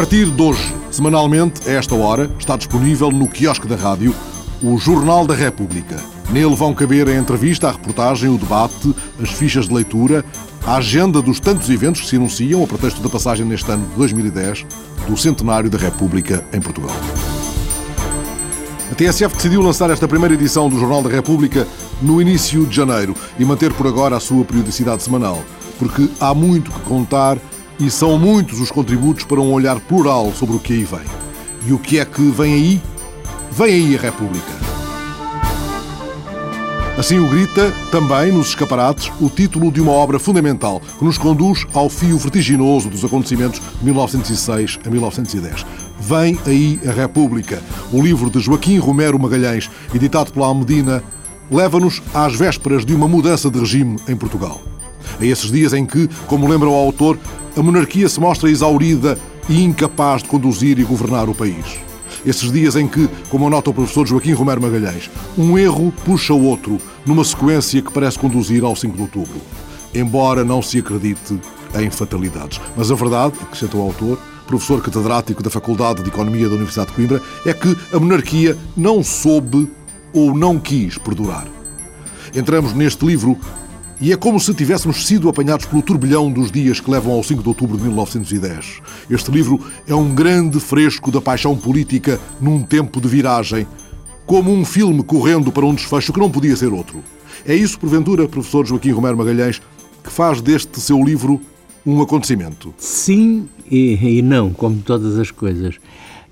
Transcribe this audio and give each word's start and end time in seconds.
partir 0.00 0.30
de 0.30 0.42
hoje, 0.42 0.74
semanalmente, 0.90 1.68
a 1.68 1.72
esta 1.72 1.94
hora, 1.94 2.30
está 2.38 2.56
disponível 2.56 3.10
no 3.10 3.28
quiosque 3.28 3.68
da 3.68 3.76
rádio 3.76 4.14
o 4.62 4.78
Jornal 4.78 5.26
da 5.26 5.34
República. 5.34 6.02
Nele 6.30 6.56
vão 6.56 6.72
caber 6.72 7.06
a 7.06 7.14
entrevista, 7.14 7.68
a 7.68 7.72
reportagem, 7.72 8.30
o 8.30 8.38
debate, 8.38 8.94
as 9.22 9.30
fichas 9.30 9.68
de 9.68 9.74
leitura, 9.74 10.24
a 10.66 10.76
agenda 10.76 11.20
dos 11.20 11.38
tantos 11.38 11.68
eventos 11.68 12.00
que 12.00 12.06
se 12.06 12.16
anunciam 12.16 12.64
a 12.64 12.66
pretexto 12.66 13.02
da 13.02 13.10
passagem 13.10 13.44
neste 13.44 13.70
ano 13.70 13.86
de 13.88 13.94
2010 13.96 14.64
do 15.06 15.18
centenário 15.18 15.68
da 15.68 15.76
República 15.76 16.42
em 16.50 16.62
Portugal. 16.62 16.96
A 18.90 18.94
TSF 18.94 19.36
decidiu 19.36 19.60
lançar 19.60 19.90
esta 19.90 20.08
primeira 20.08 20.32
edição 20.32 20.70
do 20.70 20.78
Jornal 20.78 21.02
da 21.02 21.10
República 21.10 21.66
no 22.00 22.22
início 22.22 22.64
de 22.64 22.74
janeiro 22.74 23.14
e 23.38 23.44
manter 23.44 23.70
por 23.74 23.86
agora 23.86 24.16
a 24.16 24.20
sua 24.20 24.46
periodicidade 24.46 25.02
semanal, 25.02 25.44
porque 25.78 26.08
há 26.18 26.34
muito 26.34 26.70
que 26.70 26.80
contar 26.80 27.36
e 27.80 27.90
são 27.90 28.18
muitos 28.18 28.60
os 28.60 28.70
contributos 28.70 29.24
para 29.24 29.40
um 29.40 29.52
olhar 29.52 29.80
plural 29.80 30.32
sobre 30.34 30.56
o 30.56 30.60
que 30.60 30.74
aí 30.74 30.84
vem. 30.84 31.00
E 31.66 31.72
o 31.72 31.78
que 31.78 31.98
é 31.98 32.04
que 32.04 32.22
vem 32.30 32.54
aí? 32.54 32.82
Vem 33.50 33.74
aí 33.74 33.96
a 33.96 34.00
República. 34.00 34.70
Assim 36.98 37.18
o 37.18 37.26
grita, 37.26 37.72
também 37.90 38.30
nos 38.30 38.48
escaparates, 38.48 39.10
o 39.18 39.30
título 39.30 39.72
de 39.72 39.80
uma 39.80 39.92
obra 39.92 40.18
fundamental 40.18 40.82
que 40.98 41.04
nos 41.04 41.16
conduz 41.16 41.66
ao 41.72 41.88
fio 41.88 42.18
vertiginoso 42.18 42.90
dos 42.90 43.02
acontecimentos 43.02 43.60
de 43.78 43.84
1906 43.86 44.78
a 44.84 44.90
1910. 44.90 45.64
Vem 45.98 46.38
aí 46.46 46.78
a 46.86 46.92
República. 46.92 47.62
O 47.90 48.02
livro 48.02 48.28
de 48.28 48.38
Joaquim 48.38 48.78
Romero 48.78 49.18
Magalhães, 49.18 49.70
editado 49.94 50.30
pela 50.30 50.46
Almedina, 50.46 51.02
leva-nos 51.50 52.02
às 52.12 52.36
vésperas 52.36 52.84
de 52.84 52.94
uma 52.94 53.08
mudança 53.08 53.50
de 53.50 53.58
regime 53.58 53.98
em 54.06 54.16
Portugal. 54.16 54.60
A 55.20 55.24
esses 55.24 55.52
dias 55.52 55.74
em 55.74 55.84
que, 55.84 56.08
como 56.26 56.48
lembra 56.48 56.68
o 56.68 56.74
autor, 56.74 57.18
a 57.54 57.62
monarquia 57.62 58.08
se 58.08 58.18
mostra 58.18 58.50
exaurida 58.50 59.18
e 59.48 59.62
incapaz 59.62 60.22
de 60.22 60.28
conduzir 60.28 60.78
e 60.78 60.84
governar 60.84 61.28
o 61.28 61.34
país. 61.34 61.78
Esses 62.24 62.50
dias 62.50 62.74
em 62.74 62.88
que, 62.88 63.08
como 63.28 63.46
anota 63.46 63.70
o 63.70 63.74
professor 63.74 64.06
Joaquim 64.06 64.32
Romero 64.32 64.62
Magalhães, 64.62 65.10
um 65.36 65.58
erro 65.58 65.92
puxa 66.04 66.32
o 66.32 66.42
outro 66.42 66.78
numa 67.04 67.24
sequência 67.24 67.82
que 67.82 67.92
parece 67.92 68.18
conduzir 68.18 68.64
ao 68.64 68.74
5 68.74 68.96
de 68.96 69.02
outubro. 69.02 69.40
Embora 69.94 70.44
não 70.44 70.62
se 70.62 70.78
acredite 70.78 71.38
em 71.74 71.90
fatalidades. 71.90 72.60
Mas 72.76 72.90
a 72.90 72.94
verdade, 72.94 73.34
acrescenta 73.42 73.76
o 73.76 73.82
autor, 73.82 74.18
professor 74.46 74.82
catedrático 74.82 75.42
da 75.42 75.50
Faculdade 75.50 76.02
de 76.02 76.08
Economia 76.08 76.48
da 76.48 76.54
Universidade 76.54 76.90
de 76.90 76.96
Coimbra, 76.96 77.22
é 77.44 77.52
que 77.52 77.76
a 77.92 77.98
monarquia 77.98 78.56
não 78.76 79.02
soube 79.02 79.70
ou 80.12 80.34
não 80.34 80.58
quis 80.58 80.98
perdurar. 80.98 81.46
Entramos 82.34 82.72
neste 82.72 83.04
livro 83.04 83.38
e 84.00 84.12
é 84.12 84.16
como 84.16 84.40
se 84.40 84.54
tivéssemos 84.54 85.06
sido 85.06 85.28
apanhados 85.28 85.66
pelo 85.66 85.82
turbilhão 85.82 86.32
dos 86.32 86.50
dias 86.50 86.80
que 86.80 86.90
levam 86.90 87.12
ao 87.12 87.22
5 87.22 87.42
de 87.42 87.48
outubro 87.48 87.76
de 87.76 87.82
1910. 87.82 88.80
Este 89.10 89.30
livro 89.30 89.60
é 89.86 89.94
um 89.94 90.14
grande 90.14 90.58
fresco 90.58 91.10
da 91.10 91.20
paixão 91.20 91.56
política 91.56 92.18
num 92.40 92.62
tempo 92.62 93.00
de 93.00 93.08
viragem, 93.08 93.66
como 94.24 94.50
um 94.50 94.64
filme 94.64 95.02
correndo 95.02 95.52
para 95.52 95.66
um 95.66 95.74
desfecho 95.74 96.12
que 96.12 96.20
não 96.20 96.30
podia 96.30 96.56
ser 96.56 96.72
outro. 96.72 97.04
É 97.44 97.54
isso, 97.54 97.78
porventura, 97.78 98.26
professor 98.26 98.66
Joaquim 98.66 98.90
Romero 98.90 99.18
Magalhães, 99.18 99.60
que 100.02 100.10
faz 100.10 100.40
deste 100.40 100.80
seu 100.80 101.02
livro 101.04 101.40
um 101.84 102.00
acontecimento? 102.00 102.72
Sim 102.78 103.48
e, 103.70 104.18
e 104.18 104.22
não, 104.22 104.52
como 104.52 104.80
todas 104.82 105.18
as 105.18 105.30
coisas. 105.30 105.76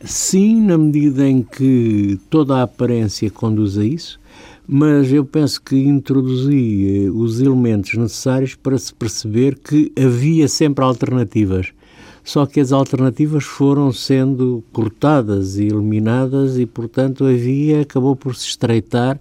Sim, 0.03 0.63
na 0.63 0.79
medida 0.79 1.29
em 1.29 1.43
que 1.43 2.19
toda 2.31 2.57
a 2.57 2.63
aparência 2.63 3.31
conduz 3.31 3.77
a 3.77 3.85
isso, 3.85 4.18
mas 4.71 5.11
eu 5.11 5.25
penso 5.25 5.63
que 5.63 5.77
introduzi 5.77 7.07
eh, 7.07 7.11
os 7.11 7.41
elementos 7.41 7.95
necessários 7.95 8.55
para 8.55 8.77
se 8.77 8.93
perceber 8.93 9.59
que 9.59 9.91
havia 9.99 10.47
sempre 10.47 10.85
alternativas. 10.85 11.73
Só 12.23 12.45
que 12.45 12.61
as 12.61 12.71
alternativas 12.71 13.45
foram 13.45 13.91
sendo 13.91 14.63
cortadas 14.71 15.57
e 15.57 15.69
eliminadas 15.69 16.59
e, 16.59 16.67
portanto, 16.67 17.25
havia 17.25 17.81
acabou 17.81 18.15
por 18.15 18.37
se 18.37 18.47
estreitar 18.49 19.19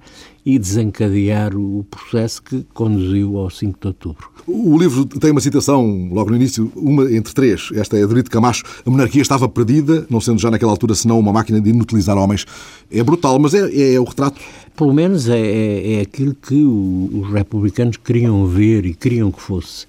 e 0.47 0.57
desencadear 0.57 1.57
o 1.57 1.85
processo 1.91 2.41
que 2.41 2.65
conduziu 2.73 3.37
ao 3.37 3.49
5 3.49 3.77
de 3.81 3.87
outubro. 3.87 4.29
O 4.47 4.77
livro 4.77 5.03
tem 5.03 5.29
uma 5.29 5.41
citação, 5.41 6.07
logo 6.09 6.29
no 6.29 6.37
início, 6.37 6.71
uma 6.73 7.11
entre 7.11 7.33
três. 7.33 7.67
Esta 7.73 7.97
é 7.97 7.99
de 7.99 8.07
Brito 8.07 8.31
Camacho. 8.31 8.63
A 8.85 8.89
monarquia 8.89 9.21
estava 9.21 9.49
perdida, 9.49 10.07
não 10.09 10.21
sendo 10.21 10.39
já 10.39 10.49
naquela 10.49 10.71
altura 10.71 10.95
senão 10.95 11.19
uma 11.19 11.33
máquina 11.33 11.59
de 11.59 11.71
inutilizar 11.71 12.17
homens. 12.17 12.45
É 12.89 13.03
brutal, 13.03 13.37
mas 13.39 13.53
é, 13.53 13.95
é 13.95 13.99
o 13.99 14.05
retrato. 14.05 14.39
Pelo 14.73 14.93
menos 14.93 15.27
é, 15.27 15.37
é, 15.37 15.93
é 15.95 15.99
aquilo 15.99 16.33
que 16.33 16.63
os 16.63 17.29
republicanos 17.29 17.97
queriam 17.97 18.47
ver 18.47 18.85
e 18.85 18.93
queriam 18.93 19.29
que 19.33 19.41
fosse. 19.41 19.85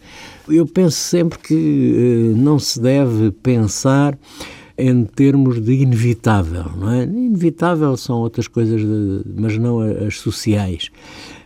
Eu 0.48 0.66
penso 0.66 0.96
sempre 0.96 1.38
que 1.38 1.54
eh, 1.54 2.36
não 2.36 2.58
se 2.58 2.80
deve 2.80 3.30
pensar 3.30 4.18
em 4.78 5.04
termos 5.04 5.60
de 5.60 5.72
inevitável, 5.72 6.66
não 6.76 6.92
é? 6.92 7.02
Inevitável 7.02 7.96
são 7.96 8.18
outras 8.18 8.46
coisas, 8.46 8.80
de, 8.80 9.22
mas 9.36 9.58
não 9.58 9.80
as 9.80 10.20
sociais. 10.20 10.90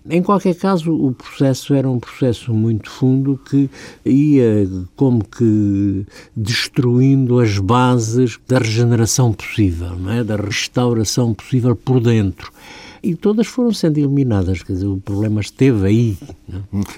Em 0.09 0.21
qualquer 0.21 0.55
caso, 0.57 0.93
o 0.93 1.13
processo 1.13 1.73
era 1.73 1.89
um 1.89 1.99
processo 1.99 2.53
muito 2.53 2.91
fundo 2.91 3.41
que 3.49 3.71
ia 4.05 4.69
como 4.97 5.25
que 5.25 6.05
destruindo 6.37 7.39
as 7.39 7.57
bases 7.59 8.39
da 8.49 8.59
regeneração 8.59 9.33
possível, 9.33 9.97
não 9.97 10.13
é? 10.13 10.25
da 10.25 10.37
restauração 10.37 11.33
possível 11.33 11.75
por 11.75 12.01
dentro 12.01 12.53
e 13.03 13.17
todas 13.17 13.47
foram 13.47 13.73
sendo 13.73 13.99
eliminadas. 13.99 14.63
Quer 14.63 14.75
dizer, 14.75 14.87
o 14.87 14.99
problema 14.99 15.41
esteve 15.41 15.87
aí. 15.87 16.19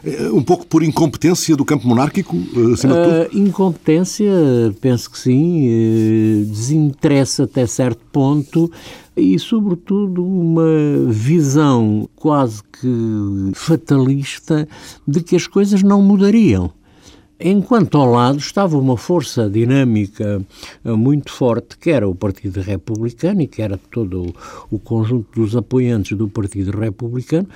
É? 0.05 0.31
Um 0.31 0.43
pouco 0.43 0.67
por 0.67 0.83
incompetência 0.83 1.57
do 1.57 1.65
campo 1.65 1.89
monárquico, 1.89 2.37
eh, 2.37 2.73
acima 2.75 2.95
de 2.95 3.03
tudo? 3.03 3.37
Uh, 3.37 3.47
incompetência, 3.47 4.31
penso 4.81 5.11
que 5.11 5.19
sim. 5.19 5.69
Uh, 5.69 6.45
desinteressa 6.45 7.45
até 7.45 7.67
certo 7.67 8.05
ponto 8.13 8.71
e, 9.17 9.39
sobretudo, 9.39 10.25
uma 10.25 10.65
visão 11.09 12.09
quase 12.17 12.63
que 12.63 13.53
fatalista 13.55 14.69
de 15.07 15.23
que 15.23 15.37
as 15.37 15.47
coisas 15.47 15.83
não 15.83 16.03
mudariam. 16.03 16.71
Enquanto 17.47 17.99
ao 17.99 18.11
lado 18.11 18.39
estava 18.39 18.79
uma 18.79 18.97
força 18.97 19.51
dinâmica 19.51 20.41
eh, 20.83 20.93
muito 20.93 21.31
forte, 21.31 21.77
que 21.77 21.91
era 21.91 22.09
o 22.09 22.15
Partido 22.15 22.63
Republicano 22.63 23.43
e 23.43 23.47
que 23.47 23.61
era 23.61 23.79
todo 23.91 24.35
o 24.71 24.79
conjunto 24.79 25.39
dos 25.39 25.55
apoiantes 25.55 26.17
do 26.17 26.27
Partido 26.27 26.71
Republicano, 26.71 27.47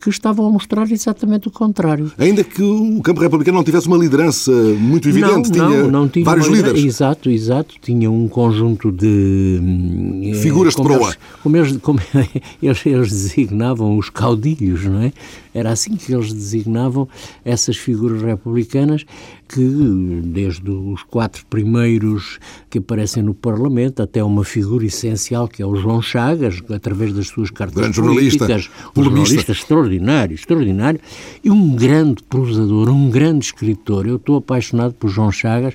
que 0.00 0.10
estavam 0.10 0.46
a 0.46 0.50
mostrar 0.50 0.90
exatamente 0.90 1.48
o 1.48 1.50
contrário. 1.50 2.12
Ainda 2.18 2.44
que 2.44 2.62
o 2.62 3.00
campo 3.02 3.20
republicano 3.20 3.56
não 3.56 3.64
tivesse 3.64 3.88
uma 3.88 3.96
liderança 3.96 4.52
muito 4.52 5.08
evidente, 5.08 5.50
não, 5.50 5.68
tinha, 5.68 5.82
não, 5.82 5.90
não 5.90 6.08
tinha 6.08 6.24
vários 6.24 6.46
líderes. 6.46 6.84
Exato, 6.84 7.30
exato. 7.30 7.74
Tinha 7.80 8.10
um 8.10 8.28
conjunto 8.28 8.92
de... 8.92 9.58
Hum, 9.60 10.32
Figuras 10.34 10.74
de 10.74 10.82
proa. 10.82 11.08
Eles, 11.08 11.18
como, 11.42 11.56
eles, 11.56 11.76
como 11.78 12.00
eles, 12.62 12.86
eles 12.86 13.10
designavam 13.10 13.96
os 13.98 14.10
caudilhos, 14.10 14.84
não 14.84 15.00
é? 15.00 15.12
Era 15.56 15.70
assim 15.70 15.96
que 15.96 16.12
eles 16.12 16.34
designavam 16.34 17.08
essas 17.42 17.78
figuras 17.78 18.20
republicanas 18.20 19.06
que, 19.48 20.20
desde 20.24 20.70
os 20.70 21.02
quatro 21.02 21.46
primeiros 21.46 22.38
que 22.68 22.78
aparecem 22.78 23.22
no 23.22 23.32
Parlamento, 23.32 24.02
até 24.02 24.22
uma 24.22 24.44
figura 24.44 24.84
essencial 24.84 25.48
que 25.48 25.62
é 25.62 25.66
o 25.66 25.74
João 25.76 26.02
Chagas, 26.02 26.60
através 26.70 27.12
das 27.14 27.28
suas 27.28 27.50
cartas 27.50 27.74
grande 27.76 27.98
políticas, 27.98 28.64
jornalista, 28.64 28.74
jornalista 28.94 29.54
extraordinário, 29.86 30.34
extraordinário, 30.34 31.00
e 31.42 31.50
um 31.50 31.74
grande 31.74 32.22
prosador, 32.22 32.88
um 32.88 33.08
grande 33.08 33.46
escritor. 33.46 34.06
Eu 34.06 34.16
estou 34.16 34.36
apaixonado 34.36 34.94
por 34.94 35.08
João 35.08 35.30
Chagas, 35.30 35.74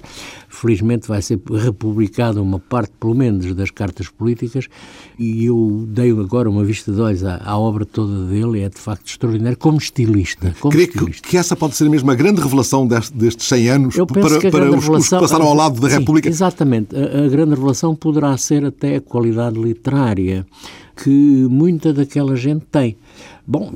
felizmente 0.49 1.07
vai 1.07 1.21
ser 1.21 1.39
republicada 1.49 2.41
uma 2.41 2.59
parte, 2.59 2.91
pelo 2.99 3.15
menos, 3.15 3.53
das 3.55 3.71
cartas 3.71 4.09
políticas, 4.09 4.67
e 5.17 5.45
eu 5.45 5.85
dei 5.87 6.11
agora 6.11 6.49
uma 6.49 6.63
vista 6.63 6.91
de 6.91 6.99
olhos 6.99 7.23
à, 7.23 7.41
à 7.43 7.57
obra 7.57 7.85
toda 7.85 8.25
dele, 8.25 8.61
é 8.61 8.69
de 8.69 8.79
facto 8.79 9.07
extraordinário, 9.07 9.57
como 9.57 9.77
estilista. 9.77 10.53
Como 10.59 10.71
Creio 10.71 10.89
estilista. 10.89 11.21
Que, 11.21 11.29
que, 11.29 11.37
essa 11.37 11.55
pode 11.55 11.75
ser 11.75 11.89
mesmo 11.89 12.11
a 12.11 12.15
grande 12.15 12.41
revelação 12.41 12.85
deste, 12.85 13.13
destes 13.13 13.47
100 13.47 13.69
anos 13.69 13.95
para, 13.95 14.05
para 14.51 14.69
os, 14.69 14.87
os, 14.87 15.09
que 15.09 15.15
passaram 15.15 15.45
ao 15.45 15.55
lado 15.55 15.79
da 15.79 15.89
sim, 15.89 15.99
República. 15.99 16.27
Exatamente. 16.27 16.95
A, 16.95 17.25
a 17.25 17.29
grande 17.29 17.51
revelação 17.51 17.95
poderá 17.95 18.35
ser 18.37 18.65
até 18.65 18.97
a 18.97 19.01
qualidade 19.01 19.59
literária 19.59 20.45
que 20.95 21.47
muita 21.49 21.93
daquela 21.93 22.35
gente 22.35 22.65
tem. 22.71 22.95
Bom, 23.51 23.69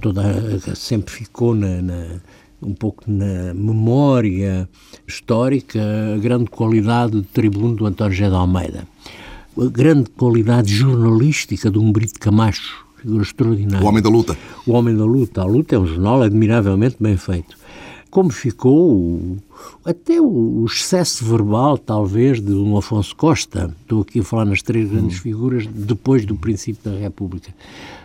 toda, 0.00 0.22
sempre 0.76 1.12
ficou 1.12 1.52
na, 1.52 1.82
na 1.82 2.06
um 2.62 2.72
pouco 2.72 3.02
na 3.08 3.52
memória 3.54 4.68
histórica 5.04 5.80
a 6.14 6.16
grande 6.16 6.48
qualidade 6.48 7.22
de 7.22 7.26
tribuno 7.26 7.74
do 7.74 7.86
António 7.86 8.12
José 8.12 8.30
de 8.30 8.36
Almeida, 8.36 8.86
a 9.58 9.64
grande 9.64 10.10
qualidade 10.10 10.72
jornalística 10.72 11.68
de 11.68 11.76
um 11.76 11.90
Brito 11.90 12.20
Camacho, 12.20 12.86
figura 12.98 13.24
extraordinária. 13.24 13.84
O 13.84 13.88
Homem 13.88 14.00
da 14.00 14.08
Luta. 14.08 14.38
O 14.64 14.72
Homem 14.74 14.96
da 14.96 15.04
Luta. 15.04 15.40
A 15.40 15.44
Luta 15.44 15.74
é 15.74 15.78
um 15.80 15.86
jornal 15.88 16.22
admiravelmente 16.22 16.94
bem 17.00 17.16
feito. 17.16 17.58
Como 18.08 18.30
ficou 18.30 19.38
até 19.84 20.20
o 20.20 20.64
excesso 20.66 21.24
verbal, 21.24 21.78
talvez, 21.78 22.40
de 22.40 22.52
um 22.52 22.76
Afonso 22.76 23.14
Costa. 23.14 23.74
Estou 23.82 24.02
aqui 24.02 24.20
a 24.20 24.22
falar 24.22 24.44
nas 24.44 24.62
três 24.62 24.90
grandes 24.90 25.18
hum. 25.18 25.22
figuras 25.22 25.66
depois 25.66 26.24
do 26.24 26.34
princípio 26.34 26.90
da 26.90 26.98
República. 26.98 27.54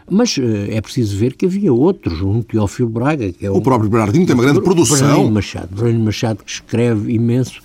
Mas 0.10 0.38
uh, 0.38 0.42
é 0.70 0.82
preciso 0.82 1.18
ver 1.18 1.36
que 1.36 1.46
havia 1.46 1.72
outros, 1.72 2.22
um 2.22 2.42
Teófilo 2.42 2.90
Braga, 2.90 3.32
que 3.32 3.46
é 3.46 3.52
o 3.52 3.62
próprio 3.62 3.90
Bernardino 3.90 4.26
tem 4.26 4.36
uma 4.36 4.44
grande 4.44 4.62
produção. 4.62 4.98
Bernardino 4.98 5.32
Machado, 5.32 5.76
Bernardino 5.76 6.06
Machado 6.06 6.44
que 6.44 6.52
escreve 6.52 7.14
imenso 7.14 7.62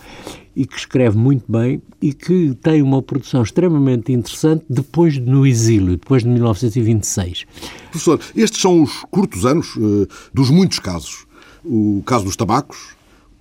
e 0.56 0.64
que 0.64 0.76
escreve 0.76 1.18
muito 1.18 1.44
bem 1.46 1.82
e 2.00 2.14
que 2.14 2.56
tem 2.62 2.80
uma 2.80 3.02
produção 3.02 3.42
extremamente 3.42 4.10
interessante 4.10 4.64
depois 4.70 5.18
no 5.18 5.46
exílio, 5.46 5.98
depois 5.98 6.22
de 6.22 6.30
1926. 6.30 7.44
Professor, 7.90 8.18
estes 8.34 8.60
são 8.60 8.82
os 8.82 9.04
curtos 9.10 9.44
anos 9.44 9.76
uh, 9.76 10.08
dos 10.32 10.48
muitos 10.48 10.78
casos. 10.78 11.26
O 11.62 12.02
caso 12.06 12.24
dos 12.24 12.36
tabacos, 12.36 12.95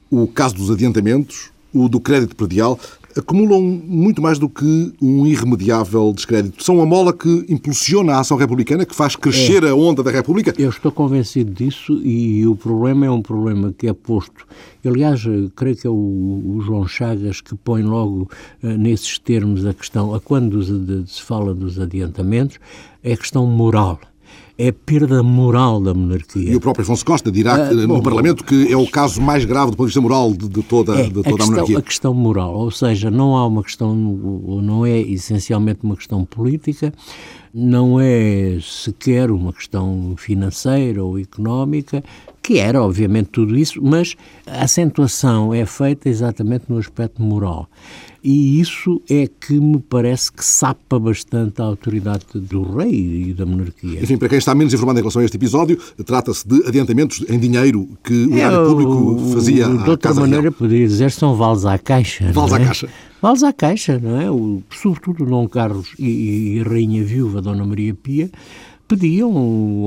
o 0.10 0.28
caso 0.28 0.56
dos 0.56 0.72
adiantamentos, 0.72 1.50
o 1.74 1.90
do 1.90 2.00
crédito 2.00 2.36
predial 2.36 2.80
acumulam 3.18 3.62
muito 3.62 4.22
mais 4.22 4.38
do 4.38 4.50
que 4.50 4.94
um 5.02 5.25
irremediável 5.25 6.12
descrédito. 6.13 6.62
São 6.63 6.81
a 6.81 6.86
mola 6.86 7.13
que 7.13 7.46
impulsiona 7.48 8.13
a 8.13 8.19
ação 8.19 8.36
republicana, 8.36 8.86
que 8.86 8.94
faz 8.94 9.16
crescer 9.16 9.63
é. 9.63 9.69
a 9.69 9.75
onda 9.75 10.04
da 10.04 10.12
República? 10.12 10.54
Eu 10.57 10.69
estou 10.69 10.92
convencido 10.92 11.52
disso 11.52 11.94
e 12.04 12.46
o 12.46 12.56
problema 12.56 13.06
é 13.06 13.10
um 13.10 13.22
problema 13.22 13.74
que 13.75 13.88
é 13.88 13.94
posto. 13.94 14.46
Aliás, 14.86 15.24
creio 15.56 15.75
que 15.78 15.88
é 15.88 15.90
o, 15.90 15.94
o 15.94 16.62
João 16.62 16.86
Chagas 16.88 17.40
que 17.40 17.56
põe 17.56 17.81
logo 17.84 18.30
uh, 18.62 18.68
nesses 18.68 19.18
termos 19.18 19.66
a 19.66 19.74
questão, 19.74 20.13
a 20.13 20.19
quando 20.19 20.62
se 21.08 21.22
fala 21.22 21.54
dos 21.56 21.80
adiantamentos, 21.80 22.60
é 23.01 23.13
a 23.13 23.18
questão 23.18 23.48
moral 23.48 24.00
é 24.57 24.69
a 24.69 24.74
perda 24.74 25.22
moral 25.22 25.81
da 25.81 25.94
monarquia. 25.94 26.50
E 26.50 26.56
o 26.56 26.60
próprio 26.60 26.84
Afonso 26.84 27.06
Costa 27.06 27.31
dirá 27.31 27.69
uh, 27.69 27.74
no 27.74 27.88
bom, 27.88 28.02
Parlamento 28.02 28.44
que 28.44 28.72
é 28.72 28.78
o 28.78 28.88
caso 28.88 29.22
mais 29.22 29.44
grave 29.44 29.72
do 29.72 29.78
ponto 29.78 29.88
de 29.88 29.94
vista 29.94 30.02
moral 30.02 30.34
de, 30.34 30.48
de 30.48 30.63
toda, 30.63 31.00
é, 31.00 31.04
de 31.04 31.13
toda 31.13 31.30
a, 31.30 31.34
questão, 31.34 31.46
a, 31.46 31.50
monarquia. 31.50 31.78
A 31.78 31.81
questão 31.81 32.13
moral, 32.13 32.56
ou 32.56 32.72
seja, 32.72 33.12
não 33.12 33.36
há 33.36 33.46
uma 33.46 33.63
questão, 33.63 33.94
não 33.96 34.86
é 34.86 35.00
essencialmente 35.00 35.80
uma 35.84 35.96
questão 35.96 36.24
política, 36.24 36.94
não 37.57 38.02
é 38.02 38.57
sequer 38.62 39.31
uma 39.31 39.54
questão 39.54 40.13
financeira 40.18 41.02
ou 41.02 41.18
económica, 41.18 42.04
que 42.44 42.60
era 42.60 42.84
obviamente 42.84 43.30
tudo 43.30 43.57
isso, 43.57 43.81
mas 43.81 44.18
a 44.46 44.66
acentuação 44.66 45.54
é 45.54 45.66
feita 45.66 46.10
exatamente 46.10 46.66
no 46.68 46.78
aspecto 46.78 47.22
moral. 47.22 47.69
E 48.22 48.60
isso 48.60 49.02
é 49.10 49.28
que 49.28 49.57
me 49.60 49.80
parece 49.80 50.31
que 50.31 50.44
sapa 50.44 51.00
bastante 51.00 51.62
a 51.62 51.66
autoridade 51.66 52.25
do 52.34 52.63
rei 52.75 53.30
e 53.30 53.34
da 53.34 53.46
monarquia. 53.46 54.04
Enfim, 54.04 54.18
para 54.18 54.28
quem 54.28 54.38
está 54.38 54.54
menos 54.54 54.74
informado 54.74 55.00
em 55.00 55.01
relação 55.01 55.22
a 55.22 55.25
este 55.25 55.38
episódio, 55.38 55.78
trata-se 56.06 56.46
de 56.46 56.68
adiantamentos 56.68 57.24
em 57.30 57.40
dinheiro 57.40 57.88
que 58.04 58.25
o 58.25 58.38
é, 58.38 58.66
público 58.66 59.31
fazia 59.34 59.69
De 59.69 59.90
outra 59.90 60.13
maneira, 60.13 60.42
Real. 60.42 60.54
poderia 60.54 60.88
dizer 60.88 61.12
são 61.12 61.36
vales 61.36 61.66
à 61.66 61.78
caixa. 61.78 62.31
Vales 62.34 62.51
à 62.51 62.60
é? 62.60 62.66
caixa. 62.66 62.90
Vales 63.25 63.42
à 63.42 63.51
caixa, 63.51 63.98
não 63.98 64.22
é? 64.22 64.30
O, 64.30 64.62
sobretudo 64.69 65.25
Dom 65.25 65.50
Carlos 65.50 65.95
e, 65.98 66.57
e 66.57 66.62
a 66.62 66.63
rainha 66.63 67.04
viúva 67.04 67.42
Dona 67.42 67.66
Maria 67.66 67.92
Pia 67.92 68.30
pediam 68.88 69.31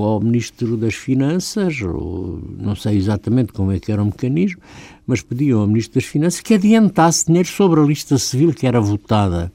ao 0.00 0.18
Ministro 0.18 0.76
das 0.76 0.94
Finanças, 0.94 1.80
ou 1.80 2.42
não 2.58 2.74
sei 2.74 2.96
exatamente 2.96 3.52
como 3.52 3.70
é 3.70 3.78
que 3.78 3.92
era 3.92 4.02
o 4.02 4.06
mecanismo, 4.06 4.60
mas 5.06 5.22
pediam 5.22 5.60
ao 5.60 5.68
Ministro 5.68 6.00
das 6.00 6.04
Finanças 6.04 6.40
que 6.40 6.54
adiantasse 6.54 7.26
dinheiro 7.26 7.46
sobre 7.46 7.78
a 7.78 7.84
lista 7.84 8.18
civil 8.18 8.52
que 8.52 8.66
era 8.66 8.80
votada. 8.80 9.52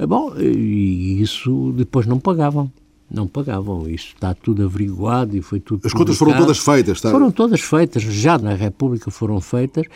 Bom, 0.00 0.34
e 0.36 1.22
isso 1.22 1.72
depois 1.76 2.06
não 2.06 2.18
pagavam 2.18 2.72
não 3.12 3.26
pagavam. 3.26 3.88
Isso 3.88 4.14
está 4.14 4.34
tudo 4.34 4.64
averiguado 4.64 5.36
e 5.36 5.42
foi 5.42 5.60
tudo. 5.60 5.86
As 5.86 5.92
contas 5.92 6.16
foram 6.16 6.36
todas 6.36 6.58
feitas, 6.58 6.96
está? 6.96 7.10
Foram 7.10 7.30
todas 7.30 7.60
feitas, 7.60 8.02
já 8.02 8.38
na 8.38 8.54
República 8.54 9.10
foram 9.10 9.40
feitas, 9.40 9.86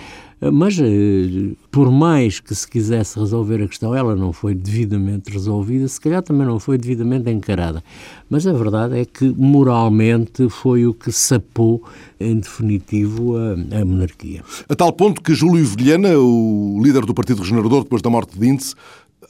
mas 0.40 0.78
eh, 0.78 1.54
por 1.70 1.90
mais 1.90 2.40
que 2.40 2.54
se 2.54 2.68
quisesse 2.68 3.18
resolver 3.18 3.62
a 3.62 3.68
questão, 3.68 3.94
ela 3.94 4.14
não 4.14 4.32
foi 4.32 4.54
devidamente 4.54 5.30
resolvida, 5.30 5.88
se 5.88 6.00
calhar 6.00 6.22
também 6.22 6.46
não 6.46 6.58
foi 6.58 6.76
devidamente 6.76 7.30
encarada. 7.30 7.82
Mas 8.28 8.46
a 8.46 8.52
verdade 8.52 8.98
é 8.98 9.04
que 9.04 9.34
moralmente 9.36 10.48
foi 10.48 10.86
o 10.86 10.92
que 10.92 11.10
sapou, 11.10 11.82
em 12.20 12.38
definitivo, 12.38 13.36
a, 13.36 13.80
a 13.80 13.84
monarquia. 13.84 14.42
A 14.68 14.74
tal 14.74 14.92
ponto 14.92 15.22
que 15.22 15.34
Júlio 15.34 15.64
Vilhena, 15.64 16.18
o 16.18 16.80
líder 16.82 17.06
do 17.06 17.14
Partido 17.14 17.40
Regenerador, 17.42 17.84
depois 17.84 18.02
da 18.02 18.10
morte 18.10 18.38
de 18.38 18.46
Índice, 18.46 18.74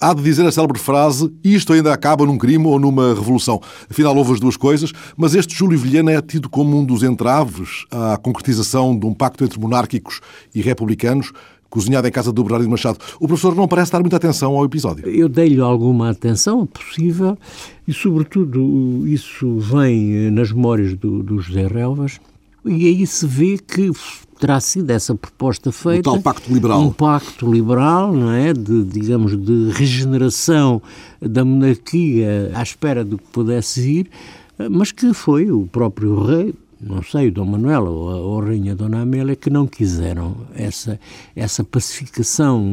há 0.00 0.12
de 0.14 0.22
dizer 0.22 0.46
a 0.46 0.52
célebre 0.52 0.78
frase 0.78 1.32
isto 1.42 1.72
ainda 1.72 1.92
acaba 1.92 2.26
num 2.26 2.38
crime 2.38 2.66
ou 2.66 2.78
numa 2.78 3.14
revolução. 3.14 3.60
Afinal, 3.90 4.16
houve 4.16 4.32
as 4.32 4.40
duas 4.40 4.56
coisas, 4.56 4.92
mas 5.16 5.34
este 5.34 5.54
Júlio 5.54 5.78
Vilhena 5.78 6.12
é 6.12 6.20
tido 6.20 6.48
como 6.48 6.78
um 6.78 6.84
dos 6.84 7.02
entraves 7.02 7.84
à 7.90 8.16
concretização 8.16 8.96
de 8.98 9.06
um 9.06 9.14
pacto 9.14 9.44
entre 9.44 9.58
monárquicos 9.58 10.20
e 10.54 10.60
republicanos 10.60 11.32
cozinhado 11.68 12.08
em 12.08 12.10
casa 12.10 12.32
do 12.32 12.42
Bernardino 12.42 12.70
Machado. 12.70 12.98
O 13.20 13.26
professor 13.26 13.54
não 13.54 13.68
parece 13.68 13.92
dar 13.92 14.00
muita 14.00 14.16
atenção 14.16 14.56
ao 14.56 14.64
episódio. 14.64 15.06
Eu 15.08 15.28
dei-lhe 15.28 15.60
alguma 15.60 16.10
atenção 16.10 16.64
possível 16.64 17.36
e, 17.86 17.92
sobretudo, 17.92 19.06
isso 19.06 19.58
vem 19.58 20.30
nas 20.30 20.52
memórias 20.52 20.94
do, 20.94 21.22
do 21.22 21.38
José 21.38 21.66
Relvas, 21.66 22.20
e 22.64 22.86
aí 22.86 23.06
se 23.06 23.26
vê 23.26 23.58
que 23.58 23.90
terá 24.38 24.60
sido 24.60 24.90
essa 24.90 25.14
proposta 25.14 25.72
feita. 25.72 26.10
Um 26.10 26.14
tal 26.14 26.22
pacto 26.22 26.52
liberal. 26.52 26.80
Um 26.80 26.92
pacto 26.92 27.50
liberal, 27.50 28.12
não 28.12 28.32
é? 28.32 28.52
De, 28.52 28.84
digamos, 28.84 29.36
de 29.36 29.70
regeneração 29.72 30.80
da 31.20 31.44
monarquia 31.44 32.50
à 32.54 32.62
espera 32.62 33.04
do 33.04 33.18
que 33.18 33.24
pudesse 33.32 33.80
ir, 33.80 34.10
mas 34.70 34.92
que 34.92 35.12
foi 35.12 35.50
o 35.50 35.66
próprio 35.66 36.22
rei, 36.22 36.54
não 36.86 37.02
sei, 37.02 37.28
o 37.28 37.32
Dom 37.32 37.44
Manuel 37.44 37.84
ou 37.84 38.10
a, 38.10 38.16
ou 38.16 38.40
a 38.40 38.44
Rainha 38.46 38.74
Dona 38.74 39.02
Amélia, 39.02 39.34
que 39.34 39.50
não 39.50 39.66
quiseram 39.66 40.36
essa, 40.54 40.98
essa 41.34 41.64
pacificação. 41.64 42.64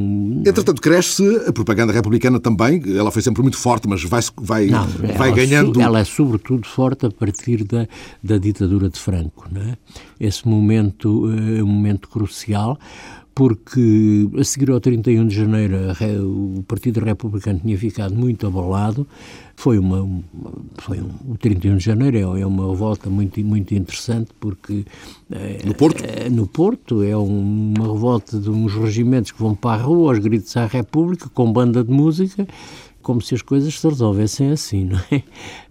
Entretanto, 0.46 0.82
cresce 0.82 1.24
a 1.48 1.52
propaganda 1.52 1.92
republicana 1.92 2.40
também, 2.40 2.82
ela 2.96 3.12
foi 3.12 3.22
sempre 3.22 3.42
muito 3.42 3.58
forte, 3.58 3.88
mas 3.88 4.04
vai, 4.04 4.22
vai, 4.38 4.66
não, 4.68 4.88
vai 4.88 5.30
ela, 5.30 5.36
ganhando... 5.36 5.82
Ela 5.82 6.00
é 6.00 6.04
sobretudo 6.06 6.68
forte 6.68 7.06
a 7.06 7.12
partir 7.12 7.64
da, 7.64 7.88
da 8.24 8.38
ditadura 8.38 8.90
de 8.90 9.00
Franco, 9.00 9.48
não 9.52 9.62
é? 9.62 9.78
Esse 10.20 10.48
momento 10.48 11.30
é 11.58 11.64
um 11.64 11.68
momento 11.68 12.08
crucial, 12.08 12.80
porque 13.36 14.30
a 14.38 14.44
seguir 14.44 14.70
ao 14.72 14.80
31 14.80 15.28
de 15.28 15.36
janeiro 15.36 15.78
o 16.58 16.64
Partido 16.64 17.00
Republicano 17.00 17.60
tinha 17.60 17.78
ficado 17.78 18.14
muito 18.14 18.46
abalado. 18.46 19.08
Foi 19.56 19.78
uma, 19.78 20.08
foi 20.78 21.00
um, 21.00 21.32
o 21.32 21.38
31 21.38 21.78
de 21.78 21.84
janeiro 21.84 22.18
é, 22.18 22.42
é 22.42 22.46
uma 22.46 22.70
revolta 22.70 23.10
muito 23.10 23.40
muito 23.42 23.74
interessante 23.74 24.32
porque 24.40 24.86
no 25.66 25.74
Porto 25.76 26.04
é, 26.04 26.30
no 26.30 26.48
Porto 26.48 27.04
é 27.04 27.16
uma 27.16 27.94
revolta 27.94 28.40
de 28.40 28.50
uns 28.50 28.74
regimentos 28.74 29.32
que 29.32 29.40
vão 29.40 29.56
para 29.56 29.82
a 29.82 29.84
rua 29.84 30.12
aos 30.12 30.20
gritos 30.20 30.56
à 30.58 30.66
República 30.66 31.30
com 31.30 31.52
banda 31.52 31.84
de 31.84 31.92
música 31.92 32.48
como 33.04 33.22
se 33.22 33.36
as 33.36 33.42
coisas 33.42 33.78
se 33.78 33.88
resolvessem 33.88 34.50
assim, 34.52 34.86
não 34.86 35.00
é? 35.12 35.22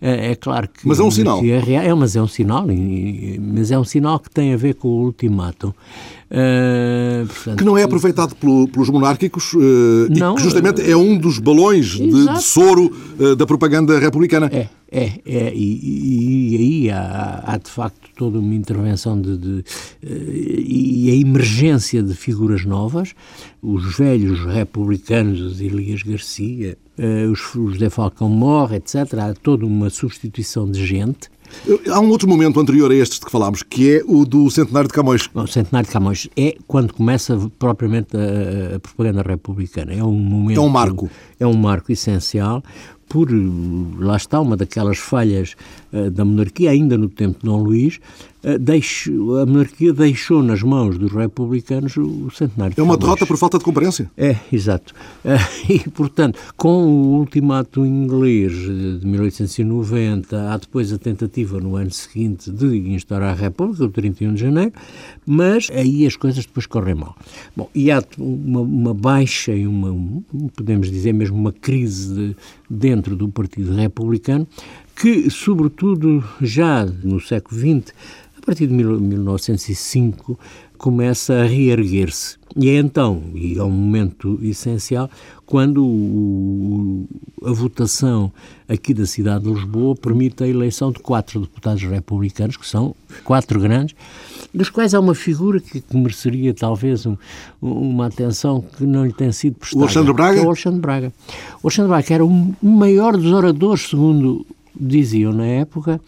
É, 0.01 0.33
é 0.33 0.35
claro 0.37 0.69
que... 0.69 0.87
Mas 0.87 1.01
é 1.01 1.03
um 1.03 1.11
sinal. 1.11 1.41
É, 1.43 1.87
é, 1.87 1.95
mas 1.95 2.15
é 2.15 2.23
um 2.23 2.29
sinal, 2.29 2.67
mas 3.41 3.71
é 3.71 3.79
um 3.79 3.85
sinal 3.85 4.21
que 4.21 4.31
tem 4.31 4.53
a 4.53 4.57
ver 4.57 4.75
com 4.75 4.89
o 4.89 5.05
ultimátum. 5.05 5.73
Uh, 6.33 7.27
portanto, 7.27 7.59
que 7.59 7.65
não 7.65 7.77
é 7.77 7.83
aproveitado 7.83 8.35
pelo, 8.37 8.67
pelos 8.67 8.89
monárquicos 8.89 9.53
uh, 9.53 9.59
não, 10.09 10.33
e 10.33 10.37
que 10.37 10.43
justamente 10.43 10.81
uh, 10.81 10.91
é 10.91 10.97
um 10.97 11.19
dos 11.19 11.39
balões 11.39 11.89
de, 11.89 12.09
de, 12.09 12.43
soro 12.43 12.91
da 13.37 13.47
propaganda 13.47 13.99
republicana. 13.99 14.49
É, 14.51 14.67
é, 14.91 15.21
é 15.27 15.53
e, 15.55 16.57
aí 16.59 16.91
há, 16.91 17.43
há, 17.45 17.59
de 17.59 17.71
facto 17.71 18.09
toda 18.17 18.39
uma 18.39 18.55
intervenção 18.55 19.21
de, 19.21 19.37
de 19.37 19.65
e 20.03 21.11
a 21.11 21.15
emergência 21.15 22.03
de 22.03 22.15
figuras 22.15 22.65
novas, 22.65 23.15
os 23.61 23.95
velhos 23.99 24.43
republicanos, 24.47 25.39
os 25.39 25.61
Elias 25.61 26.03
Garcia, 26.03 26.79
os, 27.31 27.55
os 27.55 27.75
José 27.75 27.91
Falcão 27.91 28.31
morre, 28.31 28.77
etc. 28.77 28.97
Há 29.19 29.35
toda 29.35 29.67
uma 29.67 29.91
substituição 29.91 30.71
de 30.71 30.85
gente 30.85 31.29
Há 31.91 32.01
um 32.01 32.09
outro 32.09 32.29
momento 32.29 32.59
anterior 32.59 32.91
a 32.91 32.95
estes 32.95 33.19
de 33.19 33.27
que 33.27 33.31
falámos, 33.31 33.63
que 33.63 33.97
é 33.97 34.03
o 34.07 34.25
do 34.25 34.51
Centenário 34.51 34.89
de 34.89 34.95
Camões. 34.95 35.29
o 35.35 35.47
Centenário 35.47 35.87
de 35.87 35.93
Camões 35.93 36.29
é 36.37 36.57
quando 36.67 36.93
começa 36.93 37.39
propriamente 37.59 38.17
a, 38.17 38.77
a 38.77 38.81
propaganda 38.81 39.23
republicana. 39.23 39.93
É 39.93 40.03
um 40.03 40.13
momento. 40.13 40.59
É 40.59 40.61
um 40.61 40.69
marco. 40.69 41.11
É 41.39 41.47
um 41.47 41.55
marco 41.55 41.93
essencial, 41.93 42.63
por, 43.09 43.29
lá 43.99 44.17
está, 44.17 44.41
uma 44.41 44.57
daquelas 44.57 44.99
falhas 44.99 45.55
da 46.13 46.25
monarquia, 46.25 46.71
ainda 46.71 46.97
no 46.97 47.09
tempo 47.09 47.39
de 47.41 47.47
Dom 47.47 47.63
Luís, 47.63 48.01
deixo, 48.61 49.37
a 49.37 49.47
monarquia 49.47 49.93
deixou 49.93 50.43
nas 50.43 50.63
mãos 50.63 50.99
dos 50.99 51.13
republicanos 51.13 51.97
o, 51.97 52.31
centenário. 52.31 52.75
É 52.77 52.83
uma 52.83 52.97
derrota 52.97 53.25
por 53.25 53.37
falta 53.37 53.59
de 53.59 53.65
concorrência. 53.65 54.11
É, 54.17 54.37
exato. 54.53 54.93
Uh, 55.25 55.39
e, 55.73 55.91
portanto, 55.91 56.39
com 56.57 56.85
o 56.85 57.19
ultimato 57.19 57.87
inglês 57.87 58.53
de 58.53 59.07
1890, 59.07 60.53
há 60.53 60.57
depois 60.57 60.93
a 60.93 60.99
tentativa 60.99 61.61
no 61.61 61.77
ano 61.77 61.91
seguinte 61.91 62.51
de 62.51 62.67
instaurar 62.93 63.31
a 63.31 63.35
República, 63.35 63.85
o 63.85 63.89
31 63.89 64.35
de 64.35 64.41
janeiro, 64.41 64.73
mas 65.25 65.71
aí 65.71 66.07
as 66.07 66.17
coisas 66.17 66.45
depois 66.45 66.67
correm 66.67 66.95
mal. 66.95 67.17
Bom, 67.57 67.71
e 67.75 67.91
há 67.91 68.03
uma, 68.19 68.61
uma 68.61 68.95
baixa 68.95 69.53
e 69.53 69.67
uma, 69.67 69.95
podemos 70.57 70.91
dizer 70.91 71.13
mesmo 71.13 71.37
uma 71.37 71.53
crise 71.53 72.15
de, 72.15 72.37
dentro 72.69 73.15
do 73.15 73.29
Partido 73.29 73.75
Republicano, 73.75 74.47
que, 75.03 75.29
sobretudo 75.31 76.23
já 76.41 76.87
no 76.87 77.21
século 77.21 77.61
XX, 77.61 77.93
a 78.41 78.47
partir 78.47 78.69
de 78.69 78.73
1905, 78.73 80.39
começa 80.79 81.35
a 81.35 81.45
reerguer-se. 81.45 82.37
E 82.55 82.69
é 82.69 82.79
então, 82.79 83.21
e 83.35 83.59
é 83.59 83.65
um 83.65 83.71
momento 83.71 84.39
essencial, 84.41 85.11
quando 85.45 85.85
o, 85.85 87.09
a 87.45 87.51
votação 87.51 88.33
aqui 88.69 88.95
da 88.95 89.05
cidade 89.05 89.43
de 89.43 89.51
Lisboa 89.51 89.97
permite 89.97 90.45
a 90.45 90.47
eleição 90.47 90.93
de 90.93 91.01
quatro 91.01 91.41
deputados 91.41 91.83
republicanos, 91.83 92.57
que 92.57 92.67
são 92.67 92.95
quatro 93.25 93.59
grandes, 93.59 93.97
dos 94.55 94.71
quais 94.71 94.95
há 94.95 95.01
uma 95.01 95.17
figura 95.17 95.59
que, 95.59 95.83
mereceria 95.93 96.55
talvez 96.55 97.07
um, 97.07 97.17
uma 97.61 98.07
atenção 98.07 98.61
que 98.61 98.85
não 98.85 99.05
lhe 99.05 99.13
tem 99.13 99.33
sido 99.33 99.57
prestada. 99.57 99.81
O 99.81 99.83
Alexandre 99.83 100.13
Braga? 100.13 100.39
É 100.39 100.43
o 100.43 100.47
Alexandre 100.47 100.81
Braga. 100.81 101.13
O 101.61 101.67
Alexandre 101.67 101.89
Braga 101.89 102.15
era 102.15 102.25
o 102.25 102.55
maior 102.63 103.17
dos 103.17 103.33
oradores, 103.33 103.89
segundo 103.89 104.47
diziam 104.79 105.33
na 105.33 105.47
época, 105.47 106.01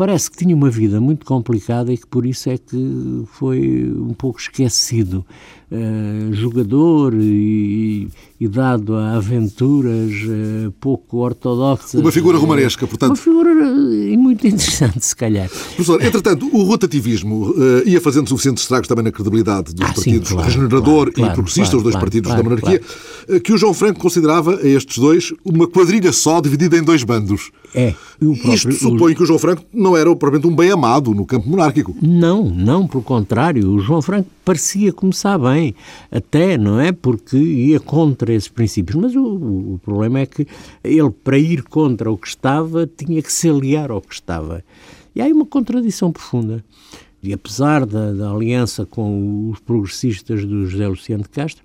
parece 0.00 0.30
que 0.30 0.38
tinha 0.38 0.56
uma 0.56 0.70
vida 0.70 0.98
muito 0.98 1.26
complicada 1.26 1.92
e 1.92 1.98
que 1.98 2.06
por 2.06 2.24
isso 2.24 2.48
é 2.48 2.56
que 2.56 3.22
foi 3.34 3.92
um 3.94 4.14
pouco 4.14 4.40
esquecido. 4.40 5.26
Uh, 5.70 6.34
jogador 6.34 7.14
e, 7.14 8.08
e, 8.40 8.48
dado 8.48 8.96
a 8.96 9.12
aventuras 9.12 10.10
uh, 10.10 10.72
pouco 10.80 11.18
ortodoxas. 11.18 12.00
Uma 12.00 12.10
figura 12.10 12.36
romanesca, 12.38 12.88
portanto. 12.88 13.10
Uma 13.10 13.16
figura 13.16 13.50
uh, 13.50 14.18
muito 14.18 14.44
interessante, 14.48 15.04
se 15.04 15.14
calhar. 15.14 15.48
Professor, 15.48 16.02
entretanto, 16.02 16.50
o 16.52 16.64
rotativismo 16.64 17.54
ia 17.86 18.00
fazendo 18.00 18.28
suficientes 18.28 18.64
estragos 18.64 18.88
também 18.88 19.04
na 19.04 19.12
credibilidade 19.12 19.72
dos 19.72 19.88
ah, 19.88 19.92
partidos 19.92 20.28
sim, 20.28 20.34
claro, 20.34 20.48
regenerador 20.48 21.12
claro, 21.12 21.30
e 21.30 21.34
progressista, 21.34 21.70
claro, 21.70 21.76
os 21.76 21.82
dois 21.84 21.94
claro, 21.94 22.06
partidos 22.06 22.32
claro, 22.32 22.42
da 22.42 22.48
monarquia, 22.48 23.40
que 23.40 23.52
o 23.52 23.56
João 23.56 23.74
Franco 23.74 24.00
considerava 24.00 24.56
a 24.56 24.66
estes 24.66 24.98
dois 24.98 25.32
uma 25.44 25.68
quadrilha 25.68 26.10
só 26.10 26.40
dividida 26.40 26.76
em 26.76 26.82
dois 26.82 27.04
bandos. 27.04 27.52
É. 27.72 27.94
Próprio, 28.18 28.54
Isto 28.54 28.72
supõe 28.72 29.12
o... 29.12 29.16
que 29.16 29.22
o 29.22 29.26
João 29.26 29.38
Franco 29.38 29.64
não 29.72 29.89
era 29.96 30.08
propriamente 30.14 30.46
um 30.46 30.54
bem 30.54 30.70
amado 30.70 31.14
no 31.14 31.24
campo 31.24 31.48
monárquico. 31.48 31.94
Não, 32.00 32.44
não, 32.44 32.86
pelo 32.86 33.02
contrário. 33.02 33.70
O 33.70 33.78
João 33.78 34.02
Franco 34.02 34.28
parecia 34.44 34.92
começar 34.92 35.38
bem, 35.38 35.74
até, 36.10 36.58
não 36.58 36.80
é? 36.80 36.92
Porque 36.92 37.36
ia 37.36 37.80
contra 37.80 38.32
esses 38.32 38.48
princípios. 38.48 38.96
Mas 39.00 39.14
o, 39.14 39.24
o 39.74 39.80
problema 39.82 40.20
é 40.20 40.26
que 40.26 40.46
ele, 40.82 41.10
para 41.10 41.38
ir 41.38 41.62
contra 41.62 42.10
o 42.10 42.16
que 42.16 42.28
estava, 42.28 42.86
tinha 42.86 43.22
que 43.22 43.32
se 43.32 43.48
aliar 43.48 43.90
ao 43.90 44.00
que 44.00 44.14
estava. 44.14 44.64
E 45.14 45.20
há 45.20 45.24
aí 45.24 45.32
uma 45.32 45.46
contradição 45.46 46.12
profunda. 46.12 46.64
E 47.22 47.32
apesar 47.32 47.84
da, 47.84 48.12
da 48.12 48.30
aliança 48.30 48.86
com 48.86 49.50
os 49.50 49.58
progressistas 49.60 50.44
do 50.44 50.66
José 50.66 50.88
Luciano 50.88 51.22
de 51.22 51.28
Castro, 51.28 51.62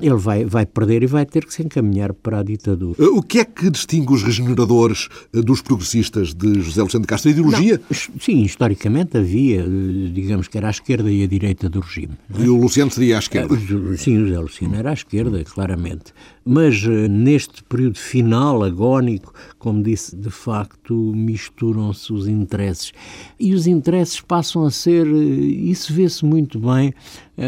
ele 0.00 0.16
vai, 0.16 0.44
vai 0.44 0.64
perder 0.64 1.02
e 1.02 1.06
vai 1.06 1.26
ter 1.26 1.44
que 1.44 1.52
se 1.52 1.62
encaminhar 1.62 2.12
para 2.12 2.40
a 2.40 2.42
ditadura. 2.42 2.96
Eh, 2.98 3.06
o 3.06 3.22
que 3.22 3.40
é 3.40 3.44
que 3.44 3.70
distingue 3.70 4.12
os 4.12 4.22
regeneradores 4.22 5.08
eh, 5.34 5.40
dos 5.40 5.60
progressisos 5.60 6.34
de 6.34 6.60
José 6.60 6.82
Luciano 6.82 7.02
de 7.02 7.08
Castro? 7.08 7.30
A 7.30 7.32
ideologia? 7.32 7.80
Não, 7.90 7.96
sim, 8.20 8.42
historicamente 8.42 9.16
havia, 9.16 9.62
eh, 9.62 10.10
digamos 10.12 10.48
que 10.48 10.56
era 10.56 10.68
a 10.68 10.70
esquerda 10.70 11.10
e 11.10 11.22
a 11.22 11.26
direita 11.26 11.68
do 11.68 11.80
regime. 11.80 12.14
É? 12.34 12.42
E 12.42 12.48
o 12.48 12.56
Luciano 12.56 12.90
seria 12.90 13.16
à 13.16 13.18
esquerda? 13.18 13.56
Sim, 13.96 14.18
o 14.18 14.26
José 14.26 14.38
Luciano 14.38 14.74
era 14.76 14.90
à 14.90 14.94
esquerda, 14.94 15.42
claramente. 15.44 16.12
Mas 16.50 16.82
neste 17.10 17.62
período 17.64 17.98
final, 17.98 18.62
agónico, 18.62 19.34
como 19.58 19.82
disse, 19.82 20.16
de 20.16 20.30
facto 20.30 20.94
misturam-se 21.14 22.10
os 22.10 22.26
interesses. 22.26 22.90
E 23.38 23.52
os 23.52 23.66
interesses 23.66 24.20
passam 24.22 24.64
a 24.64 24.70
ser, 24.70 25.06
isso 25.06 25.92
vê-se 25.92 26.24
muito 26.24 26.58
bem, 26.58 26.94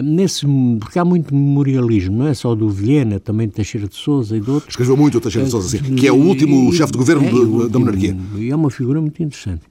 nesse, 0.05 0.47
porque 0.79 0.99
há 0.99 1.05
muito 1.05 1.35
memorialismo, 1.35 2.19
não 2.19 2.27
é 2.27 2.35
só 2.35 2.55
do 2.55 2.69
Vilhena, 2.69 3.19
também 3.19 3.49
de 3.49 3.55
Teixeira 3.55 3.89
de 3.89 3.95
Souza 3.95 4.37
e 4.37 4.41
de 4.41 4.51
outros. 4.51 4.73
Escreveu 4.73 4.99
muito 4.99 5.17
o 5.17 5.21
Teixeira 5.21 5.47
de 5.47 5.51
Souza, 5.51 5.79
sim, 5.79 5.95
que 5.95 6.07
é 6.07 6.13
o 6.13 6.17
último 6.17 6.71
chefe 6.73 6.93
de 6.93 6.99
governo 6.99 7.27
é, 7.27 7.65
de, 7.65 7.73
da 7.73 7.79
monarquia. 7.79 8.15
E 8.37 8.51
é 8.51 8.55
uma 8.55 8.71
figura 8.71 9.01
muito 9.01 9.23
interessante. 9.23 9.63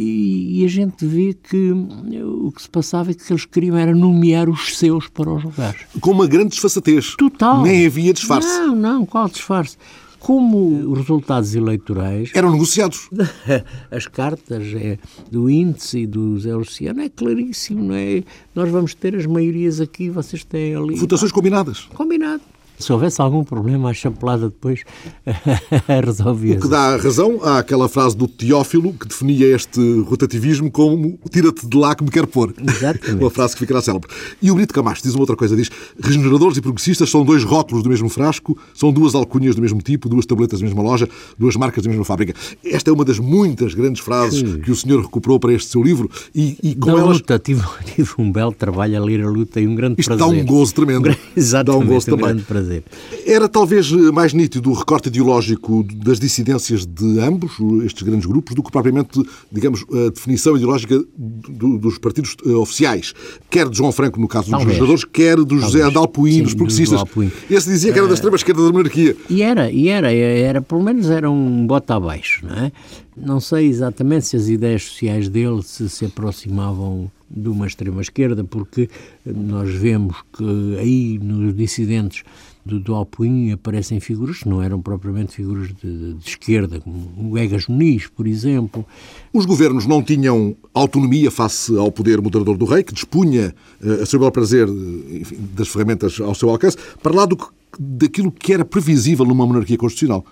E, 0.00 0.60
e, 0.60 0.64
a 0.64 0.68
gente 0.68 1.04
vê 1.04 1.34
que 1.34 1.72
o 1.72 2.52
que 2.52 2.62
se 2.62 2.70
passava 2.70 3.10
é 3.10 3.14
que 3.14 3.32
eles 3.32 3.44
queriam 3.44 3.76
era 3.76 3.92
nomear 3.92 4.48
os 4.48 4.78
seus 4.78 5.08
para 5.08 5.28
os 5.28 5.42
lugares. 5.42 5.80
Com 6.00 6.12
uma 6.12 6.28
grande 6.28 6.50
desfaçatez. 6.50 7.16
Total. 7.16 7.64
Nem 7.64 7.84
havia 7.84 8.12
disfarce. 8.12 8.48
Não, 8.48 8.76
não, 8.76 9.04
qual 9.04 9.28
disfarce? 9.28 9.76
como 10.20 10.90
os 10.90 10.98
resultados 10.98 11.54
eleitorais 11.54 12.32
eram 12.34 12.50
negociados. 12.50 13.08
As 13.88 14.06
cartas 14.08 14.64
é, 14.74 14.98
do 15.30 15.48
índice 15.48 16.00
e 16.00 16.06
do 16.06 16.36
Zé 16.38 16.54
Luciano 16.54 17.00
é 17.00 17.08
claríssimo, 17.08 17.84
não 17.84 17.94
é? 17.94 18.24
Nós 18.52 18.68
vamos 18.68 18.94
ter 18.94 19.14
as 19.14 19.26
maiorias 19.26 19.80
aqui, 19.80 20.10
vocês 20.10 20.42
têm 20.42 20.74
ali. 20.74 20.96
Votações 20.96 21.30
combinadas. 21.30 21.88
Combinado. 21.94 22.42
Se 22.78 22.92
houvesse 22.92 23.20
algum 23.20 23.42
problema, 23.42 23.90
a 23.90 23.94
chapelada 23.94 24.48
depois 24.48 24.84
resolvia. 26.04 26.56
O 26.58 26.60
que 26.60 26.68
dá 26.68 26.96
razão 26.96 27.42
àquela 27.42 27.88
frase 27.88 28.16
do 28.16 28.28
Teófilo 28.28 28.92
que 28.92 29.08
definia 29.08 29.46
este 29.54 29.80
rotativismo 30.02 30.70
como 30.70 31.18
tira-te 31.28 31.66
de 31.66 31.76
lá 31.76 31.94
que 31.94 32.04
me 32.04 32.10
quer 32.10 32.26
pôr. 32.26 32.54
Exatamente. 32.56 33.14
uma 33.20 33.30
frase 33.30 33.54
que 33.54 33.60
ficará 33.60 33.82
célebre. 33.82 34.08
E 34.40 34.50
o 34.50 34.54
Brito 34.54 34.72
Camacho 34.72 35.02
diz 35.02 35.12
uma 35.12 35.22
outra 35.22 35.34
coisa, 35.34 35.56
diz 35.56 35.70
regeneradores 36.00 36.56
e 36.56 36.60
progressistas 36.60 37.10
são 37.10 37.24
dois 37.24 37.42
rótulos 37.42 37.82
do 37.82 37.90
mesmo 37.90 38.08
frasco, 38.08 38.56
são 38.74 38.92
duas 38.92 39.14
alcunhas 39.14 39.56
do 39.56 39.62
mesmo 39.62 39.82
tipo, 39.82 40.08
duas 40.08 40.24
tabletas 40.24 40.60
da 40.60 40.66
mesma 40.66 40.82
loja, 40.82 41.08
duas 41.36 41.56
marcas 41.56 41.82
da 41.82 41.90
mesma 41.90 42.04
fábrica. 42.04 42.34
Esta 42.64 42.90
é 42.90 42.92
uma 42.92 43.04
das 43.04 43.18
muitas 43.18 43.74
grandes 43.74 44.00
frases 44.02 44.38
Sim. 44.38 44.60
que 44.60 44.70
o 44.70 44.76
senhor 44.76 45.02
recuperou 45.02 45.40
para 45.40 45.52
este 45.52 45.70
seu 45.70 45.82
livro 45.82 46.08
e, 46.32 46.56
e 46.62 46.74
com 46.76 46.92
da 46.92 47.00
elas... 47.00 47.18
luta, 47.18 47.38
tive, 47.40 47.62
tive, 47.94 48.10
um 48.18 48.30
belo 48.30 48.52
trabalho 48.52 48.96
a 48.96 49.04
ler 49.04 49.22
a 49.22 49.28
luta 49.28 49.60
e 49.60 49.66
um 49.66 49.74
grande 49.74 50.00
Isto 50.00 50.14
prazer. 50.16 50.26
dá 50.26 50.42
um 50.42 50.44
gozo 50.46 50.74
tremendo. 50.74 51.16
Exatamente, 51.36 51.66
dá 51.66 51.84
um 51.84 51.94
gozo 51.94 52.06
um 52.06 52.10
também. 52.10 52.26
grande 52.26 52.42
prazer 52.42 52.67
fazer. 52.68 52.84
Era 53.26 53.48
talvez 53.48 53.90
mais 54.12 54.32
nítido 54.32 54.70
o 54.70 54.74
recorte 54.74 55.08
ideológico 55.08 55.82
das 55.82 56.20
dissidências 56.20 56.86
de 56.86 57.18
ambos, 57.20 57.52
estes 57.84 58.02
grandes 58.02 58.26
grupos, 58.26 58.54
do 58.54 58.62
que 58.62 58.70
propriamente, 58.70 59.22
digamos, 59.50 59.84
a 59.90 60.10
definição 60.10 60.56
ideológica 60.56 61.02
do, 61.16 61.78
dos 61.78 61.98
partidos 61.98 62.36
uh, 62.44 62.58
oficiais, 62.58 63.14
quer 63.50 63.68
de 63.68 63.76
João 63.76 63.90
Franco, 63.90 64.20
no 64.20 64.28
caso 64.28 64.50
dos 64.50 64.64
legisladores, 64.64 65.04
quer 65.04 65.36
do 65.36 65.46
Talvez. 65.46 65.72
José 65.72 65.82
Adalpoim, 65.82 66.42
dos 66.42 66.54
progressistas. 66.54 67.02
Esse 67.50 67.68
dizia 67.68 67.92
que 67.92 67.98
era 67.98 68.06
da 68.06 68.14
extrema 68.14 68.36
esquerda 68.36 68.64
da 68.64 68.72
monarquia. 68.72 69.16
E 69.30 69.42
era, 69.42 69.70
e 69.70 69.88
era, 69.88 70.12
era, 70.12 70.60
pelo 70.60 70.82
menos 70.82 71.08
era 71.10 71.30
um 71.30 71.66
bota 71.66 71.94
abaixo, 71.94 72.46
não 72.46 72.54
é? 72.54 72.72
Não 73.16 73.40
sei 73.40 73.66
exatamente 73.66 74.26
se 74.26 74.36
as 74.36 74.48
ideias 74.48 74.84
sociais 74.84 75.28
dele 75.28 75.60
se, 75.62 75.88
se 75.88 76.04
aproximavam 76.04 77.10
de 77.30 77.48
uma 77.48 77.66
extrema-esquerda, 77.66 78.44
porque 78.44 78.88
nós 79.24 79.74
vemos 79.74 80.16
que 80.32 80.76
aí 80.78 81.18
nos 81.18 81.54
dissidentes 81.54 82.22
do, 82.68 82.78
do 82.78 82.94
Alpuim 82.94 83.50
aparecem 83.50 83.98
figuras 83.98 84.38
que 84.38 84.48
não 84.48 84.62
eram 84.62 84.80
propriamente 84.80 85.32
figuras 85.32 85.68
de, 85.68 86.14
de 86.14 86.28
esquerda, 86.28 86.78
como 86.78 87.32
o 87.32 87.38
Egas 87.38 87.66
Muniz, 87.66 88.06
por 88.06 88.26
exemplo. 88.26 88.84
Os 89.32 89.46
governos 89.46 89.86
não 89.86 90.02
tinham 90.02 90.54
autonomia 90.74 91.30
face 91.30 91.76
ao 91.76 91.90
poder 91.90 92.20
moderador 92.20 92.56
do 92.56 92.66
rei, 92.66 92.82
que 92.82 92.92
dispunha, 92.92 93.54
eh, 93.82 94.02
a 94.02 94.06
seu 94.06 94.20
bel 94.20 94.30
prazer, 94.30 94.68
enfim, 94.68 95.38
das 95.54 95.68
ferramentas 95.68 96.20
ao 96.20 96.34
seu 96.34 96.50
alcance, 96.50 96.76
para 97.02 97.14
lá 97.14 97.24
do 97.24 97.36
daquilo 97.78 98.32
que 98.32 98.52
era 98.52 98.64
previsível 98.64 99.24
numa 99.24 99.46
monarquia 99.46 99.76
constitucional. 99.76 100.24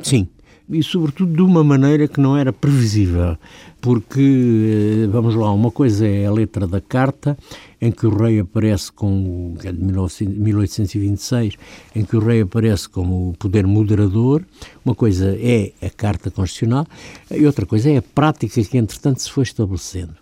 Sim, 0.00 0.28
e 0.70 0.82
sobretudo 0.82 1.32
de 1.32 1.42
uma 1.42 1.64
maneira 1.64 2.06
que 2.06 2.20
não 2.20 2.36
era 2.36 2.52
previsível, 2.52 3.36
porque, 3.80 5.04
eh, 5.04 5.06
vamos 5.06 5.34
lá, 5.34 5.52
uma 5.52 5.70
coisa 5.70 6.06
é 6.06 6.26
a 6.26 6.32
letra 6.32 6.66
da 6.66 6.80
carta, 6.80 7.36
em 7.80 7.90
que 7.90 8.06
o 8.06 8.10
rei 8.14 8.40
aparece 8.40 8.92
com, 8.92 9.54
é 9.64 9.72
de 9.72 9.82
1826, 9.82 11.54
em 11.94 12.04
que 12.04 12.16
o 12.16 12.20
rei 12.20 12.42
aparece 12.42 12.88
como 12.88 13.30
o 13.30 13.34
poder 13.38 13.66
moderador, 13.66 14.44
uma 14.84 14.94
coisa 14.94 15.36
é 15.40 15.72
a 15.80 15.90
carta 15.90 16.30
constitucional 16.30 16.86
e 17.30 17.46
outra 17.46 17.64
coisa 17.64 17.90
é 17.90 17.98
a 17.98 18.02
prática 18.02 18.62
que 18.62 18.78
entretanto 18.78 19.22
se 19.22 19.30
foi 19.30 19.44
estabelecendo. 19.44 20.14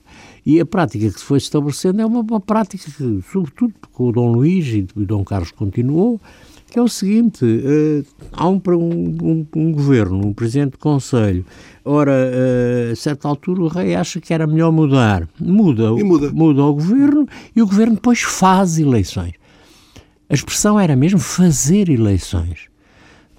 E 0.44 0.60
a 0.60 0.66
prática 0.66 1.10
que 1.10 1.18
se 1.18 1.24
foi 1.24 1.38
estabelecendo 1.38 2.00
é 2.00 2.06
uma, 2.06 2.20
uma 2.20 2.40
prática 2.40 2.84
que, 2.84 3.20
sobretudo 3.32 3.74
com 3.92 4.08
o 4.08 4.12
Dom 4.12 4.32
Luís 4.32 4.66
e 4.68 4.86
o 4.94 5.04
Dom 5.04 5.24
Carlos 5.24 5.50
continuou, 5.50 6.20
que 6.70 6.78
é 6.78 6.82
o 6.82 6.88
seguinte: 6.88 7.44
uh, 7.44 8.04
há 8.32 8.48
um, 8.48 8.60
um, 8.66 9.46
um, 9.54 9.72
governo, 9.72 10.26
um 10.26 10.32
presidente 10.32 10.72
de 10.72 10.78
conselho. 10.78 11.44
Ora, 11.84 12.12
uh, 12.12 12.92
a 12.92 12.96
certa 12.96 13.28
altura 13.28 13.62
o 13.62 13.68
rei 13.68 13.94
acha 13.94 14.20
que 14.20 14.34
era 14.34 14.46
melhor 14.46 14.72
mudar. 14.72 15.28
Muda, 15.40 15.92
muda. 15.92 16.30
muda 16.32 16.62
o 16.62 16.74
governo 16.74 17.26
e 17.54 17.62
o 17.62 17.66
governo 17.66 17.94
depois 17.94 18.22
faz 18.22 18.78
eleições. 18.78 19.34
A 20.28 20.34
expressão 20.34 20.78
era 20.78 20.96
mesmo 20.96 21.20
fazer 21.20 21.88
eleições. 21.88 22.68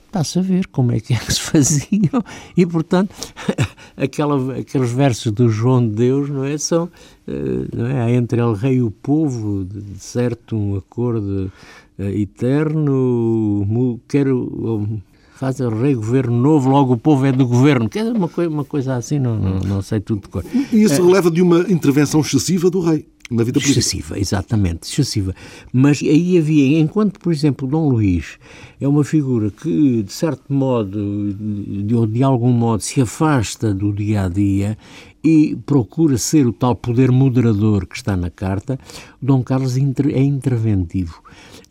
Está-se 0.06 0.40
a 0.40 0.42
ver 0.42 0.68
como 0.68 0.94
é 0.94 1.02
que 1.02 1.14
é 1.14 1.18
que 1.18 1.34
se 1.34 1.42
faziam. 1.42 2.24
E, 2.56 2.66
portanto, 2.66 3.14
aquela, 3.98 4.58
aqueles 4.58 4.90
versos 4.90 5.34
do 5.34 5.50
João 5.50 5.86
de 5.86 5.96
Deus, 5.96 6.30
não 6.30 6.46
é? 6.46 6.58
São, 6.58 6.86
uh, 6.86 7.76
não 7.76 7.86
é? 7.86 8.14
Entre 8.14 8.42
ele 8.42 8.56
rei 8.56 8.76
e 8.76 8.82
o 8.82 8.90
povo, 8.90 9.66
de, 9.66 10.00
certo, 10.00 10.56
um 10.56 10.78
acordo 10.78 11.52
eterno, 12.00 14.00
quero 14.08 15.02
faz 15.38 15.60
o 15.60 15.70
rei 15.70 15.94
governo 15.94 16.36
novo, 16.36 16.70
logo 16.70 16.94
o 16.94 16.98
povo 16.98 17.26
é 17.26 17.32
do 17.32 17.46
governo. 17.46 17.88
Quer 17.88 18.12
uma 18.12 18.28
coisa, 18.28 18.50
uma 18.50 18.66
coisa 18.66 18.96
assim, 18.96 19.20
não, 19.20 19.38
não, 19.38 19.60
não 19.60 19.82
sei 19.84 20.00
tudo 20.00 20.22
de 20.22 20.30
cor. 20.30 20.44
E 20.74 20.82
isso 20.82 21.06
releva 21.06 21.30
de 21.30 21.44
uma 21.44 21.60
intervenção 21.70 22.22
excessiva 22.22 22.72
do 22.72 22.82
rei 22.82 23.08
na 23.30 23.44
vida 23.44 23.60
política. 23.60 23.80
Excessiva, 23.80 24.20
exatamente, 24.20 24.92
excessiva. 24.92 25.36
Mas 25.72 26.02
aí 26.02 26.38
havia, 26.38 26.80
enquanto, 26.80 27.20
por 27.20 27.32
exemplo, 27.32 27.68
Dom 27.68 27.88
Luís 27.88 28.40
é 28.82 28.88
uma 28.88 29.04
figura 29.04 29.52
que, 29.52 30.02
de 30.02 30.12
certo 30.12 30.52
modo, 30.52 31.34
de, 31.34 32.08
de 32.08 32.24
algum 32.24 32.52
modo, 32.52 32.82
se 32.82 33.00
afasta 33.00 33.74
do 33.74 33.94
dia 33.94 34.26
a 34.26 34.30
dia 34.30 34.78
e 35.24 35.56
procura 35.66 36.18
ser 36.18 36.48
o 36.48 36.54
tal 36.54 36.76
poder 36.76 37.12
moderador 37.12 37.86
que 37.86 37.96
está 37.96 38.18
na 38.18 38.30
carta, 38.30 38.80
Dom 39.22 39.44
Carlos 39.44 39.78
é 39.78 40.22
interventivo. 40.22 41.22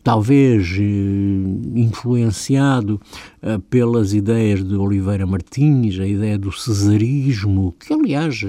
Talvez 0.07 0.77
eh, 0.79 1.77
influenciado 1.77 2.97
eh, 3.41 3.57
pelas 3.69 4.13
ideias 4.13 4.63
de 4.63 4.73
Oliveira 4.73 5.25
Martins, 5.25 5.99
a 5.99 6.07
ideia 6.07 6.37
do 6.37 6.49
cesarismo, 6.49 7.75
que 7.77 7.93
aliás 7.93 8.39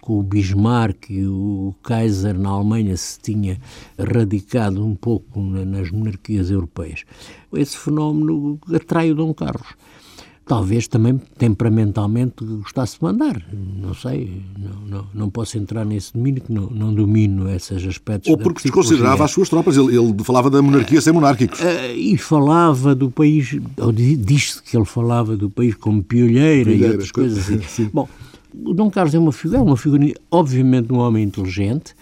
com 0.00 0.20
o 0.20 0.22
Bismarck 0.22 1.10
e 1.10 1.26
o 1.26 1.74
Kaiser 1.82 2.38
na 2.38 2.48
Alemanha 2.48 2.96
se 2.96 3.20
tinha 3.20 3.60
radicado 3.98 4.82
um 4.82 4.94
pouco 4.94 5.38
nas 5.38 5.90
monarquias 5.90 6.50
europeias. 6.50 7.04
Esse 7.52 7.76
fenómeno 7.76 8.58
atrai 8.72 9.10
o 9.10 9.14
Dom 9.14 9.34
Carlos 9.34 9.74
talvez 10.46 10.86
também 10.86 11.20
temperamentalmente 11.38 12.44
gostasse 12.44 12.98
de 12.98 13.04
mandar. 13.04 13.42
Não 13.52 13.94
sei, 13.94 14.42
não, 14.58 14.98
não, 14.98 15.06
não 15.14 15.30
posso 15.30 15.56
entrar 15.56 15.84
nesse 15.84 16.12
domínio, 16.12 16.42
que 16.42 16.52
não, 16.52 16.66
não 16.66 16.94
domino 16.94 17.50
esses 17.50 17.84
aspectos. 17.86 18.30
Ou 18.30 18.36
porque 18.36 18.62
desconsiderava 18.62 19.24
as 19.24 19.30
suas 19.30 19.48
tropas, 19.48 19.76
ele, 19.76 19.96
ele 19.96 20.14
falava 20.22 20.50
da 20.50 20.60
monarquia 20.60 21.00
sem 21.00 21.12
monárquicos. 21.12 21.60
Uh, 21.60 21.96
e 21.96 22.16
falava 22.18 22.94
do 22.94 23.10
país, 23.10 23.56
ou 23.78 23.92
diz-se 23.92 24.62
que 24.62 24.76
ele 24.76 24.84
falava 24.84 25.36
do 25.36 25.48
país 25.48 25.74
como 25.74 26.02
piolheira, 26.02 26.70
piolheira 26.70 26.86
e 26.86 26.90
outras 26.90 27.10
coisas 27.10 27.38
assim. 27.38 27.60
Sim. 27.62 27.90
Bom, 27.92 28.08
o 28.64 28.74
Dom 28.74 28.90
Carlos 28.90 29.14
é 29.14 29.18
uma 29.18 29.32
figura, 29.32 29.58
é 29.58 29.62
uma 29.62 29.76
figura, 29.76 30.12
obviamente, 30.30 30.92
um 30.92 30.98
homem 30.98 31.24
inteligente, 31.24 31.94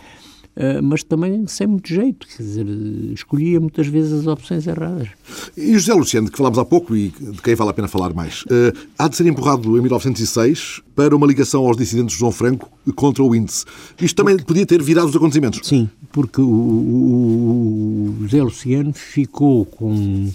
Uh, 0.54 0.82
mas 0.82 1.02
também 1.02 1.46
sem 1.46 1.66
muito 1.66 1.88
jeito, 1.88 2.26
quer 2.26 2.42
dizer, 2.42 2.66
escolhia 3.14 3.58
muitas 3.58 3.86
vezes 3.86 4.12
as 4.12 4.26
opções 4.26 4.66
erradas. 4.66 5.08
E 5.56 5.72
José 5.72 5.94
Luciano, 5.94 6.26
de 6.26 6.32
que 6.32 6.36
falámos 6.36 6.58
há 6.58 6.64
pouco 6.64 6.94
e 6.94 7.08
de 7.08 7.40
quem 7.40 7.54
vale 7.54 7.70
a 7.70 7.72
pena 7.72 7.88
falar 7.88 8.12
mais, 8.12 8.42
uh, 8.42 8.76
há 8.98 9.08
de 9.08 9.16
ser 9.16 9.26
empurrado 9.26 9.78
em 9.78 9.80
1906 9.80 10.82
para 10.94 11.16
uma 11.16 11.26
ligação 11.26 11.66
aos 11.66 11.76
dissidentes 11.76 12.14
de 12.14 12.20
João 12.20 12.32
Franco 12.32 12.70
contra 12.94 13.22
o 13.22 13.34
índice. 13.34 13.64
Isto 13.98 14.16
também 14.16 14.36
podia 14.38 14.66
ter 14.66 14.82
virado 14.82 15.08
os 15.08 15.16
acontecimentos. 15.16 15.66
Sim, 15.66 15.88
porque 16.10 16.42
o, 16.42 16.44
o, 16.44 18.16
o 18.20 18.22
José 18.22 18.42
Luciano 18.42 18.92
ficou 18.92 19.64
com 19.64 20.30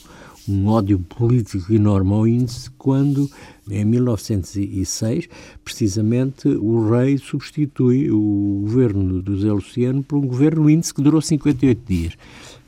um 0.47 0.67
ódio 0.67 0.99
político 0.99 1.73
enorme 1.73 2.13
ao 2.13 2.27
índice 2.27 2.69
quando, 2.77 3.29
em 3.69 3.83
1906, 3.83 5.27
precisamente 5.63 6.47
o 6.47 6.89
rei 6.89 7.17
substitui 7.17 8.09
o 8.09 8.61
governo 8.63 9.21
do 9.21 9.35
José 9.35 9.51
Luciano 9.51 10.03
por 10.03 10.17
um 10.17 10.27
governo 10.27 10.69
índice 10.69 10.93
que 10.93 11.01
durou 11.01 11.21
58 11.21 11.81
dias. 11.85 12.13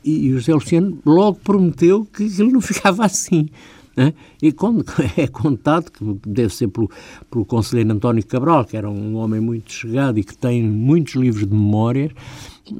E 0.04 0.30
o 0.30 0.38
José 0.38 0.54
Luciano 0.54 0.98
logo 1.04 1.38
prometeu 1.42 2.04
que 2.04 2.24
ele 2.24 2.52
não 2.52 2.60
ficava 2.62 3.04
assim. 3.04 3.48
Né? 3.96 4.14
E 4.40 4.52
quando 4.52 4.84
é 5.16 5.26
contado, 5.26 5.90
que 5.90 6.04
deve 6.26 6.54
ser 6.54 6.68
pelo, 6.68 6.90
pelo 7.30 7.44
conselheiro 7.44 7.92
António 7.92 8.24
Cabral, 8.24 8.64
que 8.64 8.76
era 8.76 8.88
um 8.88 9.16
homem 9.16 9.40
muito 9.40 9.72
chegado 9.72 10.18
e 10.18 10.24
que 10.24 10.36
tem 10.36 10.62
muitos 10.62 11.14
livros 11.14 11.46
de 11.46 11.52
memórias, 11.52 12.12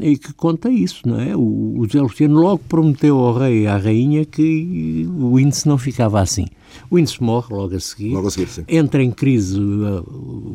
e 0.00 0.16
que 0.16 0.32
conta 0.32 0.70
isso, 0.70 1.08
não 1.08 1.20
é? 1.20 1.36
O, 1.36 1.78
o 1.78 1.84
José 1.84 2.00
Luciano 2.00 2.40
logo 2.40 2.62
prometeu 2.68 3.18
ao 3.18 3.36
rei 3.36 3.62
e 3.62 3.66
à 3.66 3.76
rainha 3.76 4.24
que 4.24 5.08
o 5.18 5.38
índice 5.38 5.66
não 5.66 5.78
ficava 5.78 6.20
assim. 6.20 6.46
O 6.90 6.98
índice 6.98 7.22
morre 7.22 7.54
logo 7.54 7.74
a 7.74 7.80
seguir. 7.80 8.12
Logo 8.12 8.28
a 8.28 8.30
seguir, 8.30 8.48
sim. 8.48 8.64
Entra 8.68 9.02
em 9.02 9.10
crise 9.10 9.58
uh, 9.58 10.04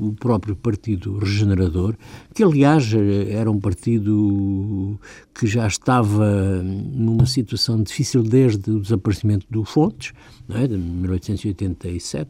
o 0.08 0.16
próprio 0.20 0.56
Partido 0.56 1.18
Regenerador, 1.18 1.96
que 2.34 2.44
aliás 2.44 2.92
era 3.30 3.50
um 3.52 3.60
partido 3.60 4.98
que 5.34 5.46
já 5.48 5.68
estava 5.68 6.62
numa 6.64 7.26
situação 7.26 7.82
difícil 7.82 8.24
desde 8.24 8.72
o 8.72 8.80
desaparecimento 8.80 9.46
do 9.50 9.66
Fontes, 9.66 10.14
não 10.48 10.58
é? 10.58 10.68
de 10.68 10.78
1887. 10.78 12.30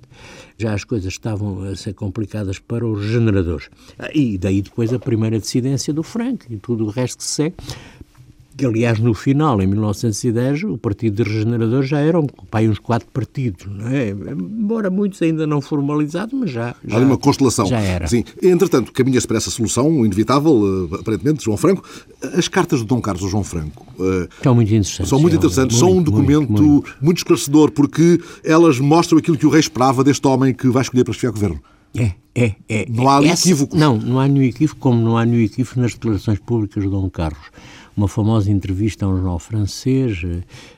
Já 0.58 0.74
as 0.74 0.84
coisas 0.84 1.12
estavam 1.12 1.64
a 1.64 1.76
ser 1.76 1.94
complicadas 1.94 2.60
para 2.60 2.86
os 2.86 3.02
regeneradores. 3.02 3.70
Ah, 3.98 4.10
e 4.14 4.38
daí 4.38 4.62
depois 4.62 4.94
a 4.94 5.00
primeira 5.00 5.40
dissidência 5.40 5.94
do 5.94 6.04
Franco 6.04 6.46
e 6.50 6.58
tudo 6.58 6.86
o 6.86 6.90
resto 6.90 7.18
que 7.18 7.24
se 7.24 7.32
segue 7.32 7.56
que 8.58 8.66
aliás 8.66 9.00
no 9.00 9.14
final, 9.14 9.62
em 9.62 9.68
1910, 9.68 10.64
o 10.64 10.78
Partido 10.78 11.24
de 11.24 11.30
Regeneradores 11.30 11.90
já 11.90 12.00
eram 12.00 12.26
pai, 12.50 12.70
uns 12.70 12.80
quatro 12.80 13.08
partidos, 13.12 13.66
não 13.68 13.88
é? 13.88 14.10
embora 14.10 14.90
muitos 14.90 15.22
ainda 15.22 15.46
não 15.46 15.60
formalizados, 15.60 16.34
mas 16.34 16.52
já, 16.52 16.76
já 16.86 16.98
Há 16.98 17.00
uma 17.00 17.18
constelação. 17.18 17.66
Já 17.66 17.80
era. 17.80 18.08
Sim. 18.08 18.24
Entretanto, 18.42 18.92
caminhas 18.94 19.26
para 19.26 19.38
essa 19.38 19.50
solução 19.50 20.06
inevitável, 20.06 20.90
eh, 20.92 20.96
aparentemente, 20.96 21.44
João 21.44 21.58
Franco. 21.58 21.84
As 22.38 22.48
cartas 22.48 22.80
de 22.80 22.86
Dom 22.86 23.02
Carlos 23.02 23.24
ao 23.24 23.30
João 23.30 23.44
Franco 23.44 23.86
uh, 24.00 24.28
são 24.42 24.56
muito 24.56 24.70
interessantes. 24.70 25.10
São 25.10 25.20
muito 25.20 25.36
interessantes, 25.36 25.80
muito, 25.80 25.92
são 25.92 26.00
um 26.00 26.04
documento 26.04 26.52
muito, 26.52 26.64
muito. 26.64 26.96
muito, 27.02 27.18
esclarecedor, 27.18 27.72
porque 27.72 28.20
elas 28.44 28.80
mostram 28.80 29.20
aquilo 29.20 29.38
que 29.38 29.46
o 29.46 29.50
rei 29.50 29.60
esperava 29.60 30.04
deste 30.04 30.26
homem 30.28 30.54
que 30.54 30.68
vai 30.70 30.82
escolher 30.82 31.04
para 31.04 31.14
chefiar 31.14 31.32
o 31.32 31.34
governo. 31.34 31.60
É, 31.94 32.12
é, 32.34 32.56
é. 32.68 32.86
Não 32.90 33.10
há 33.10 33.24
equívoco. 33.24 33.78
Não, 33.78 33.98
não 33.98 34.20
há 34.20 34.28
nenhum 34.28 34.44
equívoco, 34.44 34.80
como 34.80 35.02
não 35.02 35.18
há 35.18 35.26
nenhum 35.26 35.44
equívoco 35.44 35.80
nas 35.80 35.94
declarações 35.94 36.40
públicas 36.40 36.84
de 36.84 36.90
Dom 36.90 37.10
Carlos 37.10 37.46
uma 37.96 38.08
famosa 38.08 38.52
entrevista 38.52 39.06
a 39.06 39.10
um 39.10 39.16
jornal 39.16 39.40
francês 39.40 40.22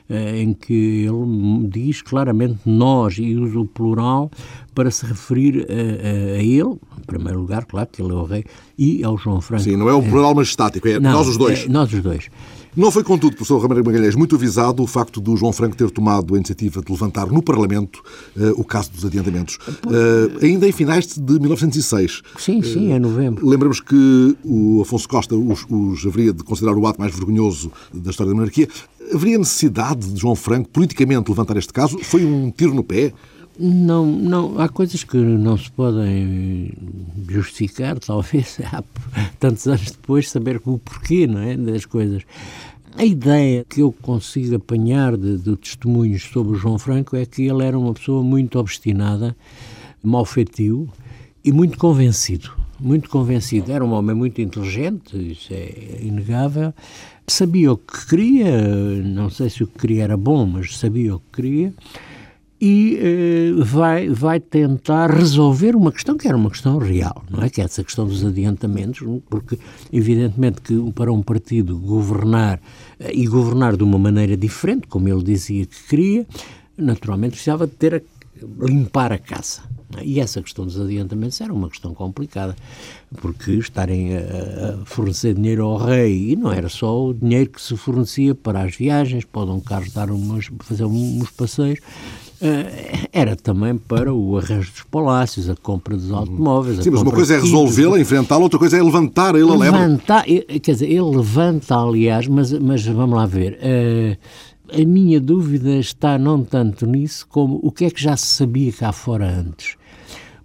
eh, 0.08 0.40
em 0.40 0.52
que 0.52 1.04
ele 1.04 1.68
diz 1.68 2.00
claramente 2.00 2.60
nós 2.64 3.18
e 3.18 3.34
usa 3.34 3.58
o 3.58 3.66
plural 3.66 4.30
para 4.74 4.90
se 4.90 5.04
referir 5.04 5.66
a, 5.68 5.72
a, 5.72 6.38
a, 6.38 6.42
ele, 6.42 6.78
em 6.98 7.04
primeiro 7.06 7.40
lugar, 7.40 7.64
claro 7.64 7.88
que 7.90 8.00
ele 8.00 8.12
é 8.12 8.14
o 8.14 8.24
rei, 8.24 8.44
e 8.78 9.02
ao 9.02 9.18
João 9.18 9.40
Franco. 9.40 9.64
Sim, 9.64 9.76
não 9.76 9.88
é 9.88 9.94
o 9.94 10.02
plural 10.02 10.34
majestático, 10.34 10.86
é 10.86 11.00
não, 11.00 11.12
nós 11.12 11.26
os 11.26 11.36
dois. 11.36 11.64
É, 11.64 11.68
nós 11.68 11.92
os 11.92 12.00
dois. 12.00 12.28
Não 12.78 12.92
foi, 12.92 13.02
contudo, 13.02 13.34
professor 13.34 13.58
Ramalho 13.58 13.84
Magalhães, 13.84 14.14
muito 14.14 14.36
avisado 14.36 14.84
o 14.84 14.86
facto 14.86 15.20
do 15.20 15.36
João 15.36 15.52
Franco 15.52 15.74
ter 15.74 15.90
tomado 15.90 16.32
a 16.32 16.36
iniciativa 16.36 16.80
de 16.80 16.92
levantar 16.92 17.26
no 17.26 17.42
Parlamento 17.42 18.00
uh, 18.36 18.52
o 18.52 18.62
caso 18.62 18.92
dos 18.92 19.04
adiantamentos. 19.04 19.56
Uh, 19.56 20.38
ainda 20.40 20.68
em 20.68 20.70
finais 20.70 21.08
de 21.08 21.40
1906. 21.40 22.22
Sim, 22.38 22.62
sim, 22.62 22.92
é 22.92 22.98
novembro. 23.00 23.44
lembramos 23.44 23.80
que 23.80 24.36
o 24.44 24.80
Afonso 24.80 25.08
Costa 25.08 25.34
os, 25.34 25.66
os 25.68 26.06
haveria 26.06 26.32
de 26.32 26.44
considerar 26.44 26.78
o 26.78 26.86
ato 26.86 27.00
mais 27.00 27.12
vergonhoso 27.12 27.72
da 27.92 28.12
história 28.12 28.30
da 28.30 28.36
monarquia. 28.36 28.68
Haveria 29.12 29.38
necessidade 29.38 30.12
de 30.12 30.20
João 30.20 30.36
Franco 30.36 30.68
politicamente 30.68 31.30
levantar 31.30 31.56
este 31.56 31.72
caso? 31.72 31.98
Foi 32.04 32.24
um 32.24 32.48
tiro 32.48 32.74
no 32.74 32.84
pé? 32.84 33.12
Não, 33.60 34.06
não, 34.06 34.60
há 34.60 34.68
coisas 34.68 35.02
que 35.02 35.16
não 35.16 35.58
se 35.58 35.68
podem 35.72 36.72
justificar, 37.28 37.98
talvez, 38.00 38.58
há 38.72 38.84
tantos 39.40 39.66
anos 39.66 39.90
depois, 39.90 40.30
saber 40.30 40.60
o 40.64 40.78
porquê 40.78 41.26
não 41.26 41.40
é, 41.40 41.56
das 41.56 41.84
coisas. 41.84 42.22
A 42.96 43.04
ideia 43.04 43.66
que 43.68 43.80
eu 43.80 43.90
consigo 43.90 44.54
apanhar 44.54 45.16
de, 45.16 45.38
de 45.38 45.56
testemunhos 45.56 46.22
sobre 46.22 46.52
o 46.52 46.54
João 46.54 46.78
Franco 46.78 47.16
é 47.16 47.26
que 47.26 47.42
ele 47.42 47.64
era 47.64 47.76
uma 47.76 47.92
pessoa 47.92 48.22
muito 48.22 48.58
obstinada, 48.60 49.36
malfeitio 50.02 50.88
e 51.44 51.50
muito 51.50 51.78
convencido. 51.78 52.52
Muito 52.78 53.10
convencido. 53.10 53.72
Era 53.72 53.84
um 53.84 53.92
homem 53.92 54.14
muito 54.14 54.40
inteligente, 54.40 55.16
isso 55.16 55.52
é 55.52 55.98
inegável. 56.00 56.72
Sabia 57.26 57.72
o 57.72 57.76
que 57.76 58.06
queria, 58.06 58.66
não 59.02 59.28
sei 59.28 59.50
se 59.50 59.64
o 59.64 59.66
que 59.66 59.80
queria 59.80 60.04
era 60.04 60.16
bom, 60.16 60.46
mas 60.46 60.78
sabia 60.78 61.16
o 61.16 61.18
que 61.18 61.42
queria 61.42 61.74
e 62.60 62.98
eh, 63.00 63.62
vai, 63.62 64.08
vai 64.08 64.40
tentar 64.40 65.10
resolver 65.10 65.76
uma 65.76 65.92
questão 65.92 66.16
que 66.16 66.26
era 66.26 66.36
uma 66.36 66.50
questão 66.50 66.78
real, 66.78 67.24
não 67.30 67.42
é? 67.42 67.48
Que 67.48 67.60
é 67.60 67.64
essa 67.64 67.84
questão 67.84 68.06
dos 68.06 68.24
adiantamentos, 68.24 69.00
porque 69.30 69.58
evidentemente 69.92 70.60
que 70.60 70.92
para 70.92 71.12
um 71.12 71.22
partido 71.22 71.78
governar 71.78 72.60
eh, 72.98 73.12
e 73.14 73.26
governar 73.26 73.76
de 73.76 73.84
uma 73.84 73.98
maneira 73.98 74.36
diferente, 74.36 74.88
como 74.88 75.08
ele 75.08 75.22
dizia 75.22 75.64
que 75.66 75.88
queria, 75.88 76.26
naturalmente 76.76 77.32
precisava 77.32 77.66
de 77.66 77.74
ter 77.74 77.94
a, 77.94 78.00
limpar 78.66 79.12
a 79.12 79.18
casa. 79.18 79.62
É? 79.96 80.04
E 80.04 80.18
essa 80.18 80.42
questão 80.42 80.64
dos 80.64 80.80
adiantamentos 80.80 81.40
era 81.40 81.52
uma 81.52 81.68
questão 81.68 81.94
complicada, 81.94 82.56
porque 83.18 83.52
estarem 83.52 84.16
a, 84.16 84.84
fornecer 84.84 85.32
dinheiro 85.32 85.64
ao 85.64 85.76
rei, 85.76 86.32
e 86.32 86.36
não 86.36 86.52
era 86.52 86.68
só 86.68 87.06
o 87.06 87.14
dinheiro 87.14 87.50
que 87.50 87.62
se 87.62 87.76
fornecia 87.76 88.34
para 88.34 88.62
as 88.62 88.74
viagens, 88.74 89.24
para 89.24 89.42
um 89.42 89.60
carro 89.60 89.86
dar 89.94 90.10
umas, 90.10 90.50
fazer 90.64 90.84
uns 90.84 91.30
passeios, 91.30 91.78
era 93.12 93.34
também 93.34 93.76
para 93.76 94.12
o 94.12 94.36
arranjo 94.36 94.70
dos 94.70 94.82
palácios, 94.84 95.50
a 95.50 95.56
compra 95.56 95.96
dos 95.96 96.10
automóveis. 96.12 96.82
Sim, 96.82 96.90
mas 96.90 97.02
uma 97.02 97.12
coisa 97.12 97.34
é 97.34 97.40
resolvê-la, 97.40 97.98
enfrentá-la, 97.98 98.42
outra 98.42 98.58
coisa 98.58 98.76
é 98.76 98.82
levantar 98.82 99.34
ele 99.34 99.44
levantar, 99.44 100.22
a 100.22 100.26
lebre. 100.26 100.60
Quer 100.60 100.72
dizer, 100.72 100.86
ele 100.86 101.16
levanta, 101.16 101.76
aliás, 101.76 102.26
mas, 102.28 102.52
mas 102.52 102.86
vamos 102.86 103.16
lá 103.16 103.26
ver. 103.26 103.58
Uh, 103.58 104.80
a 104.80 104.84
minha 104.84 105.20
dúvida 105.20 105.76
está 105.76 106.18
não 106.18 106.44
tanto 106.44 106.86
nisso 106.86 107.26
como 107.28 107.58
o 107.62 107.72
que 107.72 107.86
é 107.86 107.90
que 107.90 108.00
já 108.00 108.16
se 108.16 108.26
sabia 108.26 108.72
cá 108.72 108.92
fora 108.92 109.28
antes. 109.28 109.76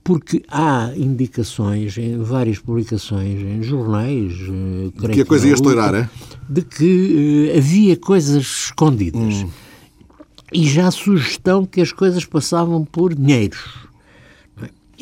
Porque 0.04 0.44
há 0.50 0.92
indicações 0.98 1.98
em 1.98 2.18
várias 2.18 2.60
publicações, 2.60 3.40
em 3.40 3.64
jornais. 3.64 4.34
Uh, 4.34 4.92
que 5.10 5.22
a 5.22 5.26
coisa 5.26 5.48
ia 5.48 5.54
estourar, 5.54 5.94
é? 5.94 6.10
De 6.50 6.62
que 6.62 7.54
havia 7.56 7.96
coisas 7.96 8.44
escondidas. 8.44 9.44
Hum 9.44 9.50
e 10.54 10.68
já 10.68 10.92
sugestão 10.92 11.66
que 11.66 11.82
as 11.82 11.92
coisas 11.92 12.26
passavam 12.26 12.86
por 12.86 13.14
dinheiros. 13.14 13.88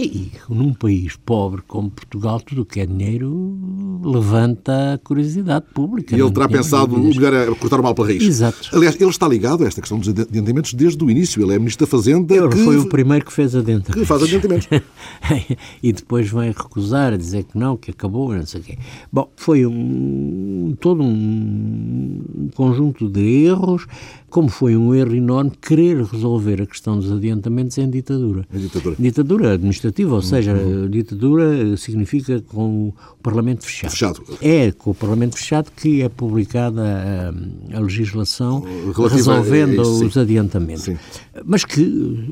E, 0.03 0.31
num 0.49 0.73
país 0.73 1.15
pobre 1.15 1.61
como 1.67 1.91
Portugal, 1.91 2.39
tudo 2.39 2.63
o 2.63 2.65
que 2.65 2.79
é 2.79 2.87
dinheiro 2.87 3.55
levanta 4.03 4.95
a 4.95 4.97
curiosidade 4.97 5.65
pública. 5.75 6.15
E 6.15 6.19
ele 6.19 6.31
terá 6.31 6.49
pensado 6.49 6.95
o 6.95 6.99
melhor 6.99 7.31
é 7.31 7.45
cortar 7.53 7.79
o 7.79 7.83
mal 7.83 7.93
pela 7.93 8.07
raiz. 8.07 8.23
Exato. 8.23 8.69
Aliás, 8.73 8.99
ele 8.99 9.11
está 9.11 9.27
ligado 9.27 9.63
a 9.63 9.67
esta 9.67 9.79
questão 9.79 9.99
dos 9.99 10.09
adiantamentos 10.09 10.73
desde 10.73 11.03
o 11.03 11.11
início. 11.11 11.43
Ele 11.43 11.53
é 11.53 11.59
Ministro 11.59 11.85
da 11.85 11.91
Fazenda. 11.91 12.35
Ele 12.35 12.49
que... 12.49 12.63
foi 12.63 12.77
o 12.77 12.89
primeiro 12.89 13.23
que 13.23 13.31
fez 13.31 13.55
adiantamentos. 13.55 14.01
Que 14.01 14.05
faz 14.05 14.23
adiantamentos. 14.23 14.67
e 15.83 15.93
depois 15.93 16.31
vem 16.31 16.51
recusar, 16.51 17.15
dizer 17.15 17.43
que 17.43 17.55
não, 17.55 17.77
que 17.77 17.91
acabou, 17.91 18.33
não 18.33 18.45
sei 18.45 18.61
o 18.61 18.63
quê. 18.63 18.77
Bom, 19.11 19.29
foi 19.35 19.67
um, 19.67 20.75
todo 20.79 21.03
um 21.03 22.49
conjunto 22.55 23.07
de 23.07 23.45
erros 23.45 23.85
como 24.31 24.47
foi 24.47 24.77
um 24.77 24.95
erro 24.95 25.13
enorme 25.13 25.51
querer 25.61 26.03
resolver 26.05 26.61
a 26.61 26.65
questão 26.65 26.97
dos 26.97 27.11
adiantamentos 27.11 27.77
em 27.77 27.89
ditadura. 27.89 28.47
Em 28.51 28.59
ditadura. 28.59 28.95
Ditadura 28.97 29.53
administrativa, 29.53 29.90
ou 30.15 30.21
seja, 30.21 30.53
uhum. 30.53 30.89
ditadura 30.89 31.75
significa 31.77 32.41
com 32.41 32.89
o 32.89 32.93
Parlamento 33.21 33.65
fechado. 33.65 33.91
Fechado. 33.91 34.23
É 34.41 34.71
com 34.71 34.91
o 34.91 34.95
Parlamento 34.95 35.37
fechado 35.37 35.71
que 35.75 36.01
é 36.01 36.09
publicada 36.09 36.81
a, 36.81 37.77
a 37.77 37.79
legislação 37.79 38.61
Relativa 38.61 39.09
resolvendo 39.09 39.81
isso, 39.81 40.05
os 40.05 40.17
adiantamentos. 40.17 40.83
Sim. 40.83 40.97
Mas 41.45 41.63
que 41.65 41.81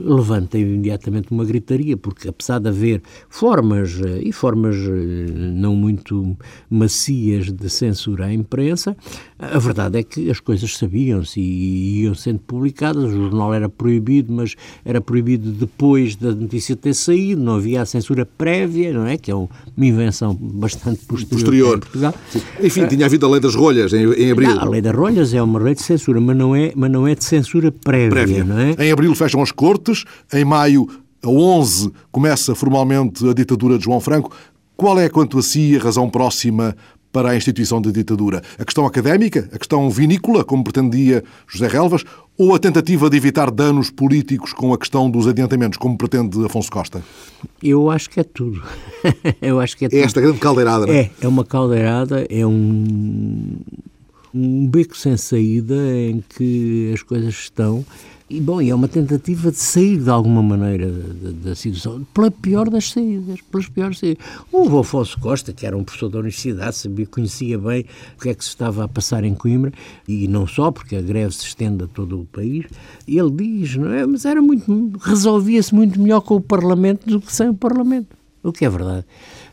levanta 0.04 0.58
imediatamente 0.58 1.32
uma 1.32 1.46
gritaria, 1.46 1.96
porque 1.96 2.28
apesar 2.28 2.60
de 2.60 2.70
haver 2.70 3.02
formas, 3.30 4.00
eh, 4.02 4.22
e 4.24 4.32
formas 4.32 4.76
eh, 4.76 5.32
não 5.54 5.76
muito 5.76 6.38
macias 6.70 7.52
de 7.52 7.70
censura 7.70 8.26
à 8.26 8.34
imprensa, 8.34 8.96
a 9.38 9.58
verdade 9.58 10.00
é 10.00 10.04
que 10.04 10.30
as 10.30 10.40
coisas 10.40 10.76
sabiam-se 10.76 11.40
e 11.40 12.04
iam 12.04 12.14
sendo 12.14 12.40
publicadas. 12.40 13.06
O 13.06 13.10
jornal 13.10 13.54
era 13.54 13.70
proibido, 13.70 14.34
mas 14.34 14.56
era 14.84 15.00
proibido 15.00 15.52
depois 15.52 16.16
da 16.16 16.34
notícia 16.34 16.76
ter 16.76 16.94
saído, 16.94 17.42
não 17.50 17.56
havia 17.56 17.82
a 17.82 17.86
censura 17.86 18.26
prévia, 18.26 18.94
não 18.94 19.06
é? 19.06 19.18
Que 19.18 19.32
é 19.32 19.36
uma 19.36 19.50
invenção 19.78 20.34
bastante 20.40 21.06
posterior. 21.06 21.30
posterior. 21.30 21.78
Em 21.78 21.80
Portugal. 21.80 22.14
Enfim, 22.62 22.88
tinha 22.88 23.06
havido 23.06 23.26
a 23.26 23.30
lei 23.30 23.40
das 23.40 23.56
rolhas 23.56 23.92
em, 23.92 24.06
em 24.14 24.32
abril. 24.32 24.56
Não, 24.56 24.62
a 24.62 24.70
lei 24.70 24.82
das 24.82 24.96
rolhas 24.96 25.34
é 25.34 25.42
uma 25.42 25.60
lei 25.60 25.74
de 25.74 25.82
censura, 25.82 26.22
mas 26.22 26.38
não 26.38 26.56
é, 26.56 26.72
mas 26.76 26.92
não 26.92 27.08
é 27.08 27.16
de 27.16 27.24
censura 27.24 27.72
prévia, 27.72 28.10
prévia. 28.10 28.44
não 28.44 28.60
é? 28.60 28.76
Em 28.78 28.92
abril 28.92 29.14
fecham 29.16 29.42
as 29.42 29.52
cortes, 29.52 30.06
em 30.32 30.46
maio, 30.46 30.88
a 31.24 31.28
11, 31.28 31.92
começa 32.12 32.54
formalmente 32.56 33.28
a 33.28 33.34
ditadura 33.34 33.78
de 33.78 33.86
João 33.86 34.00
Franco. 34.00 34.32
Qual 34.78 34.98
é, 35.00 35.10
quanto 35.10 35.38
a 35.40 35.44
si, 35.44 35.76
a 35.76 35.84
razão 35.84 36.10
próxima 36.10 36.76
para 37.12 37.32
a 37.32 37.36
instituição 37.36 37.82
da 37.82 37.92
ditadura? 37.92 38.42
A 38.58 38.66
questão 38.66 38.86
académica? 38.86 39.50
A 39.52 39.58
questão 39.58 39.90
vinícola, 39.90 40.44
como 40.44 40.64
pretendia 40.64 41.24
José 41.48 41.68
Relvas? 41.68 42.04
Ou 42.38 42.56
a 42.56 42.60
tentativa 42.60 43.10
de 43.10 43.18
evitar 43.18 43.52
danos 43.52 43.90
políticos 43.90 44.54
com 44.54 44.74
a 44.74 44.78
questão 44.78 45.10
dos 45.10 45.28
adiantamentos, 45.28 45.78
como 45.78 45.98
pretende 45.98 46.44
Afonso 46.46 46.72
Costa? 46.72 47.04
Eu 47.62 47.90
acho 47.90 48.10
que 48.10 48.20
é 48.20 48.24
tudo. 48.24 48.64
Eu 49.42 49.60
acho 49.60 49.76
que 49.76 49.86
é, 49.86 49.90
é 49.92 50.00
esta 50.00 50.22
grande 50.22 50.40
caldeirada, 50.40 50.86
não 50.86 50.94
é? 50.94 51.00
É, 51.00 51.12
é 51.22 51.28
uma 51.28 51.44
caldeirada, 51.44 52.26
é 52.30 52.46
um, 52.46 53.58
um 54.34 54.68
beco 54.68 54.96
sem 54.98 55.18
saída 55.18 55.76
em 55.76 56.24
que 56.30 56.92
as 56.94 57.04
coisas 57.04 57.34
estão 57.34 57.86
e, 58.30 58.40
bom, 58.40 58.62
é 58.62 58.74
uma 58.76 58.88
tentativa 58.88 59.52
de 59.52 59.58
sair 59.58 59.98
de 59.98 60.10
alguma 60.10 60.44
maneira 60.44 60.88
da, 60.88 61.56
situação, 61.56 62.06
pela 62.14 62.30
pior 62.30 62.70
das 62.70 62.92
saídas, 62.92 63.42
pelas 63.42 63.68
piores 63.68 63.98
saídas. 63.98 64.24
O 64.52 64.78
Afonso 64.78 65.20
Costa, 65.20 65.52
que 65.52 65.66
era 65.66 65.76
um 65.76 65.84
professor 65.84 66.10
da 66.10 66.20
universidade, 66.20 66.76
sabia, 66.76 67.08
conhecia 67.08 67.58
bem 67.58 67.86
o 68.18 68.22
que 68.22 68.30
é 68.30 68.34
que 68.36 68.44
se 68.44 68.52
estava 68.52 68.84
a 68.84 68.88
passar 68.88 69.24
em 69.24 69.34
Coimbra, 69.34 69.74
e 70.08 70.28
não 70.28 70.46
só, 70.46 70.72
porque 70.72 70.96
a 70.96 71.02
greve 71.02 71.34
se 71.34 71.46
estende 71.46 71.86
a 71.86 71.88
todo 71.88 72.22
o 72.22 72.26
país, 72.26 72.66
ele 73.08 73.32
diz, 73.32 73.76
não 73.76 73.92
é? 73.92 74.06
Mas 74.06 74.26
era 74.26 74.42
muito, 74.42 74.92
resolvia-se 75.02 75.74
muito 75.74 76.00
melhor 76.00 76.22
com 76.22 76.36
o 76.36 76.42
Parlamento 76.42 77.10
do 77.10 77.20
que 77.20 77.34
sem 77.34 77.50
o 77.50 77.56
Parlamento, 77.56 78.16
o 78.44 78.52
que 78.52 78.64
é 78.64 78.70
verdade 78.70 79.06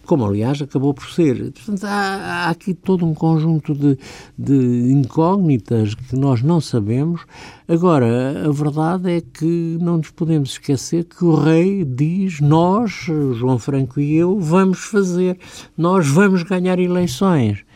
como 0.06 0.24
aliás 0.24 0.62
acabou 0.62 0.94
por 0.94 1.10
ser. 1.10 1.52
Portanto, 1.52 1.84
há, 1.84 2.46
há 2.46 2.50
aqui 2.50 2.72
todo 2.72 3.04
um 3.04 3.12
conjunto 3.12 3.74
de, 3.74 3.98
de, 4.38 4.92
incógnitas 4.92 5.94
que 5.94 6.16
nós 6.16 6.42
não 6.42 6.60
sabemos. 6.60 7.22
Agora, 7.68 8.46
a 8.46 8.50
verdade 8.52 9.10
é 9.10 9.20
que 9.20 9.76
não 9.80 9.98
nos 9.98 10.10
podemos 10.10 10.50
esquecer 10.50 11.04
que 11.04 11.24
o 11.24 11.34
rei 11.34 11.84
diz: 11.84 12.40
nós, 12.40 12.92
João 13.34 13.58
Franco 13.58 14.00
e 14.00 14.14
eu, 14.14 14.38
vamos 14.40 14.78
fazer, 14.78 15.38
nós 15.76 16.06
vamos 16.08 16.42
ganhar 16.42 16.78
eleições. 16.78 17.66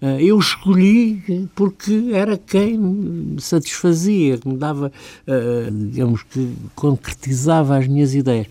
Eh, 0.00 0.24
eu 0.24 0.38
escolhi 0.38 1.48
porque 1.54 2.10
era 2.12 2.36
quem 2.38 2.78
me 2.78 3.40
satisfazia, 3.40 4.38
que 4.38 4.48
me 4.48 4.56
dava, 4.56 4.92
eh, 5.26 5.68
digamos 5.70 6.22
que 6.22 6.54
concretizava 6.74 7.76
as 7.76 7.88
minhas 7.88 8.14
ideias. 8.14 8.46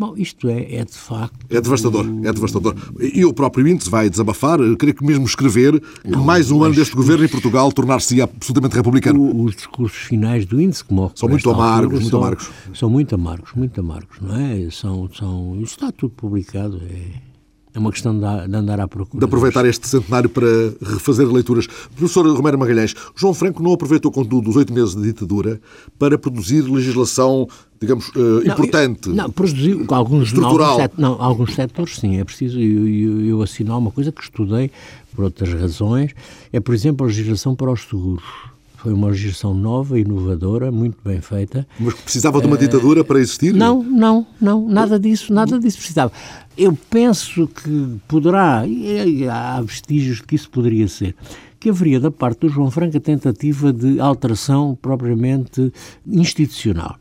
Bom, 0.00 0.14
isto 0.16 0.48
é, 0.48 0.76
é 0.76 0.82
de 0.82 0.94
facto. 0.94 1.36
É 1.50 1.60
devastador, 1.60 2.06
é 2.24 2.32
devastador. 2.32 2.74
E 2.98 3.22
o 3.22 3.34
próprio 3.34 3.68
índice 3.68 3.90
vai 3.90 4.08
desabafar, 4.08 4.58
creio 4.78 4.94
que 4.94 5.04
mesmo 5.04 5.26
escrever 5.26 5.78
que 5.78 6.16
mais 6.16 6.50
um 6.50 6.62
ano 6.64 6.74
deste 6.74 6.96
governo 6.96 7.22
em 7.22 7.28
Portugal 7.28 7.70
tornar-se 7.70 8.18
absolutamente 8.22 8.74
republicano. 8.76 9.20
O, 9.20 9.44
os 9.44 9.54
discursos 9.54 9.98
finais 9.98 10.46
do 10.46 10.58
índice, 10.58 10.82
como 10.82 11.12
São 11.14 11.28
muito 11.28 11.50
amargos, 11.50 11.74
altura, 11.82 12.00
muito 12.00 12.08
são, 12.08 12.18
amargos. 12.18 12.50
São 12.72 12.88
muito 12.88 13.14
amargos, 13.14 13.50
muito 13.54 13.78
amargos, 13.78 14.16
não 14.22 14.34
é? 14.34 14.70
São, 14.70 15.10
são, 15.12 15.60
isto 15.60 15.74
está 15.74 15.92
tudo 15.92 16.14
publicado, 16.14 16.80
é. 16.90 17.29
É 17.72 17.78
uma 17.78 17.92
questão 17.92 18.18
de, 18.18 18.24
andar 18.24 18.80
à 18.80 18.88
procura. 18.88 19.20
De 19.20 19.24
aproveitar 19.24 19.64
este 19.64 19.86
centenário 19.86 20.28
para 20.28 20.46
refazer 20.82 21.26
leituras. 21.26 21.66
Professor 21.94 22.26
Romero 22.26 22.58
Magalhães, 22.58 22.94
João 23.14 23.32
Franco 23.32 23.62
não 23.62 23.72
aproveitou, 23.72 24.10
contudo, 24.10 24.50
os 24.50 24.56
oito 24.56 24.72
meses 24.72 24.94
de 24.94 25.02
ditadura 25.02 25.60
para 25.98 26.18
produzir 26.18 26.62
legislação, 26.62 27.48
digamos, 27.80 28.08
uh, 28.08 28.42
não, 28.44 28.52
importante. 28.52 29.08
Eu, 29.08 29.14
não, 29.14 29.30
produziu 29.30 29.84
alguns, 29.88 30.28
estrutural. 30.28 30.78
Não, 30.78 30.82
alguns, 30.82 30.98
não, 30.98 31.22
alguns 31.22 31.54
setores, 31.54 31.96
sim. 31.96 32.18
É 32.18 32.24
preciso 32.24 32.58
eu, 32.58 32.88
eu, 32.88 33.20
eu 33.26 33.42
assinar 33.42 33.78
uma 33.78 33.92
coisa 33.92 34.10
que 34.10 34.22
estudei 34.22 34.70
por 35.14 35.24
outras 35.24 35.52
razões. 35.52 36.12
É, 36.52 36.58
por 36.58 36.74
exemplo, 36.74 37.06
a 37.06 37.08
legislação 37.08 37.54
para 37.54 37.70
os 37.70 37.82
seguros 37.82 38.24
foi 38.82 38.94
uma 38.94 39.08
legislação 39.08 39.52
nova, 39.52 39.98
inovadora, 39.98 40.72
muito 40.72 40.96
bem 41.04 41.20
feita. 41.20 41.66
Mas 41.78 41.92
precisava 41.94 42.40
de 42.40 42.46
uma 42.46 42.56
ditadura 42.56 43.04
para 43.04 43.20
existir? 43.20 43.52
Não, 43.52 43.82
não, 43.82 44.26
não, 44.40 44.66
nada 44.66 44.98
disso, 44.98 45.34
nada 45.34 45.58
disso 45.58 45.76
precisava. 45.76 46.10
Eu 46.56 46.76
penso 46.88 47.46
que 47.46 48.00
poderá, 48.08 48.66
e 48.66 49.28
há 49.28 49.60
vestígios 49.60 50.16
de 50.16 50.22
que 50.22 50.34
isso 50.34 50.48
poderia 50.48 50.88
ser, 50.88 51.14
que 51.58 51.68
haveria 51.68 52.00
da 52.00 52.10
parte 52.10 52.40
do 52.40 52.48
João 52.48 52.70
Franco 52.70 52.96
a 52.96 53.00
tentativa 53.00 53.70
de 53.70 54.00
alteração 54.00 54.74
propriamente 54.80 55.70
institucional 56.06 56.96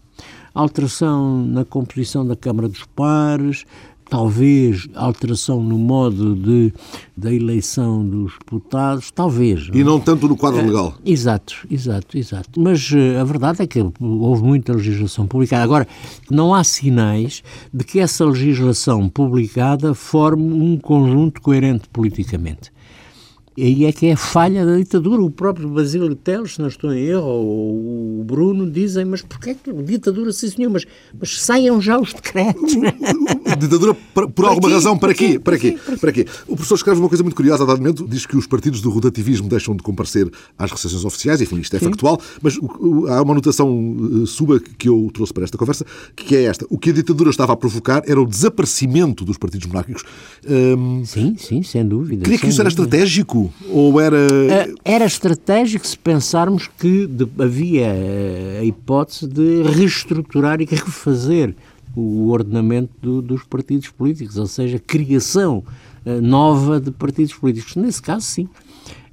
alteração 0.53 1.45
na 1.45 1.63
composição 1.63 2.25
da 2.25 2.35
Câmara 2.35 2.67
dos 2.67 2.83
Pares, 2.95 3.65
talvez 4.09 4.87
alteração 4.95 5.61
no 5.63 5.77
modo 5.77 6.35
de, 6.35 6.73
da 7.15 7.31
eleição 7.33 8.03
dos 8.05 8.33
deputados, 8.39 9.11
talvez. 9.11 9.69
E 9.73 9.83
não 9.83 9.99
tanto 9.99 10.27
no 10.27 10.35
quadro 10.35 10.65
legal. 10.65 10.95
É, 11.05 11.11
exato, 11.11 11.55
exato, 11.69 12.17
exato. 12.17 12.59
Mas 12.59 12.91
uh, 12.91 13.19
a 13.21 13.23
verdade 13.23 13.61
é 13.61 13.67
que 13.67 13.79
houve 13.99 14.43
muita 14.43 14.73
legislação 14.73 15.27
publicada. 15.27 15.63
Agora, 15.63 15.87
não 16.29 16.53
há 16.53 16.63
sinais 16.63 17.43
de 17.73 17.83
que 17.83 17.99
essa 17.99 18.25
legislação 18.25 19.07
publicada 19.07 19.93
forme 19.93 20.53
um 20.53 20.77
conjunto 20.77 21.41
coerente 21.41 21.87
politicamente 21.89 22.71
aí 23.63 23.85
é 23.85 23.91
que 23.91 24.07
é 24.07 24.13
a 24.13 24.17
falha 24.17 24.65
da 24.65 24.77
ditadura. 24.77 25.21
O 25.21 25.29
próprio 25.29 25.69
Basílio 25.69 26.15
Teles, 26.15 26.55
se 26.55 26.61
não 26.61 26.67
estou 26.67 26.93
em 26.93 27.03
erro, 27.05 27.25
ou 27.25 28.21
o 28.21 28.23
Bruno, 28.23 28.69
dizem, 28.69 29.05
mas 29.05 29.21
porquê 29.21 29.55
que 29.55 29.71
ditadura, 29.71 30.31
sim 30.31 30.49
senhor, 30.49 30.69
mas, 30.69 30.85
mas 31.19 31.41
saiam 31.41 31.81
já 31.81 31.99
os 31.99 32.13
decretos. 32.13 32.75
ditadura 33.59 33.93
por, 34.13 34.29
por 34.29 34.45
alguma 34.45 34.67
quê? 34.67 34.73
razão, 34.73 34.97
para 34.97 35.13
quê? 35.13 35.39
Para 35.39 35.57
quê? 35.57 35.77
Para 35.99 36.11
quê? 36.11 36.25
O 36.47 36.55
professor 36.55 36.75
escreve 36.75 36.99
uma 36.99 37.09
coisa 37.09 37.23
muito 37.23 37.35
curiosa, 37.35 37.63
a 37.63 37.67
dado 37.67 37.79
momento, 37.79 38.07
diz 38.07 38.25
que 38.25 38.37
os 38.37 38.47
partidos 38.47 38.81
do 38.81 38.89
rotativismo 38.89 39.47
deixam 39.49 39.75
de 39.75 39.83
comparecer 39.83 40.29
às 40.57 40.71
recepções 40.71 41.05
oficiais, 41.05 41.41
enfim, 41.41 41.59
isto 41.59 41.75
é 41.75 41.79
sim. 41.79 41.85
factual, 41.85 42.19
mas 42.41 42.57
há 43.09 43.21
uma 43.21 43.33
anotação 43.33 43.69
uh, 43.69 44.27
suba 44.27 44.59
que 44.59 44.87
eu 44.87 45.09
trouxe 45.13 45.33
para 45.33 45.43
esta 45.43 45.57
conversa, 45.57 45.85
que 46.15 46.35
é 46.35 46.43
esta. 46.43 46.65
O 46.69 46.77
que 46.77 46.89
a 46.89 46.93
ditadura 46.93 47.29
estava 47.29 47.53
a 47.53 47.57
provocar 47.57 48.03
era 48.05 48.21
o 48.21 48.25
desaparecimento 48.25 49.25
dos 49.25 49.37
partidos 49.37 49.67
monárquicos. 49.67 50.03
Um, 50.47 51.03
sim, 51.05 51.35
sim, 51.37 51.63
sem 51.63 51.85
dúvida. 51.85 52.23
Queria 52.23 52.39
que 52.39 52.47
isso 52.47 52.61
era 52.61 52.69
estratégico 52.69 53.48
ou 53.69 53.99
era. 53.99 54.17
Eh, 54.17 54.73
era 54.83 55.05
estratégico 55.05 55.85
se 55.85 55.97
pensarmos 55.97 56.67
que 56.67 57.09
havia 57.39 57.87
eh, 57.87 58.59
a 58.61 58.63
hipótese 58.63 59.27
de 59.27 59.63
reestruturar 59.63 60.61
e 60.61 60.65
refazer 60.65 61.55
o 61.95 62.29
ordenamento 62.29 62.91
do, 63.01 63.21
dos 63.21 63.43
partidos 63.43 63.89
políticos, 63.89 64.37
ou 64.37 64.47
seja, 64.47 64.79
criação 64.79 65.63
uh, 66.05 66.21
nova 66.21 66.79
de 66.79 66.91
partidos 66.91 67.33
políticos. 67.33 67.75
Nesse 67.75 68.01
caso, 68.01 68.25
sim. 68.25 68.49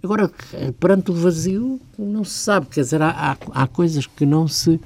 Agora, 0.03 0.31
perante 0.79 1.11
o 1.11 1.14
vazio, 1.14 1.81
não 1.99 2.22
se 2.22 2.38
sabe. 2.38 2.66
Quer 2.66 2.83
dizer, 2.83 3.03
há, 3.03 3.11
há, 3.11 3.62
há 3.62 3.66
coisas 3.66 4.07
que 4.07 4.25
não 4.25 4.46
se, 4.46 4.79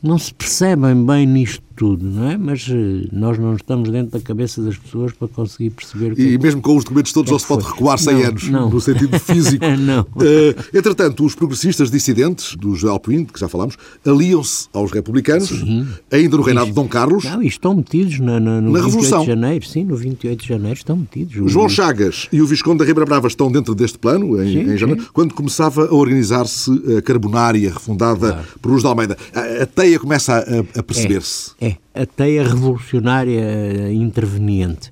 não 0.00 0.18
se 0.18 0.32
percebem 0.32 1.04
bem 1.04 1.26
nisto 1.26 1.62
tudo, 1.82 2.08
não 2.08 2.30
é? 2.30 2.36
Mas 2.36 2.68
uh, 2.68 3.08
nós 3.10 3.36
não 3.40 3.56
estamos 3.56 3.90
dentro 3.90 4.16
da 4.16 4.20
cabeça 4.20 4.62
das 4.62 4.78
pessoas 4.78 5.10
para 5.10 5.26
conseguir 5.26 5.70
perceber... 5.70 6.16
E 6.16 6.38
mesmo 6.38 6.62
com 6.62 6.76
os 6.76 6.84
documentos 6.84 7.12
todos, 7.12 7.32
é 7.32 7.38
se 7.40 7.44
pode 7.44 7.64
recuar 7.64 7.98
100 7.98 8.14
não, 8.14 8.22
anos, 8.22 8.48
não. 8.48 8.70
no 8.70 8.80
sentido 8.80 9.18
físico. 9.18 9.64
não. 9.80 10.02
Uh, 10.02 10.54
entretanto, 10.72 11.24
os 11.24 11.34
progressistas 11.34 11.90
dissidentes 11.90 12.54
dos 12.54 12.84
Alpuin, 12.84 13.24
que 13.24 13.40
já 13.40 13.48
falámos, 13.48 13.76
aliam-se 14.06 14.68
aos 14.72 14.92
republicanos, 14.92 15.48
sim. 15.48 15.88
ainda 16.08 16.36
no 16.36 16.42
reinado 16.44 16.68
de 16.68 16.72
Dom 16.72 16.86
Carlos. 16.86 17.24
Não, 17.24 17.42
e 17.42 17.48
estão 17.48 17.74
metidos 17.74 18.20
na, 18.20 18.38
na, 18.38 18.60
no 18.60 18.70
na 18.70 18.78
28 18.78 18.84
Revolução. 18.84 19.20
de 19.22 19.26
janeiro, 19.26 19.66
sim, 19.66 19.84
no 19.84 19.96
28 19.96 20.40
de 20.40 20.48
janeiro 20.48 20.78
estão 20.78 20.96
metidos. 20.96 21.50
João 21.50 21.68
Chagas 21.68 22.28
e 22.30 22.40
o 22.40 22.46
Visconde 22.46 22.78
da 22.78 22.84
Ribeira 22.84 23.06
Brava 23.06 23.26
estão 23.26 23.50
dentro 23.50 23.74
deste 23.74 23.98
plano, 23.98 24.40
em, 24.40 24.52
sim, 24.52 24.72
em 24.72 24.76
janeiro, 24.76 25.04
quando 25.12 25.34
começava 25.34 25.88
a 25.88 25.92
organizar-se 25.92 26.70
a 26.96 27.02
Carbonária, 27.02 27.72
refundada 27.72 28.34
claro. 28.34 28.46
por 28.60 28.70
Luz 28.70 28.82
de 28.82 28.88
Almeida. 28.88 29.16
A, 29.34 29.64
a 29.64 29.66
teia 29.66 29.98
começa 29.98 30.38
a, 30.38 30.78
a 30.78 30.82
perceber-se. 30.84 31.50
É, 31.60 31.66
é, 31.66 31.71
a 31.94 32.06
teia 32.06 32.42
revolucionária 32.42 33.92
interveniente 33.92 34.90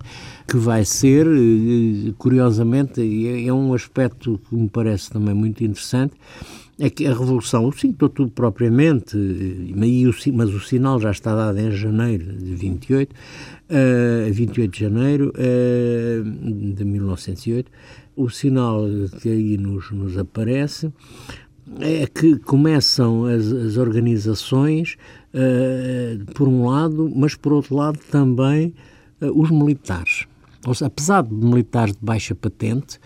que 0.51 0.57
vai 0.57 0.85
ser, 0.85 1.29
eh, 1.29 2.13
curiosamente, 2.19 3.01
é, 3.01 3.47
é 3.47 3.53
um 3.53 3.73
aspecto 3.73 4.41
que 4.49 4.57
me 4.57 4.69
parece 4.69 5.09
também 5.09 5.33
muito 5.33 5.63
interessante, 5.63 6.15
é 6.77 6.91
que 6.91 7.07
a 7.07 7.11
Revolução, 7.11 7.67
o 7.67 7.73
5 7.73 7.97
de 7.97 8.05
outubro 8.05 8.33
propriamente, 8.35 9.17
eh, 9.17 10.33
mas 10.33 10.53
o 10.53 10.61
sinal 10.61 10.99
já 10.99 11.13
está 11.13 11.37
dado 11.37 11.57
em 11.61 11.71
janeiro 11.71 12.25
de 12.33 12.55
28, 12.57 13.13
uh, 13.13 14.33
28 14.33 14.73
de 14.73 14.81
janeiro 14.81 15.33
de 16.75 16.85
1908, 16.85 17.71
o 18.17 18.29
sinal 18.29 18.83
que 19.23 19.29
aí 19.29 19.57
nos, 19.57 19.91
nos 19.93 20.19
aparece 20.19 20.93
é 21.79 22.07
que 22.07 22.37
começam 22.39 23.27
as, 23.27 23.53
as 23.53 23.77
organizações, 23.77 24.97
por 26.35 26.49
um 26.49 26.69
lado, 26.69 27.11
mas 27.15 27.35
por 27.35 27.53
outro 27.53 27.77
lado 27.77 27.99
também 28.11 28.75
os 29.21 29.51
militares. 29.51 30.27
Seja, 30.65 30.87
apesar 30.87 31.23
de 31.23 31.35
militares 31.35 31.95
de 31.95 32.01
baixa 32.03 32.35
patente, 32.35 32.99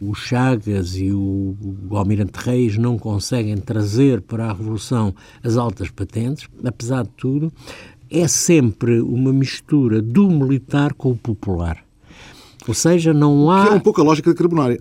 o 0.00 0.14
Chagas 0.14 0.96
e 0.96 1.12
o, 1.12 1.56
o 1.88 1.96
Almirante 1.96 2.38
Reis 2.38 2.76
não 2.76 2.98
conseguem 2.98 3.56
trazer 3.56 4.20
para 4.20 4.46
a 4.46 4.52
Revolução 4.52 5.14
as 5.42 5.56
altas 5.56 5.90
patentes, 5.90 6.48
apesar 6.64 7.04
de 7.04 7.10
tudo, 7.10 7.52
é 8.10 8.26
sempre 8.26 9.00
uma 9.00 9.32
mistura 9.32 10.02
do 10.02 10.28
militar 10.28 10.92
com 10.94 11.10
o 11.10 11.16
popular. 11.16 11.78
Ou 12.66 12.74
seja, 12.74 13.12
não 13.14 13.50
há. 13.50 13.66
Que 13.66 13.72
é 13.72 13.76
um 13.76 13.80
pouco 13.80 14.00
a 14.00 14.04
lógica 14.04 14.30
da 14.30 14.36
carbonária. 14.36 14.80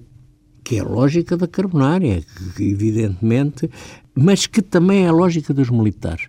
Que 0.64 0.78
é 0.78 0.80
a 0.80 0.84
lógica 0.84 1.36
da 1.38 1.48
carbonária, 1.48 2.24
evidentemente, 2.60 3.70
mas 4.16 4.48
que 4.48 4.62
também 4.62 5.06
é 5.06 5.08
a 5.08 5.12
lógica 5.14 5.54
dos 5.54 5.70
militares 5.70 6.28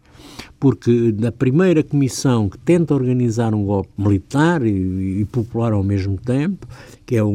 porque 0.63 1.11
da 1.11 1.33
primeira 1.33 1.83
comissão 1.83 2.49
que 2.49 2.57
tenta 2.57 2.95
organizar 2.95 3.53
um 3.53 3.65
golpe 3.65 3.91
militar 3.99 4.65
e, 4.65 5.23
e 5.23 5.25
popular 5.25 5.73
ao 5.73 5.83
mesmo 5.83 6.17
tempo, 6.17 6.69
que 7.05 7.17
é 7.17 7.25
um, 7.25 7.31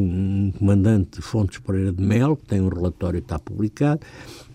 um 0.46 0.52
comandante 0.58 1.20
Fontes 1.20 1.58
Pereira 1.58 1.92
de 1.92 2.02
Melo, 2.02 2.38
que 2.38 2.46
tem 2.46 2.62
um 2.62 2.68
relatório 2.68 3.20
que 3.20 3.26
está 3.26 3.38
publicado, 3.38 4.00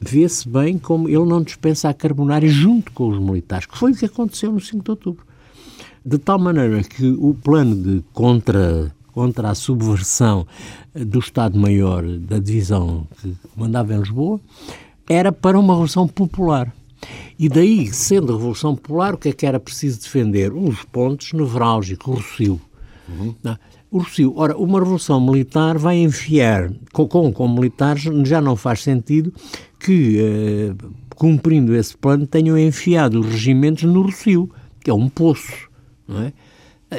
vê-se 0.02 0.50
bem 0.50 0.80
como 0.80 1.08
ele 1.08 1.24
não 1.24 1.44
dispensa 1.44 1.88
a 1.88 1.94
carbonária 1.94 2.50
junto 2.50 2.92
com 2.94 3.10
os 3.10 3.20
militares, 3.20 3.68
que 3.68 3.78
foi 3.78 3.92
o 3.92 3.96
que 3.96 4.06
aconteceu 4.06 4.52
no 4.52 4.60
5 4.60 4.84
de 4.84 4.90
outubro. 4.90 5.24
De 6.04 6.18
tal 6.18 6.40
maneira 6.40 6.82
que 6.82 7.06
o 7.20 7.36
plano 7.36 7.76
de 7.76 8.04
contra 8.12 8.92
contra 9.12 9.52
a 9.52 9.54
subversão 9.54 10.48
do 10.96 11.20
Estado-Maior 11.20 12.04
da 12.18 12.40
divisão 12.40 13.06
que 13.22 13.36
mandava 13.56 13.94
em 13.94 14.00
Lisboa, 14.00 14.40
era 15.08 15.32
para 15.32 15.60
uma 15.60 15.74
revolução 15.74 16.08
popular. 16.08 16.74
E 17.38 17.50
daí, 17.50 17.92
sendo 17.92 18.34
a 18.34 18.36
Revolução 18.36 18.76
Popular, 18.76 19.14
o 19.14 19.18
que 19.18 19.30
é 19.30 19.34
que 19.34 19.46
era 19.46 19.60
preciso 19.60 20.02
defender? 20.02 20.54
Uns 20.54 20.84
pontos 20.84 21.34
nevrálgicos, 21.34 22.08
o 22.08 22.12
Rocio. 22.12 22.62
Uhum. 23.10 23.36
O 23.92 24.00
Rocio. 24.00 24.34
Ora, 24.36 24.56
uma 24.58 24.80
revolução 24.80 25.20
militar 25.20 25.78
vai 25.78 25.98
enfiar, 25.98 26.72
com, 26.92 27.08
com, 27.08 27.32
com 27.34 27.48
militares, 27.48 28.04
já 28.28 28.40
não 28.40 28.56
faz 28.56 28.82
sentido 28.82 29.34
que, 29.80 30.20
eh, 30.20 30.74
cumprindo 31.16 31.76
esse 31.76 31.96
plano, 31.98 32.26
tenham 32.26 32.58
enfiado 32.58 33.20
os 33.20 33.28
regimentos 33.28 33.84
no 33.84 34.02
Rocio, 34.02 34.50
que 34.80 34.90
é 34.90 34.94
um 34.94 35.10
poço, 35.10 35.70
não 36.08 36.22
é? 36.22 36.34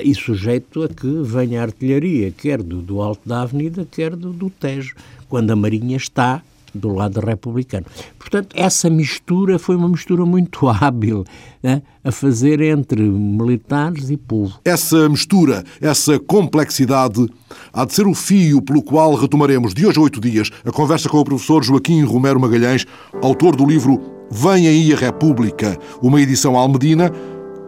E 0.03 0.13
sujeito 0.15 0.83
a 0.83 0.89
que 0.89 1.23
venha 1.23 1.61
a 1.61 1.65
artilharia, 1.65 2.33
quer 2.33 2.61
do, 2.61 2.83
do 2.83 3.01
Alto 3.01 3.29
da 3.29 3.43
Avenida, 3.43 3.87
quer 3.89 4.17
do, 4.17 4.33
do 4.33 4.51
Tejo, 4.51 4.97
quando 5.29 5.53
a 5.53 5.57
Marinha 5.57 5.97
está 5.97 6.43
do 6.75 6.93
lado 6.93 7.21
republicano. 7.21 7.87
Portanto, 8.19 8.55
essa 8.55 8.91
mistura 8.91 9.59
foi 9.59 9.77
uma 9.77 9.89
mistura 9.89 10.25
muito 10.27 10.67
hábil 10.69 11.25
né, 11.63 11.83
a 12.03 12.11
fazer 12.11 12.61
entre 12.61 13.03
militares 13.03 14.11
e 14.11 14.17
povo. 14.17 14.59
Essa 14.65 15.09
mistura, 15.09 15.65
essa 15.81 16.19
complexidade, 16.19 17.29
há 17.73 17.85
de 17.85 17.95
ser 17.95 18.07
o 18.07 18.15
fio 18.15 18.61
pelo 18.61 18.83
qual 18.83 19.15
retomaremos 19.15 19.73
de 19.73 19.87
hoje 19.87 19.99
a 19.99 20.03
oito 20.03 20.21
dias 20.21 20.51
a 20.65 20.71
conversa 20.71 21.09
com 21.09 21.19
o 21.19 21.25
professor 21.25 21.63
Joaquim 21.63 22.03
Romero 22.03 22.41
Magalhães, 22.41 22.85
autor 23.23 23.57
do 23.57 23.65
livro 23.65 24.15
Vem 24.31 24.67
aí 24.67 24.93
a 24.93 24.97
República, 24.97 25.79
uma 26.03 26.21
edição 26.21 26.57
almedina 26.57 27.13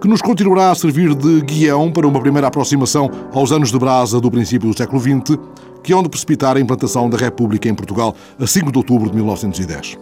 que 0.00 0.08
nos 0.08 0.20
continuará 0.20 0.70
a 0.70 0.74
servir 0.74 1.14
de 1.14 1.40
guião 1.42 1.90
para 1.90 2.06
uma 2.06 2.20
primeira 2.20 2.48
aproximação 2.48 3.10
aos 3.32 3.52
anos 3.52 3.70
de 3.70 3.78
brasa 3.78 4.20
do 4.20 4.30
princípio 4.30 4.70
do 4.70 4.76
século 4.76 5.00
XX, 5.00 5.38
que 5.82 5.92
é 5.92 5.96
onde 5.96 6.08
precipitar 6.08 6.56
a 6.56 6.60
implantação 6.60 7.08
da 7.08 7.16
República 7.16 7.68
em 7.68 7.74
Portugal 7.74 8.14
a 8.38 8.46
5 8.46 8.70
de 8.70 8.78
outubro 8.78 9.08
de 9.08 9.16
1910. 9.16 9.98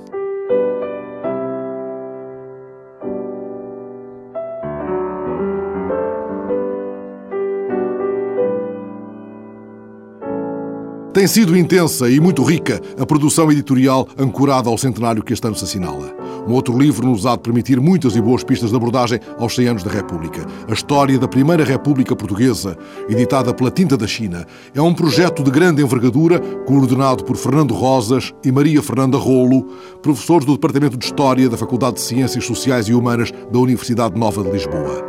Tem 11.14 11.28
sido 11.28 11.57
intensa 11.57 12.11
e 12.11 12.18
muito 12.18 12.42
rica 12.42 12.83
a 12.98 13.07
produção 13.07 13.50
editorial 13.52 14.09
ancorada 14.18 14.68
ao 14.68 14.76
centenário 14.76 15.22
que 15.22 15.33
este 15.33 15.46
ano 15.46 15.54
se 15.54 15.62
assinala. 15.62 16.12
Um 16.46 16.52
outro 16.52 16.78
livro 16.78 17.07
nos 17.07 17.24
há 17.24 17.37
de 17.37 17.42
permitir 17.42 17.80
muitas 17.80 18.14
e 18.14 18.20
boas 18.20 18.44
pistas 18.44 18.70
de 18.70 18.76
abordagem 18.76 19.18
aos 19.38 19.54
100 19.54 19.68
anos 19.68 19.83
da 19.83 19.90
República. 19.90 20.46
A 20.68 20.72
história 20.72 21.18
da 21.18 21.26
Primeira 21.26 21.64
República 21.64 22.14
Portuguesa, 22.14 22.76
editada 23.09 23.54
pela 23.54 23.70
Tinta 23.70 23.96
da 23.96 24.07
China, 24.07 24.46
é 24.74 24.83
um 24.83 24.92
projeto 24.92 25.42
de 25.42 25.50
grande 25.50 25.83
envergadura, 25.83 26.38
coordenado 26.66 27.24
por 27.24 27.37
Fernando 27.37 27.72
Rosas 27.72 28.35
e 28.44 28.52
Maria 28.52 28.83
Fernanda 28.83 29.16
Rolo, 29.16 29.66
professores 30.02 30.44
do 30.44 30.52
Departamento 30.52 30.98
de 30.98 31.04
História 31.07 31.48
da 31.48 31.57
Faculdade 31.57 31.94
de 31.94 32.02
Ciências 32.02 32.44
Sociais 32.44 32.88
e 32.88 32.94
Humanas 32.94 33.33
da 33.50 33.59
Universidade 33.59 34.18
Nova 34.18 34.42
de 34.42 34.50
Lisboa. 34.50 35.02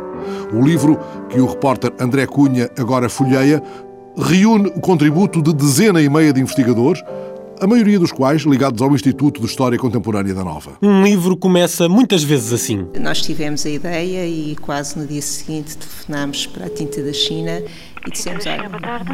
O 0.54 0.62
livro, 0.62 0.98
que 1.28 1.38
o 1.38 1.46
repórter 1.46 1.92
André 2.00 2.26
Cunha 2.26 2.70
agora 2.78 3.08
folheia, 3.08 3.62
reúne 4.16 4.68
o 4.68 4.80
contributo 4.80 5.42
de 5.42 5.52
dezena 5.52 6.00
e 6.00 6.08
meia 6.08 6.32
de 6.32 6.40
investigadores, 6.40 7.02
a 7.60 7.66
maioria 7.66 7.98
dos 7.98 8.12
quais 8.12 8.42
ligados 8.42 8.82
ao 8.82 8.94
Instituto 8.94 9.40
de 9.40 9.46
História 9.46 9.78
Contemporânea 9.78 10.34
da 10.34 10.44
Nova. 10.44 10.76
Um 10.82 11.04
livro 11.04 11.36
começa 11.36 11.88
muitas 11.88 12.22
vezes 12.22 12.52
assim. 12.52 12.86
Nós 13.00 13.20
tivemos 13.20 13.64
a 13.64 13.70
ideia 13.70 14.26
e 14.26 14.56
quase 14.56 14.98
no 14.98 15.06
dia 15.06 15.22
seguinte 15.22 15.76
telefonámos 15.76 16.46
para 16.46 16.66
a 16.66 16.68
Tinta 16.70 17.02
da 17.02 17.12
China 17.12 17.62
e 18.06 18.10
dissemos, 18.10 18.44
olha, 18.46 18.70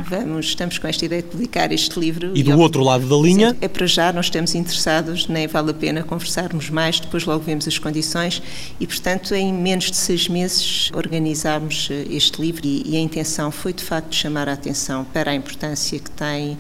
vamos, 0.09 0.46
estamos 0.46 0.76
com 0.76 0.87
esta 0.87 1.05
ideia 1.05 1.22
de 1.22 1.28
publicar 1.28 1.72
este 1.72 1.98
livro. 1.98 2.33
E 2.35 2.42
do 2.42 2.50
e, 2.50 2.55
outro 2.55 2.83
lado 2.83 3.07
da 3.09 3.16
linha? 3.16 3.57
É 3.61 3.68
para 3.68 3.87
já, 3.87 4.12
nós 4.12 4.26
estamos 4.26 4.55
interessados, 4.55 5.28
nem 5.28 5.46
vale 5.46 5.70
a 5.70 5.74
pena 5.74 6.02
conversarmos 6.02 6.68
mais, 6.68 7.00
depois 7.00 7.24
logo 7.24 7.42
vemos 7.42 7.66
as 7.66 7.78
condições 7.78 8.42
e, 8.78 8.87
portanto, 8.87 9.35
em 9.35 9.52
menos 9.52 9.90
de 9.90 9.96
seis 9.96 10.28
meses 10.28 10.90
organizámos 10.94 11.88
eh, 11.90 12.07
este 12.11 12.40
livro 12.40 12.66
e, 12.66 12.83
e 12.87 12.96
a 12.96 13.00
intenção 13.00 13.50
foi, 13.50 13.72
de 13.72 13.83
facto, 13.83 14.14
chamar 14.14 14.48
a 14.48 14.52
atenção 14.52 15.05
para 15.05 15.31
a 15.31 15.35
importância 15.35 15.98
que 15.98 16.11
tem 16.11 16.59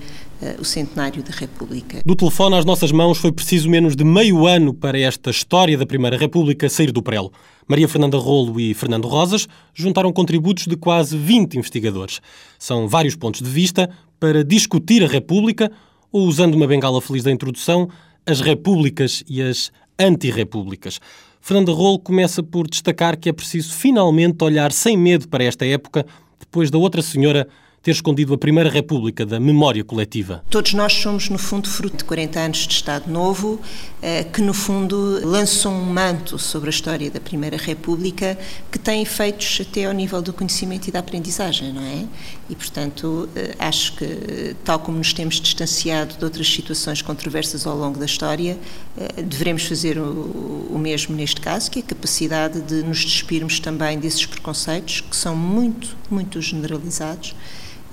o 0.58 0.64
centenário 0.64 1.22
da 1.22 1.32
República. 1.32 2.00
Do 2.04 2.16
telefone 2.16 2.56
às 2.56 2.64
nossas 2.64 2.92
mãos 2.92 3.18
foi 3.18 3.32
preciso 3.32 3.68
menos 3.68 3.94
de 3.94 4.04
meio 4.04 4.46
ano 4.46 4.74
para 4.74 4.98
esta 4.98 5.30
história 5.30 5.76
da 5.76 5.86
Primeira 5.86 6.16
República 6.16 6.68
sair 6.68 6.90
do 6.90 7.02
prelo. 7.02 7.32
Maria 7.68 7.88
Fernanda 7.88 8.18
Rolo 8.18 8.58
e 8.60 8.74
Fernando 8.74 9.06
Rosas 9.08 9.48
juntaram 9.72 10.12
contributos 10.12 10.66
de 10.66 10.76
quase 10.76 11.16
20 11.16 11.58
investigadores. 11.58 12.20
São 12.58 12.88
vários 12.88 13.14
pontos 13.14 13.40
de 13.40 13.48
vista 13.48 13.88
para 14.18 14.44
discutir 14.44 15.02
a 15.02 15.08
República 15.08 15.70
ou, 16.10 16.26
usando 16.26 16.54
uma 16.54 16.66
bengala 16.66 17.00
feliz 17.00 17.22
da 17.22 17.30
introdução, 17.30 17.88
as 18.26 18.40
repúblicas 18.40 19.22
e 19.28 19.40
as 19.40 19.72
antirrepúblicas. 19.98 21.00
Fernanda 21.40 21.72
Rolo 21.72 21.98
começa 21.98 22.42
por 22.42 22.68
destacar 22.68 23.16
que 23.16 23.28
é 23.28 23.32
preciso 23.32 23.72
finalmente 23.74 24.44
olhar 24.44 24.70
sem 24.70 24.96
medo 24.96 25.28
para 25.28 25.42
esta 25.42 25.66
época, 25.66 26.06
depois 26.38 26.70
da 26.70 26.78
outra 26.78 27.02
senhora 27.02 27.48
ter 27.82 27.90
escondido 27.90 28.32
a 28.32 28.38
Primeira 28.38 28.70
República 28.70 29.26
da 29.26 29.40
memória 29.40 29.82
coletiva? 29.82 30.44
Todos 30.48 30.72
nós 30.72 30.92
somos, 30.92 31.28
no 31.28 31.36
fundo, 31.36 31.68
fruto 31.68 31.96
de 31.96 32.04
40 32.04 32.38
anos 32.38 32.58
de 32.58 32.74
Estado 32.74 33.10
Novo, 33.10 33.60
eh, 34.00 34.22
que, 34.22 34.40
no 34.40 34.54
fundo, 34.54 35.20
lançam 35.24 35.74
um 35.74 35.84
manto 35.84 36.38
sobre 36.38 36.68
a 36.68 36.70
história 36.70 37.10
da 37.10 37.18
Primeira 37.18 37.56
República 37.56 38.38
que 38.70 38.78
tem 38.78 39.02
efeitos 39.02 39.58
até 39.60 39.86
ao 39.86 39.92
nível 39.92 40.22
do 40.22 40.32
conhecimento 40.32 40.86
e 40.86 40.92
da 40.92 41.00
aprendizagem, 41.00 41.72
não 41.72 41.82
é? 41.82 42.04
E, 42.48 42.54
portanto, 42.54 43.28
eh, 43.34 43.56
acho 43.58 43.96
que, 43.96 44.54
tal 44.64 44.78
como 44.78 44.98
nos 44.98 45.12
temos 45.12 45.40
distanciado 45.40 46.16
de 46.16 46.24
outras 46.24 46.46
situações 46.46 47.02
controversas 47.02 47.66
ao 47.66 47.76
longo 47.76 47.98
da 47.98 48.06
história, 48.06 48.56
eh, 48.96 49.22
devemos 49.22 49.64
fazer 49.64 49.98
o 49.98 50.78
mesmo 50.78 51.16
neste 51.16 51.40
caso, 51.40 51.68
que 51.68 51.80
é 51.80 51.82
a 51.82 51.86
capacidade 51.86 52.60
de 52.60 52.84
nos 52.84 53.00
despirmos 53.00 53.58
também 53.58 53.98
desses 53.98 54.24
preconceitos 54.24 55.00
que 55.00 55.16
são 55.16 55.34
muito, 55.34 55.96
muito 56.08 56.40
generalizados 56.40 57.34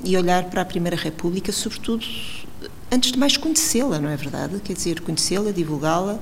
e 0.03 0.17
olhar 0.17 0.45
para 0.45 0.61
a 0.61 0.65
Primeira 0.65 0.95
República, 0.95 1.51
sobretudo, 1.51 2.05
antes 2.91 3.11
de 3.11 3.17
mais 3.17 3.37
conhecê-la, 3.37 3.99
não 3.99 4.09
é 4.09 4.15
verdade? 4.15 4.59
Quer 4.63 4.73
dizer, 4.73 5.01
conhecê-la, 5.01 5.51
divulgá-la, 5.51 6.19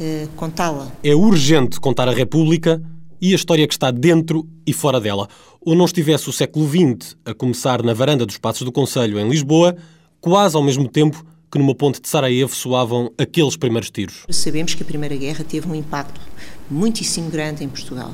eh, 0.00 0.28
contá-la. 0.36 0.92
É 1.02 1.14
urgente 1.14 1.80
contar 1.80 2.08
a 2.08 2.12
República 2.12 2.82
e 3.20 3.32
a 3.32 3.36
história 3.36 3.66
que 3.66 3.74
está 3.74 3.90
dentro 3.90 4.46
e 4.66 4.72
fora 4.72 5.00
dela. 5.00 5.28
Ou 5.60 5.74
não 5.74 5.84
estivesse 5.84 6.28
o 6.28 6.32
século 6.32 6.68
XX 6.68 7.16
a 7.24 7.32
começar 7.32 7.82
na 7.82 7.94
varanda 7.94 8.26
dos 8.26 8.38
Passos 8.38 8.62
do 8.62 8.72
Conselho, 8.72 9.18
em 9.18 9.28
Lisboa, 9.28 9.76
quase 10.20 10.56
ao 10.56 10.62
mesmo 10.62 10.88
tempo 10.88 11.24
que 11.50 11.58
numa 11.58 11.74
ponte 11.74 12.00
de 12.00 12.08
Sarajevo 12.08 12.54
soavam 12.54 13.12
aqueles 13.16 13.56
primeiros 13.56 13.90
tiros. 13.90 14.24
Sabemos 14.28 14.74
que 14.74 14.82
a 14.82 14.86
Primeira 14.86 15.16
Guerra 15.16 15.44
teve 15.44 15.68
um 15.68 15.74
impacto 15.74 16.20
muitíssimo 16.68 17.30
grande 17.30 17.62
em 17.62 17.68
Portugal 17.68 18.12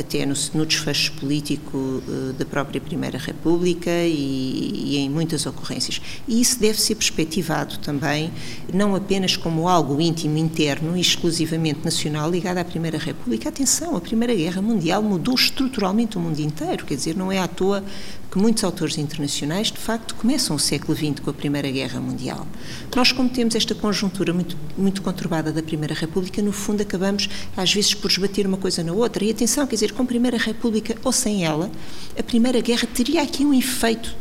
até 0.00 0.26
no, 0.26 0.34
no 0.54 0.66
desfecho 0.66 1.12
político 1.12 1.76
uh, 1.76 2.32
da 2.32 2.44
própria 2.44 2.80
Primeira 2.80 3.18
República 3.18 3.90
e, 3.90 4.72
e, 4.84 4.96
em 4.98 5.08
muitas 5.08 5.46
ocorrências. 5.46 6.00
E 6.26 6.40
isso 6.40 6.58
deve 6.58 6.80
ser 6.80 6.94
perspectivado 6.94 7.78
também, 7.78 8.30
não 8.72 8.94
apenas 8.94 9.36
como 9.36 9.68
algo 9.68 10.00
íntimo, 10.00 10.36
interno 10.38 10.96
e 10.96 11.00
exclusivamente 11.00 11.84
nacional 11.84 12.30
ligado 12.30 12.58
à 12.58 12.64
Primeira 12.64 12.98
República. 12.98 13.48
Atenção, 13.48 13.96
a 13.96 14.00
Primeira 14.00 14.34
Guerra 14.34 14.62
Mundial 14.62 15.02
mudou 15.02 15.34
estruturalmente 15.34 16.16
o 16.16 16.20
mundo 16.20 16.40
inteiro, 16.40 16.84
quer 16.84 16.94
dizer, 16.94 17.16
não 17.16 17.30
é 17.30 17.38
à 17.38 17.48
toa 17.48 17.84
que 18.30 18.38
muitos 18.38 18.62
autores 18.62 18.96
internacionais, 18.96 19.72
de 19.72 19.78
facto, 19.78 20.14
começam 20.14 20.54
o 20.54 20.58
século 20.58 20.96
XX 20.96 21.18
com 21.20 21.30
a 21.30 21.34
Primeira 21.34 21.68
Guerra 21.70 22.00
Mundial. 22.00 22.46
Nós, 22.94 23.10
como 23.10 23.28
temos 23.28 23.56
esta 23.56 23.74
conjuntura 23.74 24.32
muito, 24.32 24.56
muito 24.78 25.02
conturbada 25.02 25.50
da 25.50 25.62
Primeira 25.62 25.94
República, 25.94 26.40
no 26.40 26.52
fundo 26.52 26.80
acabamos, 26.80 27.28
às 27.56 27.74
vezes, 27.74 27.92
por 27.92 28.08
esbater 28.08 28.46
uma 28.46 28.56
coisa 28.56 28.84
na 28.84 28.92
outra. 28.92 29.24
E 29.24 29.30
atenção, 29.30 29.66
quer 29.66 29.74
dizer, 29.74 29.92
com 29.92 30.02
a 30.02 30.06
Primeira 30.06 30.38
República 30.38 30.96
ou 31.02 31.10
sem 31.10 31.44
ela, 31.44 31.70
a 32.16 32.22
Primeira 32.22 32.60
Guerra 32.60 32.86
teria 32.86 33.22
aqui 33.22 33.44
um 33.44 33.52
efeito 33.52 34.14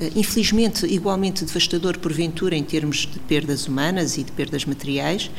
eh, 0.00 0.10
infelizmente 0.16 0.86
igualmente 0.86 1.44
devastador 1.44 1.98
porventura 1.98 2.56
em 2.56 2.62
termos 2.62 2.98
de 2.98 3.18
perdas 3.18 3.66
humanas 3.66 4.16
e 4.16 4.22
de 4.22 4.32
perdas 4.32 4.64
materiais, 4.64 5.30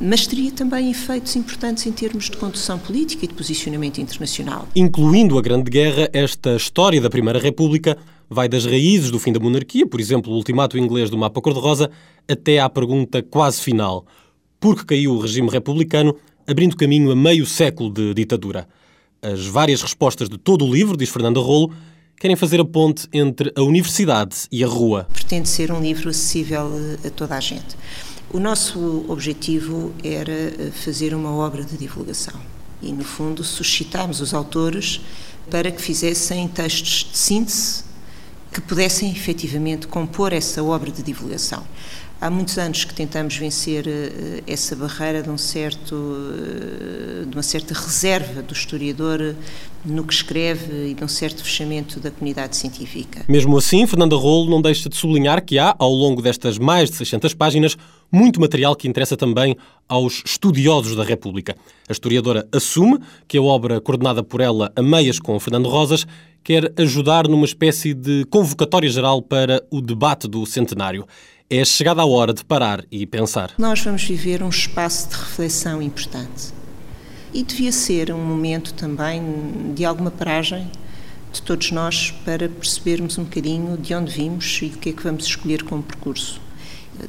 mas 0.00 0.26
teria 0.26 0.50
também 0.50 0.90
efeitos 0.90 1.36
importantes 1.36 1.86
em 1.86 1.92
termos 1.92 2.30
de 2.30 2.36
condução 2.36 2.78
política 2.78 3.24
e 3.24 3.28
de 3.28 3.34
posicionamento 3.34 4.00
internacional. 4.00 4.68
Incluindo 4.74 5.38
a 5.38 5.42
Grande 5.42 5.70
Guerra, 5.70 6.08
esta 6.12 6.56
história 6.56 7.00
da 7.00 7.10
Primeira 7.10 7.38
República 7.38 7.96
vai 8.28 8.48
das 8.48 8.64
raízes 8.64 9.10
do 9.10 9.18
fim 9.18 9.32
da 9.32 9.40
monarquia, 9.40 9.86
por 9.86 10.00
exemplo, 10.00 10.32
o 10.32 10.36
ultimato 10.36 10.78
inglês 10.78 11.10
do 11.10 11.18
mapa 11.18 11.40
cor-de-rosa, 11.40 11.90
até 12.28 12.58
à 12.58 12.68
pergunta 12.68 13.22
quase 13.22 13.60
final: 13.60 14.06
por 14.58 14.76
que 14.76 14.84
caiu 14.84 15.12
o 15.12 15.20
regime 15.20 15.50
republicano, 15.50 16.16
abrindo 16.46 16.76
caminho 16.76 17.10
a 17.10 17.16
meio 17.16 17.46
século 17.46 17.90
de 17.90 18.14
ditadura? 18.14 18.66
As 19.22 19.46
várias 19.46 19.80
respostas 19.80 20.28
de 20.28 20.36
todo 20.36 20.66
o 20.66 20.72
livro, 20.72 20.96
diz 20.96 21.08
Fernando 21.08 21.40
Rolo, 21.40 21.72
querem 22.18 22.36
fazer 22.36 22.60
a 22.60 22.64
ponte 22.64 23.08
entre 23.12 23.52
a 23.56 23.62
universidade 23.62 24.36
e 24.50 24.62
a 24.62 24.66
rua. 24.66 25.06
Pretende 25.12 25.48
ser 25.48 25.72
um 25.72 25.80
livro 25.80 26.10
acessível 26.10 26.70
a 27.04 27.10
toda 27.10 27.36
a 27.36 27.40
gente. 27.40 27.76
O 28.34 28.40
nosso 28.40 29.04
objetivo 29.06 29.94
era 30.02 30.32
eh, 30.32 30.72
fazer 30.72 31.14
uma 31.14 31.30
obra 31.30 31.62
de 31.62 31.76
divulgação 31.76 32.34
e, 32.82 32.92
no 32.92 33.04
fundo, 33.04 33.44
suscitámos 33.44 34.20
os 34.20 34.34
autores 34.34 35.00
para 35.48 35.70
que 35.70 35.80
fizessem 35.80 36.48
textos 36.48 37.06
de 37.12 37.16
síntese 37.16 37.84
que 38.52 38.60
pudessem 38.60 39.08
efetivamente 39.08 39.86
compor 39.86 40.32
essa 40.32 40.64
obra 40.64 40.90
de 40.90 41.00
divulgação. 41.00 41.62
Há 42.20 42.28
muitos 42.28 42.58
anos 42.58 42.84
que 42.84 42.92
tentamos 42.92 43.36
vencer 43.36 43.86
uh, 43.86 44.42
essa 44.48 44.74
barreira 44.74 45.22
de, 45.22 45.30
um 45.30 45.38
certo, 45.38 45.94
uh, 45.94 47.26
de 47.26 47.36
uma 47.36 47.42
certa 47.42 47.72
reserva 47.72 48.42
do 48.42 48.52
historiador 48.52 49.36
no 49.84 50.02
que 50.02 50.14
escreve 50.14 50.88
e 50.90 50.94
de 50.94 51.04
um 51.04 51.08
certo 51.08 51.44
fechamento 51.44 52.00
da 52.00 52.10
comunidade 52.10 52.56
científica. 52.56 53.24
Mesmo 53.28 53.56
assim, 53.58 53.86
Fernanda 53.86 54.16
Rolo 54.16 54.50
não 54.50 54.60
deixa 54.60 54.88
de 54.88 54.96
sublinhar 54.96 55.44
que 55.44 55.56
há, 55.58 55.74
ao 55.78 55.92
longo 55.92 56.20
destas 56.22 56.58
mais 56.58 56.90
de 56.90 56.96
600 56.96 57.34
páginas, 57.34 57.76
muito 58.10 58.40
material 58.40 58.76
que 58.76 58.88
interessa 58.88 59.16
também 59.16 59.56
aos 59.88 60.22
estudiosos 60.24 60.96
da 60.96 61.04
República. 61.04 61.56
A 61.88 61.92
historiadora 61.92 62.46
assume 62.52 62.98
que 63.26 63.38
a 63.38 63.42
obra 63.42 63.80
coordenada 63.80 64.22
por 64.22 64.40
ela 64.40 64.72
a 64.74 64.82
meias 64.82 65.18
com 65.18 65.38
Fernando 65.38 65.68
Rosas 65.68 66.06
quer 66.42 66.72
ajudar 66.76 67.26
numa 67.26 67.44
espécie 67.44 67.94
de 67.94 68.24
convocatória 68.26 68.88
geral 68.88 69.22
para 69.22 69.62
o 69.70 69.80
debate 69.80 70.28
do 70.28 70.44
centenário 70.44 71.06
é 71.50 71.64
chegada 71.64 72.02
a 72.02 72.06
hora 72.06 72.32
de 72.32 72.44
parar 72.44 72.84
e 72.90 73.06
pensar. 73.06 73.52
Nós 73.58 73.80
vamos 73.80 74.02
viver 74.02 74.42
um 74.42 74.48
espaço 74.48 75.10
de 75.10 75.16
reflexão 75.16 75.82
importante. 75.82 76.52
E 77.32 77.42
devia 77.42 77.72
ser 77.72 78.12
um 78.12 78.18
momento 78.18 78.72
também 78.74 79.22
de 79.74 79.84
alguma 79.84 80.10
paragem 80.10 80.70
de 81.32 81.42
todos 81.42 81.70
nós 81.70 82.12
para 82.24 82.48
percebermos 82.48 83.18
um 83.18 83.24
bocadinho 83.24 83.76
de 83.76 83.94
onde 83.94 84.12
vimos 84.12 84.60
e 84.62 84.66
o 84.66 84.70
que 84.70 84.90
é 84.90 84.92
que 84.92 85.02
vamos 85.02 85.26
escolher 85.26 85.62
como 85.64 85.82
percurso. 85.82 86.40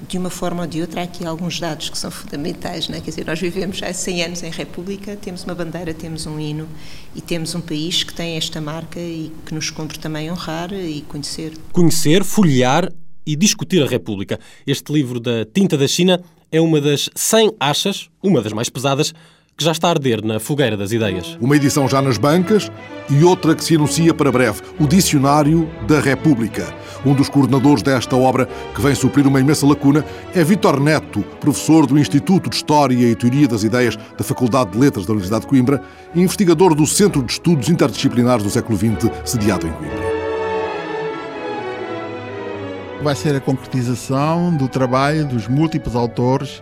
De 0.07 0.17
uma 0.17 0.29
forma 0.29 0.63
ou 0.63 0.67
de 0.67 0.81
outra, 0.81 1.01
há 1.01 1.03
aqui 1.03 1.25
alguns 1.25 1.59
dados 1.59 1.89
que 1.89 1.97
são 1.97 2.09
fundamentais. 2.09 2.89
Não 2.89 2.97
é? 2.97 3.01
Quer 3.01 3.11
dizer, 3.11 3.25
nós 3.25 3.39
vivemos 3.39 3.81
há 3.83 3.93
100 3.93 4.23
anos 4.23 4.43
em 4.43 4.49
República, 4.49 5.15
temos 5.15 5.43
uma 5.43 5.53
bandeira, 5.53 5.93
temos 5.93 6.25
um 6.25 6.39
hino 6.39 6.67
e 7.15 7.21
temos 7.21 7.53
um 7.53 7.61
país 7.61 8.03
que 8.03 8.13
tem 8.13 8.35
esta 8.35 8.59
marca 8.59 8.99
e 8.99 9.31
que 9.45 9.53
nos 9.53 9.69
cumpre 9.69 9.99
também 9.99 10.31
honrar 10.31 10.73
e 10.73 11.01
conhecer. 11.01 11.53
Conhecer, 11.71 12.23
folhear 12.23 12.91
e 13.25 13.35
discutir 13.35 13.81
a 13.83 13.87
República. 13.87 14.39
Este 14.65 14.91
livro 14.91 15.19
da 15.19 15.45
Tinta 15.45 15.77
da 15.77 15.87
China 15.87 16.21
é 16.51 16.61
uma 16.61 16.79
das 16.79 17.09
100 17.15 17.55
achas, 17.59 18.09
uma 18.21 18.41
das 18.41 18.53
mais 18.53 18.69
pesadas, 18.69 19.13
que 19.57 19.63
já 19.63 19.71
está 19.71 19.87
a 19.87 19.91
arder 19.91 20.23
na 20.23 20.39
fogueira 20.39 20.75
das 20.75 20.91
ideias. 20.91 21.37
Uma 21.39 21.55
edição 21.55 21.87
já 21.87 22.01
nas 22.01 22.17
bancas 22.17 22.69
e 23.09 23.23
outra 23.23 23.55
que 23.55 23.63
se 23.63 23.75
anuncia 23.75 24.13
para 24.13 24.31
breve, 24.31 24.61
o 24.79 24.87
Dicionário 24.87 25.69
da 25.87 25.99
República. 25.99 26.73
Um 27.05 27.13
dos 27.13 27.29
coordenadores 27.29 27.81
desta 27.81 28.15
obra, 28.15 28.49
que 28.73 28.81
vem 28.81 28.95
suprir 28.95 29.25
uma 29.25 29.39
imensa 29.39 29.65
lacuna, 29.65 30.03
é 30.33 30.43
Vitor 30.43 30.79
Neto, 30.79 31.21
professor 31.39 31.85
do 31.85 31.97
Instituto 31.97 32.49
de 32.49 32.55
História 32.55 32.95
e 32.95 33.15
Teoria 33.15 33.47
das 33.47 33.63
Ideias 33.63 33.95
da 34.17 34.23
Faculdade 34.23 34.71
de 34.71 34.77
Letras 34.77 35.05
da 35.05 35.13
Universidade 35.13 35.43
de 35.43 35.47
Coimbra 35.47 35.81
e 36.13 36.21
investigador 36.21 36.75
do 36.75 36.85
Centro 36.85 37.23
de 37.23 37.31
Estudos 37.31 37.69
Interdisciplinares 37.69 38.43
do 38.43 38.49
século 38.49 38.77
XX, 38.77 39.09
sediado 39.23 39.67
em 39.67 39.71
Coimbra. 39.71 40.15
vai 43.05 43.13
ser 43.13 43.35
a 43.35 43.39
concretização 43.39 44.57
do 44.57 44.67
trabalho 44.67 45.27
dos 45.27 45.47
múltiplos 45.47 45.95
autores. 45.95 46.59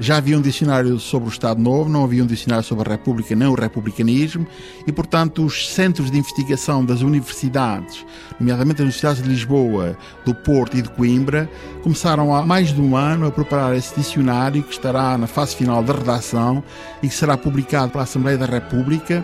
Já 0.00 0.16
havia 0.16 0.38
um 0.38 0.40
dicionário 0.40 0.98
sobre 0.98 1.28
o 1.28 1.30
Estado 1.30 1.60
Novo, 1.60 1.90
não 1.90 2.04
havia 2.04 2.24
um 2.24 2.26
dicionário 2.26 2.64
sobre 2.64 2.88
a 2.88 2.92
República 2.92 3.36
nem 3.36 3.46
o 3.46 3.54
republicanismo, 3.54 4.46
e, 4.86 4.90
portanto, 4.90 5.44
os 5.44 5.68
centros 5.68 6.10
de 6.10 6.16
investigação 6.16 6.82
das 6.82 7.02
universidades, 7.02 8.06
nomeadamente 8.40 8.76
as 8.76 8.80
universidades 8.80 9.22
de 9.22 9.28
Lisboa, 9.28 9.94
do 10.24 10.34
Porto 10.34 10.78
e 10.78 10.80
de 10.80 10.88
Coimbra, 10.88 11.50
começaram 11.82 12.34
há 12.34 12.46
mais 12.46 12.72
de 12.72 12.80
um 12.80 12.96
ano 12.96 13.26
a 13.26 13.30
preparar 13.30 13.76
esse 13.76 13.94
dicionário 13.94 14.62
que 14.62 14.72
estará 14.72 15.18
na 15.18 15.26
fase 15.26 15.54
final 15.54 15.82
da 15.82 15.92
redação 15.92 16.64
e 17.02 17.08
que 17.08 17.14
será 17.14 17.36
publicado 17.36 17.92
pela 17.92 18.04
Assembleia 18.04 18.38
da 18.38 18.46
República 18.46 19.22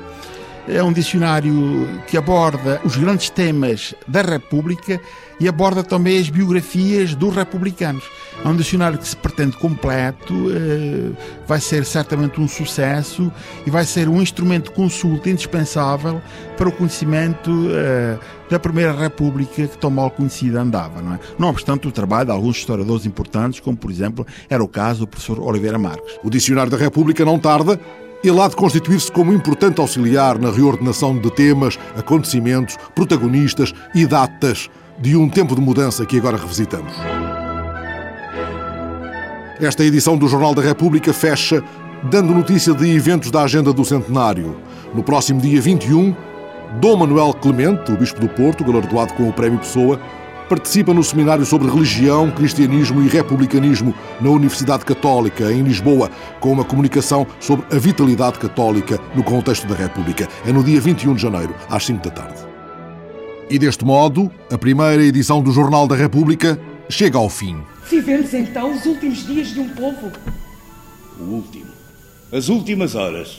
é 0.69 0.83
um 0.83 0.93
dicionário 0.93 1.89
que 2.07 2.17
aborda 2.17 2.81
os 2.85 2.97
grandes 2.97 3.31
temas 3.31 3.95
da 4.07 4.23
República 4.23 5.01
e 5.39 5.49
aborda 5.49 5.83
também 5.83 6.19
as 6.19 6.31
biografias 6.31 7.15
dos 7.15 7.35
republicanos. 7.35 8.05
É 8.45 8.49
um 8.49 8.57
dicionário 8.57 8.99
que 8.99 9.07
se 9.07 9.17
pretende 9.17 9.57
completo, 9.57 10.35
eh, 10.51 11.11
vai 11.47 11.61
ser 11.61 11.85
certamente 11.85 12.41
um 12.41 12.49
sucesso 12.49 13.33
e 13.67 13.71
vai 13.71 13.85
ser 13.85 14.09
um 14.09 14.21
instrumento 14.21 14.71
de 14.71 14.71
consulta 14.71 15.29
indispensável 15.31 16.21
para 16.57 16.69
o 16.69 16.73
conhecimento 16.73 17.69
eh, 17.71 18.19
da 18.51 18.59
Primeira 18.59 18.93
República 18.93 19.67
que 19.67 19.79
tão 19.79 19.91
mal 19.91 20.11
conhecida 20.11 20.61
andava. 20.61 21.03
Não, 21.03 21.15
é? 21.15 21.21
não 21.39 21.49
obstante 21.49 21.87
o 21.87 21.93
trabalho 21.93 22.27
de 22.27 22.33
alguns 22.33 22.57
historiadores 22.57 23.05
importantes, 23.05 23.61
como 23.61 23.77
por 23.77 23.91
exemplo 23.91 24.27
era 24.49 24.63
o 24.63 24.69
caso 24.69 25.01
do 25.01 25.07
professor 25.07 25.39
Oliveira 25.41 25.79
Marques. 25.79 26.19
O 26.23 26.31
Dicionário 26.31 26.71
da 26.71 26.79
República 26.79 27.25
não 27.25 27.39
tarda 27.39 27.79
ele 28.29 28.41
há 28.41 28.49
de 28.49 28.57
constituir-se 28.57 29.11
como 29.11 29.33
importante 29.33 29.81
auxiliar 29.81 30.39
na 30.39 30.51
reordenação 30.51 31.17
de 31.17 31.31
temas, 31.31 31.79
acontecimentos, 31.97 32.77
protagonistas 32.95 33.73
e 33.95 34.07
datas 34.07 34.69
de 34.99 35.17
um 35.17 35.29
tempo 35.29 35.55
de 35.55 35.61
mudança 35.61 36.05
que 36.07 36.19
agora 36.19 36.37
revisitamos. 36.37 36.93
Esta 39.61 39.85
edição 39.85 40.17
do 40.19 40.29
Jornal 40.29 40.55
da 40.55 40.63
República 40.63 41.13
fecha 41.13 41.63
dando 42.11 42.35
notícia 42.35 42.75
de 42.75 42.95
eventos 42.95 43.31
da 43.31 43.43
agenda 43.43 43.73
do 43.73 43.85
centenário. 43.85 44.57
No 44.95 45.03
próximo 45.03 45.41
dia 45.41 45.61
21, 45.61 46.15
Dom 46.81 46.97
Manuel 46.97 47.33
Clemente, 47.35 47.91
o 47.91 47.97
Bispo 47.97 48.21
do 48.21 48.29
Porto, 48.29 48.65
galardoado 48.65 49.15
com 49.15 49.29
o 49.29 49.33
Prémio 49.33 49.59
Pessoa, 49.59 50.01
participa 50.49 50.95
no 50.95 51.03
seminário 51.03 51.45
sobre 51.45 51.71
religião, 51.71 52.31
cristianismo 52.31 53.03
e 53.03 53.09
republicanismo 53.09 53.95
na 54.21 54.31
Universidade 54.31 54.85
Católica, 54.85 55.53
em 55.53 55.63
Lisboa, 55.63 56.11
com 56.41 56.53
uma 56.53 56.65
comunicação 56.65 57.27
sobre 57.41 57.67
a 57.75 57.79
vitalidade 57.79 58.39
católica 58.39 59.01
no 59.15 59.23
contexto 59.23 59.67
da 59.67 59.75
República. 59.75 60.29
É 60.47 60.53
no 60.53 60.63
dia 60.63 60.81
21 60.81 61.15
de 61.15 61.23
janeiro, 61.23 61.55
às 61.69 61.85
5 61.85 62.05
da 62.05 62.11
tarde. 62.11 62.47
E 63.49 63.59
deste 63.59 63.85
modo, 63.85 64.31
a 64.51 64.59
primeira 64.59 65.03
edição 65.03 65.41
do 65.41 65.53
Jornal 65.53 65.87
da 65.87 65.95
República 65.95 66.59
chega 66.89 67.19
ao 67.19 67.29
fim. 67.29 67.63
Vivemos 67.89 68.35
então 68.35 68.73
os 68.73 68.85
últimos 68.87 69.27
dias 69.27 69.49
de 69.49 69.61
um 69.61 69.69
povo. 69.69 70.11
O 71.21 71.25
último. 71.25 71.67
As 72.33 72.49
últimas 72.49 72.95
horas. 72.95 73.39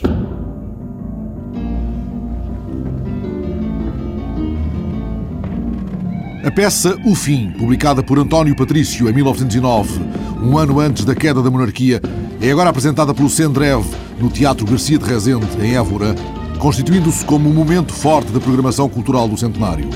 A 6.47 6.51
peça 6.51 6.97
O 7.03 7.13
Fim, 7.13 7.51
publicada 7.51 8.01
por 8.01 8.17
António 8.17 8.55
Patrício 8.55 9.09
em 9.09 9.11
1909, 9.11 9.99
um 10.41 10.57
ano 10.57 10.79
antes 10.79 11.03
da 11.03 11.13
queda 11.13 11.41
da 11.43 11.51
monarquia, 11.51 12.01
é 12.39 12.49
agora 12.49 12.69
apresentada 12.69 13.13
pelo 13.13 13.29
Sendrev 13.29 13.85
no 14.17 14.29
Teatro 14.29 14.65
Garcia 14.65 14.97
de 14.97 15.03
Rezende, 15.03 15.45
em 15.61 15.75
Évora, 15.75 16.15
constituindo-se 16.57 17.25
como 17.25 17.49
um 17.49 17.53
momento 17.53 17.91
forte 17.91 18.31
da 18.31 18.39
programação 18.39 18.87
cultural 18.87 19.27
do 19.27 19.37
centenário. 19.37 19.89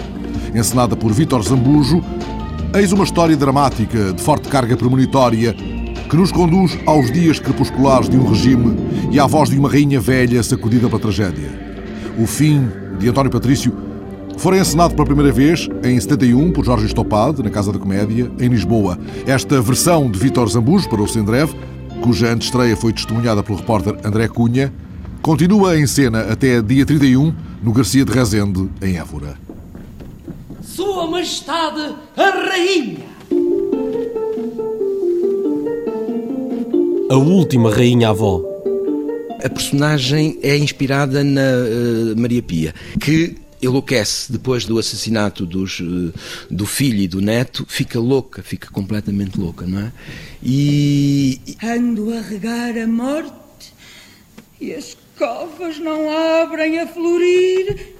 Encenada 0.53 0.93
por 0.93 1.13
Vítor 1.13 1.41
Zambujo, 1.41 2.03
eis 2.75 2.91
uma 2.91 3.05
história 3.05 3.37
dramática 3.37 4.11
de 4.11 4.21
forte 4.21 4.49
carga 4.49 4.75
premonitória 4.75 5.53
que 5.53 6.17
nos 6.17 6.33
conduz 6.33 6.77
aos 6.85 7.09
dias 7.13 7.39
crepusculares 7.39 8.09
de 8.09 8.17
um 8.17 8.27
regime 8.27 8.75
e 9.09 9.17
à 9.21 9.25
voz 9.25 9.49
de 9.49 9.57
uma 9.57 9.69
rainha 9.69 10.01
velha 10.01 10.43
sacudida 10.43 10.89
pela 10.89 10.99
tragédia. 10.99 11.49
O 12.19 12.27
Fim, 12.27 12.67
de 12.99 13.07
António 13.07 13.31
Patrício, 13.31 13.90
Fora 14.37 14.57
encenado 14.57 14.95
pela 14.95 15.05
primeira 15.05 15.31
vez, 15.31 15.69
em 15.83 15.99
71, 15.99 16.51
por 16.51 16.65
Jorge 16.65 16.85
Estopade, 16.85 17.43
na 17.43 17.49
Casa 17.49 17.71
da 17.71 17.79
Comédia, 17.79 18.31
em 18.39 18.49
Lisboa. 18.49 18.97
Esta 19.25 19.61
versão 19.61 20.09
de 20.09 20.17
Vítor 20.17 20.49
Zambujo 20.49 20.89
para 20.89 21.01
o 21.01 21.07
Sendrev, 21.07 21.53
cuja 22.01 22.31
antestreia 22.31 22.75
foi 22.75 22.91
testemunhada 22.91 23.43
pelo 23.43 23.59
repórter 23.59 23.95
André 24.03 24.27
Cunha, 24.27 24.73
continua 25.21 25.79
em 25.79 25.85
cena 25.85 26.21
até 26.31 26.61
dia 26.61 26.85
31, 26.85 27.33
no 27.61 27.71
Garcia 27.71 28.03
de 28.03 28.11
Rezende, 28.11 28.67
em 28.81 28.97
Évora. 28.97 29.37
Sua 30.61 31.05
Majestade, 31.07 31.95
a 32.17 32.29
Rainha! 32.49 33.11
A 37.11 37.17
última 37.17 37.69
Rainha-Avó. 37.69 38.41
A 39.43 39.49
personagem 39.49 40.39
é 40.41 40.55
inspirada 40.55 41.23
na 41.23 41.41
uh, 41.41 42.17
Maria 42.19 42.41
Pia, 42.41 42.73
que 43.01 43.35
enlouquece 43.61 44.31
depois 44.31 44.65
do 44.65 44.79
assassinato 44.79 45.45
dos, 45.45 45.79
eh, 45.81 46.17
do 46.49 46.65
filho 46.65 46.99
e 46.99 47.07
do 47.07 47.21
neto, 47.21 47.65
fica 47.67 47.99
louca, 47.99 48.41
fica 48.41 48.69
completamente 48.71 49.39
louca, 49.39 49.65
não 49.65 49.79
é? 49.79 49.91
E. 50.43 51.39
Ando 51.63 52.13
a 52.13 52.21
regar 52.21 52.77
a 52.77 52.87
morte 52.87 53.73
e 54.59 54.73
as 54.73 54.97
covas 55.17 55.77
não 55.79 56.09
abrem 56.41 56.79
a 56.79 56.87
florir. 56.87 57.95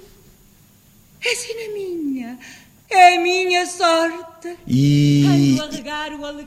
É 1.24 1.32
assim 1.32 1.54
na 1.54 1.74
minha. 1.74 2.38
É 2.90 3.16
a 3.16 3.20
minha 3.20 3.66
sorte. 3.66 4.56
E 4.66 5.56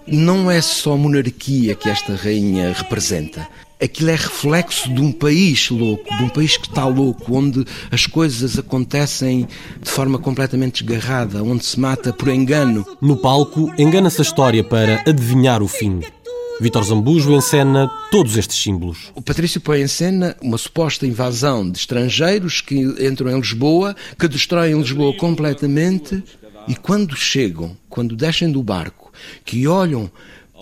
não 0.07 0.51
é 0.51 0.61
só 0.61 0.97
monarquia 0.97 1.75
que 1.75 1.89
esta 1.89 2.13
rainha 2.15 2.73
representa 2.73 3.47
aquilo 3.81 4.09
é 4.09 4.15
reflexo 4.15 4.93
de 4.93 5.01
um 5.01 5.11
país 5.11 5.69
louco, 5.69 6.15
de 6.17 6.23
um 6.23 6.29
país 6.29 6.57
que 6.57 6.67
está 6.67 6.85
louco, 6.87 7.35
onde 7.35 7.65
as 7.91 8.05
coisas 8.05 8.57
acontecem 8.57 9.47
de 9.81 9.89
forma 9.89 10.17
completamente 10.17 10.83
desgarrada, 10.83 11.43
onde 11.43 11.65
se 11.65 11.79
mata 11.79 12.13
por 12.13 12.29
engano. 12.29 12.85
No 13.01 13.17
palco, 13.17 13.71
engana-se 13.77 14.21
a 14.21 14.23
história 14.23 14.63
para 14.63 15.03
adivinhar 15.07 15.61
o 15.61 15.67
fim. 15.67 16.01
Vítor 16.59 16.83
Zambujo 16.83 17.33
encena 17.33 17.91
todos 18.09 18.37
estes 18.37 18.57
símbolos. 18.61 19.11
O 19.13 19.21
Patrício 19.21 19.59
põe 19.59 19.81
em 19.81 19.87
cena 19.87 20.37
uma 20.41 20.57
suposta 20.57 21.05
invasão 21.05 21.69
de 21.69 21.77
estrangeiros 21.77 22.61
que 22.61 22.79
entram 23.05 23.29
em 23.29 23.39
Lisboa, 23.39 23.93
que 24.17 24.27
destroem 24.27 24.77
Lisboa 24.77 25.13
completamente 25.17 26.23
e 26.67 26.75
quando 26.75 27.15
chegam, 27.15 27.75
quando 27.89 28.15
descem 28.15 28.49
do 28.49 28.63
barco, 28.63 29.11
que 29.43 29.67
olham 29.67 30.09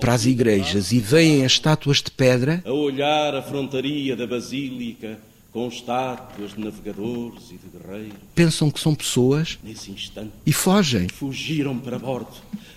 para 0.04 0.16
as 0.16 0.26
igrejas 0.26 0.92
e 0.92 1.00
veem 1.00 1.46
as 1.46 1.54
estátuas 1.54 2.02
de 2.02 2.12
pedra. 2.12 2.62
A 2.66 2.74
olhar 2.74 3.34
a 3.34 3.42
frontaria 3.42 4.18
da 4.18 4.28
basílica 4.28 5.18
com 5.50 5.66
estátuas 5.70 6.52
de 6.52 6.60
navegadores 6.60 7.52
e 7.52 7.54
de 7.54 7.70
guerreiros. 7.72 8.18
Pensam 8.36 8.70
que 8.70 8.82
são 8.82 8.94
pessoas 8.94 9.58
Nesse 9.64 9.92
instante, 9.92 10.34
e 10.46 10.52
fogem. 10.52 11.08
Fugiram 11.08 11.80
para 11.80 11.98
bordo, 11.98 12.34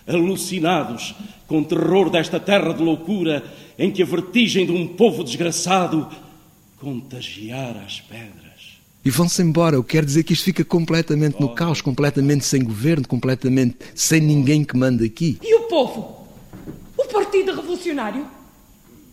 alucinados 0.06 1.16
com 1.48 1.62
o 1.62 1.64
terror 1.64 2.10
desta 2.10 2.38
terra 2.38 2.72
de 2.72 2.80
loucura 2.80 3.42
em 3.76 3.90
que 3.90 4.04
a 4.04 4.06
vertigem 4.06 4.64
de 4.64 4.70
um 4.70 4.86
povo 4.86 5.24
desgraçado 5.24 6.08
contagiara 6.78 7.80
as 7.80 8.00
pedras. 8.00 8.76
E 9.04 9.10
vão-se 9.10 9.42
embora. 9.42 9.74
Eu 9.74 9.82
quero 9.82 10.06
dizer 10.06 10.22
que 10.22 10.32
isto 10.32 10.44
fica 10.44 10.64
completamente 10.64 11.40
no 11.40 11.48
caos, 11.48 11.80
completamente 11.80 12.44
sem 12.44 12.62
governo, 12.62 13.08
completamente 13.08 13.78
sem 13.96 14.20
ninguém 14.20 14.62
que 14.62 14.76
manda 14.76 15.04
aqui. 15.04 15.38
E 15.42 15.54
o 15.56 15.62
povo? 15.62 16.15
O 16.96 17.04
Partido 17.04 17.54
Revolucionário? 17.54 18.26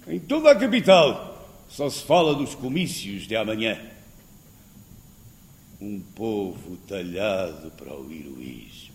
Em 0.08 0.20
toda 0.20 0.52
a 0.52 0.56
capital 0.56 1.34
só 1.68 1.90
se 1.90 2.04
fala 2.04 2.36
dos 2.36 2.54
comícios 2.54 3.24
de 3.24 3.36
amanhã. 3.36 3.78
Um 5.82 6.00
povo 6.16 6.78
talhado 6.88 7.72
para 7.72 7.94
o 7.94 8.12
heroísmo. 8.12 8.94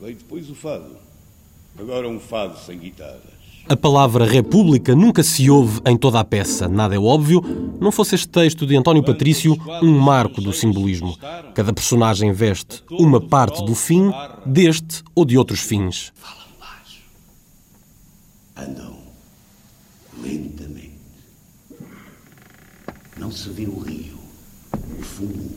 Veio 0.00 0.16
depois 0.16 0.50
o 0.50 0.54
fado. 0.54 0.96
Agora 1.78 2.08
um 2.08 2.18
fado 2.18 2.58
sem 2.58 2.78
guitarras. 2.78 3.38
A 3.68 3.76
palavra 3.76 4.24
República 4.24 4.96
nunca 4.96 5.22
se 5.22 5.48
ouve 5.48 5.80
em 5.86 5.96
toda 5.96 6.18
a 6.18 6.24
peça. 6.24 6.66
Nada 6.68 6.94
é 6.96 6.98
óbvio, 6.98 7.42
não 7.80 7.92
fosse 7.92 8.14
este 8.14 8.28
texto 8.28 8.66
de 8.66 8.76
António 8.76 9.04
Patrício 9.04 9.56
um 9.82 9.98
marco 9.98 10.40
do 10.40 10.52
simbolismo. 10.52 11.16
Cada 11.54 11.72
personagem 11.72 12.32
veste 12.32 12.82
uma 12.90 13.20
parte 13.20 13.64
do 13.64 13.74
fim 13.74 14.10
deste 14.44 15.02
ou 15.14 15.24
de 15.24 15.38
outros 15.38 15.60
fins 15.60 16.12
andam 18.58 18.98
lentamente. 20.20 20.98
Não 23.16 23.30
se 23.30 23.48
vê 23.50 23.66
o 23.66 23.78
rio. 23.78 24.18
O 24.98 25.02
fumo 25.02 25.54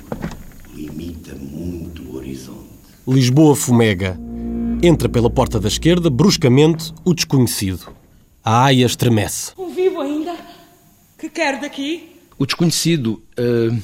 limita 0.73 1.35
muito 1.35 2.03
o 2.03 2.15
horizonte. 2.15 2.69
Lisboa 3.07 3.55
fumega. 3.55 4.19
Entra 4.83 5.09
pela 5.09 5.29
porta 5.29 5.59
da 5.59 5.67
esquerda, 5.67 6.09
bruscamente, 6.09 6.93
o 7.03 7.13
desconhecido. 7.13 7.93
A 8.43 8.65
aia 8.65 8.85
estremece. 8.85 9.51
O 9.57 9.69
vivo 9.69 10.01
ainda? 10.01 10.35
Que 11.17 11.29
quer 11.29 11.59
daqui? 11.59 12.15
O 12.37 12.45
desconhecido, 12.45 13.21
uh, 13.37 13.81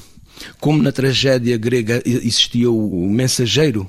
como 0.60 0.82
na 0.82 0.90
tragédia 0.90 1.56
grega 1.56 2.02
existia 2.04 2.70
o 2.70 3.08
mensageiro, 3.08 3.88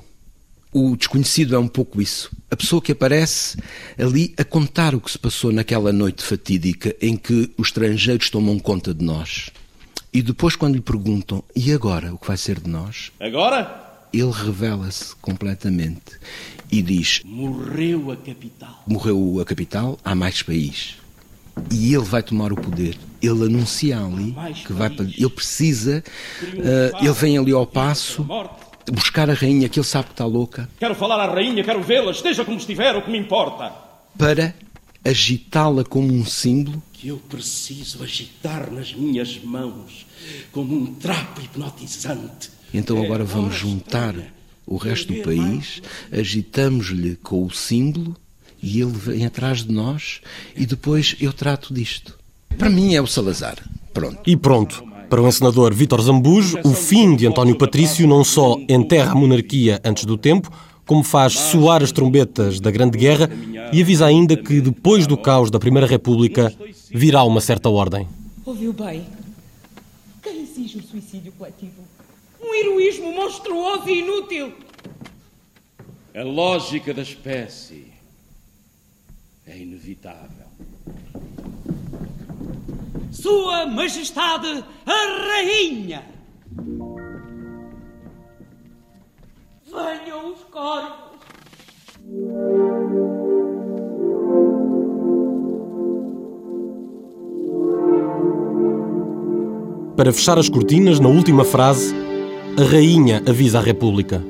o 0.72 0.96
desconhecido 0.96 1.54
é 1.54 1.58
um 1.58 1.68
pouco 1.68 2.00
isso. 2.00 2.30
A 2.50 2.56
pessoa 2.56 2.80
que 2.80 2.92
aparece 2.92 3.58
ali 3.98 4.34
a 4.38 4.44
contar 4.44 4.94
o 4.94 5.00
que 5.00 5.10
se 5.10 5.18
passou 5.18 5.52
naquela 5.52 5.92
noite 5.92 6.22
fatídica 6.22 6.94
em 7.00 7.16
que 7.16 7.50
os 7.56 7.68
estrangeiros 7.68 8.30
tomam 8.30 8.58
conta 8.58 8.94
de 8.94 9.04
nós. 9.04 9.50
E 10.12 10.22
depois, 10.22 10.56
quando 10.56 10.74
lhe 10.74 10.80
perguntam, 10.80 11.44
e 11.54 11.72
agora, 11.72 12.12
o 12.12 12.18
que 12.18 12.26
vai 12.26 12.36
ser 12.36 12.58
de 12.58 12.68
nós? 12.68 13.12
Agora? 13.20 14.08
Ele 14.12 14.30
revela-se 14.30 15.14
completamente 15.16 16.18
e 16.70 16.82
diz: 16.82 17.22
Morreu 17.24 18.10
a 18.10 18.16
capital. 18.16 18.82
Morreu 18.86 19.38
a 19.40 19.44
capital, 19.44 19.98
há 20.04 20.14
mais 20.16 20.42
país. 20.42 20.96
E 21.70 21.94
ele 21.94 22.04
vai 22.04 22.22
tomar 22.22 22.52
o 22.52 22.56
poder. 22.56 22.98
Ele 23.22 23.44
anuncia 23.44 24.00
ali 24.00 24.34
que 24.64 24.72
vai. 24.72 24.90
Ele 24.98 25.28
precisa. 25.28 26.02
Uh, 26.42 27.04
ele 27.04 27.12
vem 27.12 27.38
ali 27.38 27.52
ao 27.52 27.66
passo 27.66 28.26
buscar 28.90 29.30
a 29.30 29.34
rainha 29.34 29.68
que 29.68 29.78
ele 29.78 29.86
sabe 29.86 30.06
que 30.06 30.12
está 30.12 30.24
louca. 30.24 30.68
Quero 30.78 30.94
falar 30.94 31.20
à 31.20 31.32
rainha, 31.32 31.62
quero 31.64 31.82
vê-la, 31.82 32.10
esteja 32.10 32.44
como 32.44 32.58
estiver, 32.58 32.96
o 32.96 33.02
que 33.02 33.10
me 33.10 33.18
importa. 33.18 33.72
Para 34.16 34.54
agitá-la 35.04 35.84
como 35.84 36.12
um 36.12 36.24
símbolo. 36.24 36.82
Que 36.92 37.08
eu 37.08 37.16
preciso 37.16 38.02
agitar 38.02 38.70
nas 38.70 38.92
minhas 38.92 39.42
mãos, 39.42 40.06
como 40.52 40.74
um 40.74 40.94
trapo 40.94 41.40
hipnotizante. 41.40 42.50
Então 42.72 43.02
agora 43.02 43.24
vamos 43.24 43.54
juntar 43.54 44.14
o 44.66 44.76
resto 44.76 45.12
do 45.12 45.22
país, 45.22 45.82
agitamos-lhe 46.12 47.16
com 47.16 47.44
o 47.44 47.50
símbolo 47.50 48.16
e 48.62 48.80
ele 48.80 48.92
vem 48.92 49.26
atrás 49.26 49.64
de 49.64 49.72
nós 49.72 50.20
e 50.54 50.66
depois 50.66 51.16
eu 51.20 51.32
trato 51.32 51.72
disto. 51.72 52.18
Para 52.56 52.70
mim 52.70 52.94
é 52.94 53.00
o 53.00 53.06
Salazar. 53.06 53.56
Pronto. 53.92 54.20
E 54.26 54.36
pronto. 54.36 54.89
Para 55.10 55.20
o 55.20 55.26
encenador 55.26 55.74
Vítor 55.74 56.00
Zambujo, 56.00 56.60
o 56.64 56.72
fim 56.72 57.16
de 57.16 57.26
António 57.26 57.58
Patrício 57.58 58.06
não 58.06 58.22
só 58.22 58.56
enterra 58.68 59.10
a 59.10 59.14
monarquia 59.16 59.80
antes 59.84 60.04
do 60.04 60.16
tempo, 60.16 60.48
como 60.86 61.02
faz 61.02 61.32
soar 61.32 61.82
as 61.82 61.90
trombetas 61.90 62.60
da 62.60 62.70
Grande 62.70 62.96
Guerra 62.96 63.28
e 63.72 63.82
avisa 63.82 64.06
ainda 64.06 64.36
que 64.36 64.60
depois 64.60 65.08
do 65.08 65.16
caos 65.16 65.50
da 65.50 65.58
Primeira 65.58 65.84
República 65.84 66.54
virá 66.92 67.24
uma 67.24 67.40
certa 67.40 67.68
ordem. 67.68 68.06
Ouviu 68.46 68.72
bem? 68.72 69.04
Quem 70.22 70.42
exige 70.42 70.78
o 70.78 70.82
suicídio 70.84 71.32
coletivo? 71.32 71.82
Um 72.40 72.54
heroísmo 72.54 73.12
monstruoso 73.12 73.88
e 73.88 73.98
inútil. 73.98 74.52
A 76.14 76.22
lógica 76.22 76.94
da 76.94 77.02
espécie 77.02 77.86
é 79.44 79.58
inevitável. 79.58 80.46
Sua 83.10 83.66
Majestade 83.66 84.64
a 84.86 85.26
Rainha! 85.28 86.04
Venham 89.66 90.32
os 90.32 90.42
corvos! 90.50 91.10
Para 99.96 100.12
fechar 100.14 100.38
as 100.38 100.48
cortinas, 100.48 100.98
na 100.98 101.08
última 101.08 101.44
frase, 101.44 101.94
a 102.58 102.62
rainha 102.62 103.22
avisa 103.28 103.58
a 103.58 103.62
República. 103.62 104.24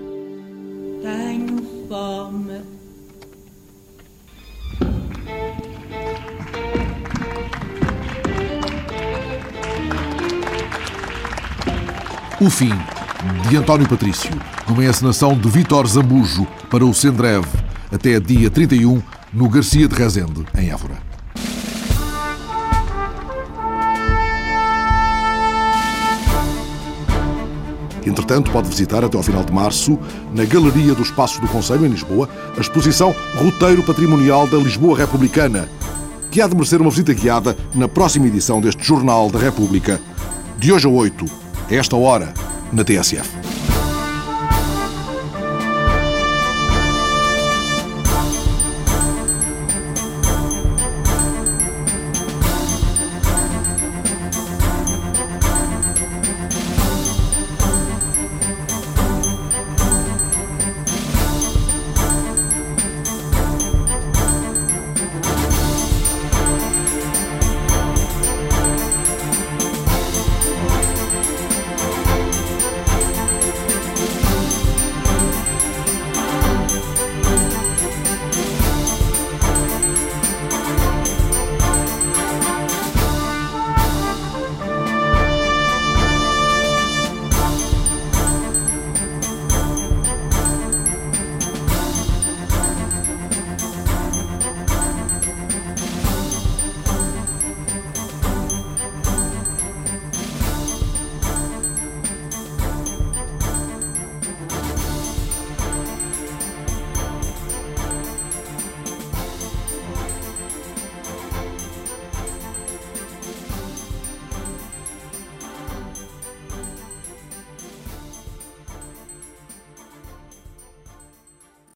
O 12.41 12.49
fim, 12.49 12.72
de 13.51 13.57
António 13.59 13.86
Patrício, 13.86 14.30
numa 14.66 14.82
encenação 14.82 15.36
de 15.36 15.47
Vítor 15.51 15.86
Zambujo 15.86 16.47
para 16.70 16.82
o 16.82 16.95
Sendreve, 16.95 17.47
até 17.93 18.18
dia 18.18 18.49
31, 18.49 19.03
no 19.30 19.47
Garcia 19.47 19.86
de 19.86 19.95
Rezende, 19.95 20.47
em 20.57 20.70
Évora. 20.70 20.97
Entretanto, 28.07 28.51
pode 28.51 28.70
visitar 28.70 29.05
até 29.05 29.18
ao 29.18 29.22
final 29.22 29.45
de 29.45 29.53
março, 29.53 29.99
na 30.34 30.47
Galeria 30.47 30.95
dos 30.95 31.11
Passos 31.11 31.41
do 31.41 31.47
Conselho, 31.47 31.84
em 31.84 31.91
Lisboa, 31.91 32.26
a 32.57 32.61
exposição 32.62 33.14
Roteiro 33.36 33.82
Patrimonial 33.82 34.47
da 34.47 34.57
Lisboa 34.57 34.97
Republicana, 34.97 35.68
que 36.30 36.41
há 36.41 36.49
de 36.49 36.55
merecer 36.55 36.80
uma 36.80 36.88
visita 36.88 37.12
guiada 37.12 37.55
na 37.74 37.86
próxima 37.86 38.28
edição 38.28 38.62
deste 38.62 38.82
Jornal 38.82 39.28
da 39.28 39.38
República, 39.38 40.01
de 40.59 40.72
hoje 40.72 40.86
a 40.86 40.91
8, 40.91 41.26
a 41.26 41.49
esta 41.70 41.96
hora, 41.96 42.34
na 42.72 42.82
TSF. 42.84 43.49